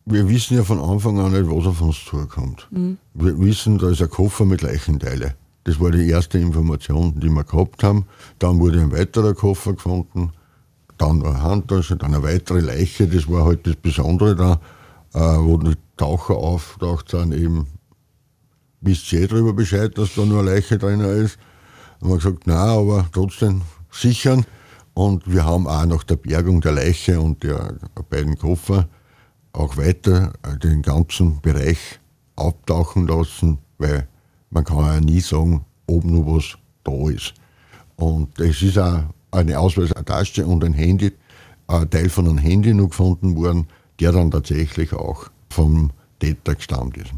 wir 0.05 0.27
wissen 0.27 0.57
ja 0.57 0.63
von 0.63 0.79
Anfang 0.79 1.19
an 1.19 1.31
nicht, 1.31 1.49
was 1.49 1.67
auf 1.67 1.81
uns 1.81 2.03
zukommt. 2.05 2.67
Wir 3.13 3.39
wissen, 3.39 3.77
da 3.77 3.89
ist 3.89 4.01
ein 4.01 4.09
Koffer 4.09 4.45
mit 4.45 4.61
Leichenteile. 4.61 5.35
Das 5.65 5.79
war 5.79 5.91
die 5.91 6.09
erste 6.09 6.39
Information, 6.39 7.19
die 7.19 7.29
wir 7.29 7.43
gehabt 7.43 7.83
haben. 7.83 8.05
Dann 8.39 8.59
wurde 8.59 8.81
ein 8.81 8.91
weiterer 8.91 9.33
Koffer 9.33 9.73
gefunden, 9.73 10.31
dann 10.97 11.23
eine 11.23 11.43
Handtasche, 11.43 11.95
dann 11.95 12.13
eine 12.15 12.23
weitere 12.23 12.59
Leiche. 12.59 13.07
Das 13.07 13.29
war 13.29 13.45
halt 13.45 13.67
das 13.67 13.75
Besondere 13.75 14.35
da, 14.35 14.59
äh, 15.13 15.39
wo 15.39 15.57
die 15.57 15.75
Taucher 15.95 16.35
auftaucht 16.35 17.09
sind, 17.09 17.33
eben, 17.33 17.67
wisst 18.81 19.11
ihr 19.13 19.21
eh 19.21 19.27
darüber 19.27 19.53
Bescheid, 19.53 19.97
dass 19.97 20.15
da 20.15 20.25
nur 20.25 20.41
eine 20.41 20.51
Leiche 20.51 20.77
drin 20.77 21.01
ist? 21.01 21.37
Haben 22.01 22.09
wir 22.09 22.17
gesagt, 22.17 22.47
nein, 22.47 22.57
aber 22.57 23.07
trotzdem 23.11 23.61
sichern. 23.91 24.45
Und 24.93 25.31
wir 25.31 25.45
haben 25.45 25.67
auch 25.67 25.85
nach 25.85 26.03
der 26.03 26.15
Bergung 26.15 26.61
der 26.61 26.73
Leiche 26.73 27.19
und 27.19 27.43
der 27.43 27.75
beiden 28.09 28.37
Koffer 28.37 28.87
auch 29.53 29.77
weiter 29.77 30.33
äh, 30.43 30.57
den 30.57 30.81
ganzen 30.81 31.41
Bereich 31.41 31.99
abtauchen 32.35 33.07
lassen, 33.07 33.59
weil 33.77 34.07
man 34.49 34.63
kann 34.63 34.85
ja 34.85 34.99
nie 34.99 35.19
sagen, 35.19 35.65
ob 35.87 36.03
nur 36.03 36.35
was 36.35 36.57
da 36.83 37.09
ist. 37.09 37.33
Und 37.95 38.39
es 38.39 38.61
ist 38.61 38.77
auch 38.77 39.03
eine 39.31 39.59
Ausweistasche 39.59 40.45
und 40.45 40.63
ein 40.63 40.73
Handy, 40.73 41.11
ein 41.67 41.89
Teil 41.89 42.09
von 42.09 42.27
einem 42.27 42.37
Handy 42.37 42.73
noch 42.73 42.89
gefunden 42.89 43.35
worden, 43.35 43.67
der 43.99 44.11
dann 44.11 44.31
tatsächlich 44.31 44.93
auch 44.93 45.29
vom 45.49 45.91
Täter 46.19 46.55
gestammt 46.55 46.97
ist. 46.97 47.11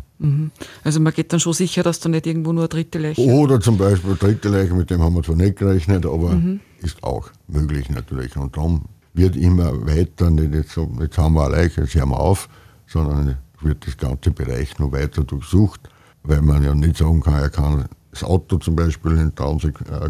Also 0.84 0.99
man 0.99 1.13
geht 1.13 1.34
dann 1.34 1.39
schon 1.39 1.53
sicher, 1.53 1.84
dass 1.84 1.99
da 1.99 2.10
nicht 2.10 2.27
irgendwo 2.27 2.53
nur 2.53 2.63
eine 2.63 2.69
dritte 2.69 3.00
Leiche 3.00 3.21
Oder 3.21 3.60
zum 3.60 3.77
Beispiel 3.77 4.15
dritte 4.15 4.50
Leiche, 4.50 4.73
mit 4.73 4.89
dem 4.89 5.02
haben 5.02 5.15
wir 5.15 5.23
zwar 5.23 5.35
nicht 5.35 5.58
gerechnet, 5.58 6.06
aber 6.06 6.39
ist 6.81 7.04
auch 7.04 7.29
möglich 7.48 7.89
natürlich. 7.89 8.35
Und 8.37 8.56
darum 8.56 8.85
wird 9.13 9.35
immer 9.35 9.85
weiter, 9.85 10.29
nicht 10.29 10.54
jetzt, 10.54 10.71
so, 10.71 10.89
jetzt 11.00 11.17
haben 11.17 11.33
wir 11.33 11.46
eine 11.46 11.56
Leiche, 11.56 11.81
jetzt 11.81 11.96
hören 11.96 12.10
wir 12.10 12.19
auf, 12.19 12.50
sondern 12.87 13.37
wird 13.62 13.85
das 13.85 13.98
ganze 13.98 14.31
Bereich 14.31 14.77
noch 14.79 14.91
weiter 14.91 15.23
durchsucht, 15.23 15.81
weil 16.23 16.41
man 16.41 16.63
ja 16.63 16.73
nicht 16.75 16.98
sagen 16.98 17.21
kann, 17.21 17.41
er 17.41 17.50
kann 17.50 17.85
das 18.12 18.23
Auto 18.23 18.58
zum 18.58 18.75
Beispiel 18.75 19.17
in 19.17 19.33
Traunsee 19.33 19.69
äh, 19.89 20.10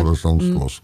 oder 0.00 0.14
sonst 0.14 0.54
was. 0.54 0.82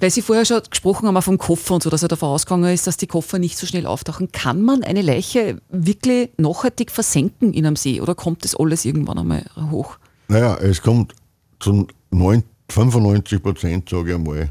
Weil 0.00 0.10
Sie 0.10 0.22
vorher 0.22 0.44
schon 0.44 0.62
gesprochen 0.68 1.06
haben 1.06 1.22
vom 1.22 1.38
Koffer 1.38 1.74
und 1.74 1.82
so, 1.82 1.90
dass 1.90 2.02
er 2.02 2.08
davon 2.08 2.30
ausgegangen 2.30 2.72
ist, 2.72 2.86
dass 2.86 2.96
die 2.96 3.06
Koffer 3.06 3.38
nicht 3.38 3.58
so 3.58 3.66
schnell 3.66 3.86
auftauchen. 3.86 4.32
Kann 4.32 4.62
man 4.62 4.82
eine 4.82 5.02
Leiche 5.02 5.60
wirklich 5.68 6.30
nachhaltig 6.36 6.90
versenken 6.90 7.52
in 7.52 7.66
einem 7.66 7.76
See 7.76 8.00
oder 8.00 8.14
kommt 8.14 8.44
das 8.44 8.54
alles 8.56 8.84
irgendwann 8.84 9.18
einmal 9.18 9.44
hoch? 9.70 9.98
Naja, 10.28 10.56
es 10.56 10.80
kommt 10.80 11.14
zu 11.58 11.86
95 12.12 13.42
Prozent, 13.42 13.88
sage 13.88 14.10
ich 14.10 14.14
einmal, 14.14 14.50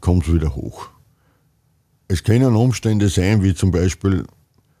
kommt 0.00 0.26
es 0.26 0.34
wieder 0.34 0.54
hoch. 0.54 0.88
Es 2.08 2.22
können 2.22 2.54
Umstände 2.54 3.08
sein, 3.08 3.42
wie 3.42 3.54
zum 3.54 3.70
Beispiel 3.70 4.24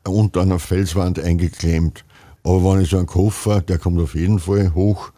unter 0.06 0.42
einer 0.42 0.58
Felswand 0.58 1.18
eingeklemmt. 1.18 2.04
Aber 2.44 2.64
wenn 2.64 2.82
ich 2.82 2.90
so 2.90 2.98
einen 2.98 3.06
Koffer, 3.06 3.60
der 3.60 3.78
kommt 3.78 4.00
auf 4.00 4.14
jeden 4.14 4.38
Fall 4.38 4.72
hoch 4.74 5.10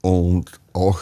und 0.00 0.50
auch 0.72 0.98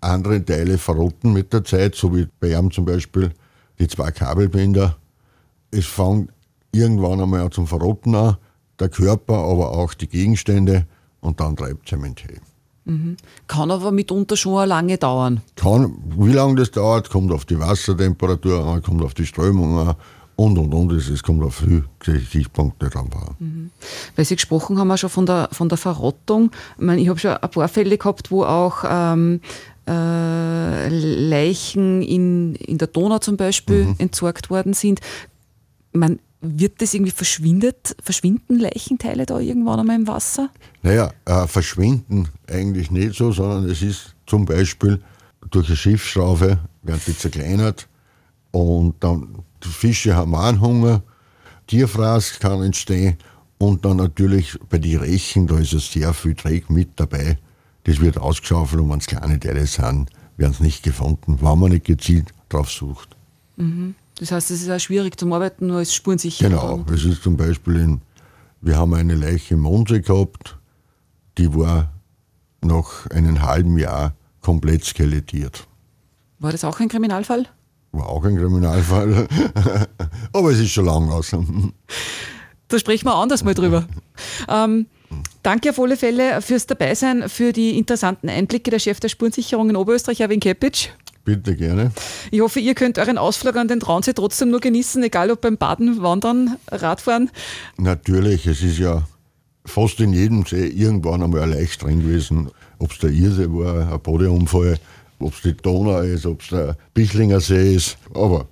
andere 0.00 0.44
Teile 0.44 0.78
verrotten 0.78 1.32
mit 1.32 1.52
der 1.52 1.64
Zeit, 1.64 1.94
so 1.94 2.14
wie 2.14 2.28
bei 2.40 2.52
ihm 2.52 2.70
zum 2.70 2.84
Beispiel 2.84 3.32
die 3.78 3.88
zwei 3.88 4.10
Kabelbinder. 4.10 4.96
Es 5.70 5.86
fängt 5.86 6.30
irgendwann 6.72 7.20
einmal 7.20 7.50
zum 7.50 7.66
Verrotten 7.66 8.14
an, 8.14 8.36
der 8.78 8.88
Körper, 8.88 9.34
aber 9.34 9.72
auch 9.72 9.94
die 9.94 10.08
Gegenstände 10.08 10.86
und 11.20 11.40
dann 11.40 11.56
treibt 11.56 11.84
es 11.84 11.90
Zement 11.90 12.20
hin. 12.20 12.40
Mhm. 12.84 13.16
Kann 13.46 13.70
aber 13.70 13.92
mitunter 13.92 14.36
schon 14.36 14.66
lange 14.66 14.96
dauern. 14.96 15.42
Kann, 15.56 15.94
wie 16.16 16.32
lange 16.32 16.56
das 16.56 16.70
dauert, 16.70 17.10
kommt 17.10 17.30
auf 17.32 17.44
die 17.44 17.58
Wassertemperatur 17.58 18.64
an, 18.64 18.82
kommt 18.82 19.02
auf 19.02 19.14
die 19.14 19.26
Strömung 19.26 19.78
an 19.78 19.94
und 20.36 20.56
und 20.56 20.72
und. 20.72 20.92
Es 20.92 21.22
kommt 21.22 21.42
auf 21.42 21.56
viele 21.56 21.84
Gesichtspunkte 21.98 22.88
drauf 22.88 23.08
an. 23.12 23.36
Mhm. 23.38 23.70
Weil 24.16 24.24
Sie 24.24 24.36
gesprochen 24.36 24.78
haben, 24.78 24.90
auch 24.90 24.96
schon 24.96 25.10
von 25.10 25.26
der, 25.26 25.48
von 25.52 25.68
der 25.68 25.76
Verrottung. 25.76 26.50
Ich, 26.78 26.84
meine, 26.84 27.00
ich 27.00 27.08
habe 27.08 27.18
schon 27.18 27.32
ein 27.32 27.50
paar 27.50 27.68
Fälle 27.68 27.98
gehabt, 27.98 28.30
wo 28.30 28.44
auch 28.44 28.84
ähm, 28.88 29.40
äh, 29.88 30.88
Leichen 30.88 32.02
in, 32.02 32.54
in 32.56 32.78
der 32.78 32.88
Donau 32.88 33.18
zum 33.18 33.36
Beispiel 33.36 33.86
mhm. 33.86 33.94
entsorgt 33.98 34.50
worden 34.50 34.74
sind. 34.74 35.00
Man, 35.92 36.18
wird 36.40 36.80
das 36.80 36.94
irgendwie 36.94 37.10
verschwindet, 37.10 37.96
verschwinden 38.02 38.58
Leichenteile 38.58 39.26
da 39.26 39.40
irgendwann 39.40 39.80
einmal 39.80 39.96
im 39.96 40.06
Wasser? 40.06 40.50
Naja, 40.82 41.10
äh, 41.24 41.46
verschwinden 41.46 42.28
eigentlich 42.46 42.90
nicht 42.90 43.14
so, 43.14 43.32
sondern 43.32 43.68
es 43.68 43.82
ist 43.82 44.14
zum 44.26 44.44
Beispiel 44.44 45.00
durch 45.50 45.66
eine 45.66 45.76
Schiffsschraufe 45.76 46.58
werden 46.82 47.00
die 47.06 47.16
zerkleinert 47.16 47.88
und 48.52 48.94
dann 49.00 49.42
die 49.64 49.68
Fische 49.68 50.14
haben 50.14 50.34
auch 50.34 50.60
Hunger, 50.60 51.02
Tierfraß 51.66 52.38
kann 52.38 52.62
entstehen 52.62 53.16
und 53.58 53.84
dann 53.84 53.96
natürlich 53.96 54.56
bei 54.68 54.78
den 54.78 54.98
Rechen, 54.98 55.46
da 55.46 55.58
ist 55.58 55.72
es 55.72 55.90
sehr 55.90 56.14
viel 56.14 56.34
Dreck 56.34 56.70
mit 56.70 56.90
dabei. 56.96 57.38
Das 57.88 58.00
wird 58.00 58.18
ausgeschaufelt 58.18 58.82
und 58.82 58.90
wenn 58.90 58.98
es 58.98 59.06
kleine 59.06 59.40
Teile 59.40 59.66
sind, 59.66 60.10
werden 60.36 60.52
es 60.52 60.60
nicht 60.60 60.82
gefunden, 60.82 61.38
wenn 61.40 61.58
man 61.58 61.70
nicht 61.70 61.86
gezielt 61.86 62.34
drauf 62.50 62.70
sucht. 62.70 63.16
Mhm. 63.56 63.94
Das 64.18 64.30
heißt, 64.30 64.50
es 64.50 64.60
ist 64.60 64.68
auch 64.68 64.78
schwierig 64.78 65.18
zum 65.18 65.32
Arbeiten, 65.32 65.68
nur 65.68 65.78
als 65.78 65.94
spurensicher. 65.94 66.50
Genau, 66.50 66.84
es 66.92 67.06
ist 67.06 67.22
zum 67.22 67.38
Beispiel 67.38 67.76
in, 67.76 68.00
wir 68.60 68.76
haben 68.76 68.92
eine 68.92 69.14
Leiche 69.14 69.54
im 69.54 69.60
Mondsee 69.60 70.00
gehabt, 70.00 70.58
die 71.38 71.54
war 71.54 71.90
nach 72.60 73.06
einem 73.06 73.40
halben 73.40 73.78
Jahr 73.78 74.12
komplett 74.42 74.84
skelettiert. 74.84 75.66
War 76.40 76.52
das 76.52 76.64
auch 76.64 76.78
ein 76.80 76.90
Kriminalfall? 76.90 77.46
War 77.92 78.06
auch 78.06 78.22
ein 78.22 78.36
Kriminalfall, 78.36 79.26
aber 80.34 80.50
es 80.50 80.58
ist 80.58 80.72
schon 80.72 80.84
lang 80.84 81.08
aus. 81.08 81.34
Da 82.68 82.78
sprechen 82.78 83.06
wir 83.06 83.14
anders 83.14 83.44
mal 83.44 83.54
drüber. 83.54 83.86
Ähm, 84.46 84.86
danke 85.42 85.70
auf 85.70 85.78
alle 85.78 85.96
Fälle 85.96 86.40
fürs 86.42 86.66
Dabeisein, 86.66 87.28
für 87.28 87.52
die 87.52 87.78
interessanten 87.78 88.28
Einblicke 88.28 88.70
der 88.70 88.78
Chef 88.78 89.00
der 89.00 89.08
Spurensicherung 89.08 89.70
in 89.70 89.76
Oberösterreich, 89.76 90.20
Erwin 90.20 90.40
Kepic. 90.40 90.90
Bitte 91.24 91.56
gerne. 91.56 91.92
Ich 92.30 92.40
hoffe, 92.40 92.58
ihr 92.58 92.74
könnt 92.74 92.98
euren 92.98 93.18
Ausflug 93.18 93.56
an 93.56 93.68
den 93.68 93.80
Traunsee 93.80 94.14
trotzdem 94.14 94.50
nur 94.50 94.60
genießen, 94.60 95.02
egal 95.02 95.30
ob 95.30 95.42
beim 95.42 95.58
Baden, 95.58 96.00
Wandern, 96.02 96.56
Radfahren. 96.70 97.30
Natürlich, 97.76 98.46
es 98.46 98.62
ist 98.62 98.78
ja 98.78 99.06
fast 99.66 100.00
in 100.00 100.14
jedem 100.14 100.46
See 100.46 100.66
irgendwann 100.66 101.22
einmal 101.22 101.42
ein 101.42 101.50
Leicht 101.50 101.82
drin 101.82 102.00
gewesen. 102.00 102.50
Ob 102.78 102.92
es 102.92 102.98
der 102.98 103.10
Irsee 103.10 103.46
war, 103.48 103.92
ein 103.92 104.00
Bodeunfall, 104.00 104.78
ob 105.18 105.34
es 105.34 105.42
die 105.42 105.54
Donau 105.54 106.00
ist, 106.00 106.24
ob 106.24 106.40
es 106.40 106.48
der 106.48 106.76
Bichlinger 106.94 107.40
See 107.40 107.74
ist. 107.74 107.98
Aber 108.14 108.48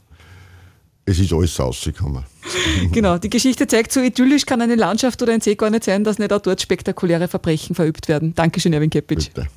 es 1.07 1.19
ist 1.19 1.33
alles 1.33 1.59
rausgekommen. 1.59 2.25
genau, 2.93 3.19
die 3.19 3.31
Geschichte 3.31 3.67
zeigt, 3.67 3.93
so 3.93 4.01
idyllisch 4.01 4.47
kann 4.47 4.61
eine 4.61 4.75
Landschaft 4.75 5.23
oder 5.23 5.33
ein 5.33 5.41
See 5.41 5.55
gar 5.55 5.71
nicht 5.71 5.85
sein, 5.85 6.05
dass 6.05 6.19
nicht 6.19 6.33
auch 6.33 6.41
dort 6.41 6.61
spektakuläre 6.61 7.29
Verbrechen 7.29 7.75
verübt 7.75 8.09
werden. 8.09 8.35
Dankeschön, 8.35 8.73
Erwin 8.73 8.91
Kepic. 8.91 9.31
Bitte. 9.35 9.49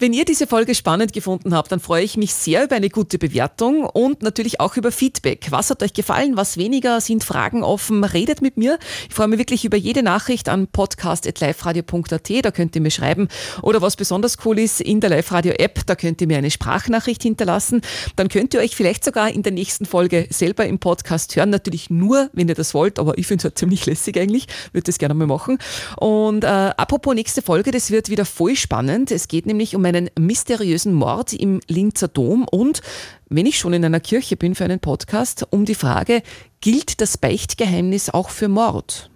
Wenn 0.00 0.12
ihr 0.12 0.24
diese 0.24 0.46
Folge 0.46 0.76
spannend 0.76 1.12
gefunden 1.12 1.52
habt, 1.52 1.72
dann 1.72 1.80
freue 1.80 2.04
ich 2.04 2.16
mich 2.16 2.32
sehr 2.32 2.62
über 2.62 2.76
eine 2.76 2.88
gute 2.88 3.18
Bewertung 3.18 3.84
und 3.84 4.22
natürlich 4.22 4.60
auch 4.60 4.76
über 4.76 4.92
Feedback. 4.92 5.48
Was 5.50 5.70
hat 5.70 5.82
euch 5.82 5.92
gefallen, 5.92 6.36
was 6.36 6.56
weniger? 6.56 7.00
Sind 7.00 7.24
Fragen 7.24 7.64
offen? 7.64 8.04
Redet 8.04 8.40
mit 8.40 8.56
mir. 8.56 8.78
Ich 9.08 9.14
freue 9.16 9.26
mich 9.26 9.40
wirklich 9.40 9.64
über 9.64 9.76
jede 9.76 10.04
Nachricht 10.04 10.48
an 10.48 10.68
podcast.liferadio.at, 10.68 12.30
da 12.44 12.52
könnt 12.52 12.76
ihr 12.76 12.80
mir 12.80 12.92
schreiben. 12.92 13.26
Oder 13.60 13.82
was 13.82 13.96
besonders 13.96 14.36
cool 14.44 14.60
ist, 14.60 14.80
in 14.80 15.00
der 15.00 15.10
Live-Radio-App, 15.10 15.84
da 15.86 15.96
könnt 15.96 16.20
ihr 16.20 16.28
mir 16.28 16.38
eine 16.38 16.52
Sprachnachricht 16.52 17.24
hinterlassen. 17.24 17.80
Dann 18.14 18.28
könnt 18.28 18.54
ihr 18.54 18.60
euch 18.60 18.76
vielleicht 18.76 19.02
sogar 19.02 19.32
in 19.32 19.42
der 19.42 19.50
nächsten 19.50 19.84
Folge 19.84 20.28
selber 20.30 20.64
im 20.64 20.78
Podcast 20.78 21.34
hören. 21.34 21.50
Natürlich 21.50 21.90
nur, 21.90 22.30
wenn 22.34 22.48
ihr 22.48 22.54
das 22.54 22.72
wollt, 22.72 23.00
aber 23.00 23.18
ich 23.18 23.26
finde 23.26 23.40
es 23.40 23.44
halt 23.46 23.58
ziemlich 23.58 23.84
lässig 23.86 24.16
eigentlich. 24.16 24.46
Würde 24.70 24.84
das 24.84 24.98
gerne 24.98 25.14
mal 25.14 25.26
machen. 25.26 25.58
Und 25.96 26.44
äh, 26.44 26.46
apropos 26.46 27.16
nächste 27.16 27.42
Folge, 27.42 27.72
das 27.72 27.90
wird 27.90 28.10
wieder 28.10 28.24
voll 28.24 28.54
spannend. 28.54 29.10
Es 29.10 29.26
geht 29.26 29.46
nämlich 29.46 29.74
um 29.74 29.87
einen 29.88 30.10
mysteriösen 30.18 30.92
Mord 30.92 31.32
im 31.32 31.60
Linzer 31.66 32.08
Dom 32.08 32.46
und, 32.48 32.80
wenn 33.28 33.46
ich 33.46 33.58
schon 33.58 33.72
in 33.72 33.84
einer 33.84 34.00
Kirche 34.00 34.36
bin 34.36 34.54
für 34.54 34.64
einen 34.64 34.80
Podcast, 34.80 35.46
um 35.50 35.64
die 35.64 35.74
Frage, 35.74 36.22
gilt 36.60 37.00
das 37.00 37.18
Beichtgeheimnis 37.18 38.10
auch 38.10 38.30
für 38.30 38.48
Mord? 38.48 39.10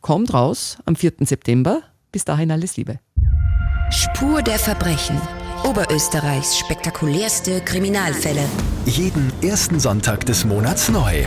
Kommt 0.00 0.34
raus 0.34 0.78
am 0.84 0.96
4. 0.96 1.12
September. 1.20 1.82
Bis 2.12 2.24
dahin 2.24 2.50
alles 2.50 2.76
Liebe. 2.76 3.00
Spur 3.90 4.42
der 4.42 4.58
Verbrechen. 4.58 5.20
Oberösterreichs 5.64 6.58
spektakulärste 6.58 7.60
Kriminalfälle. 7.62 8.44
Jeden 8.84 9.32
ersten 9.42 9.80
Sonntag 9.80 10.26
des 10.26 10.44
Monats 10.44 10.90
neu. 10.90 11.24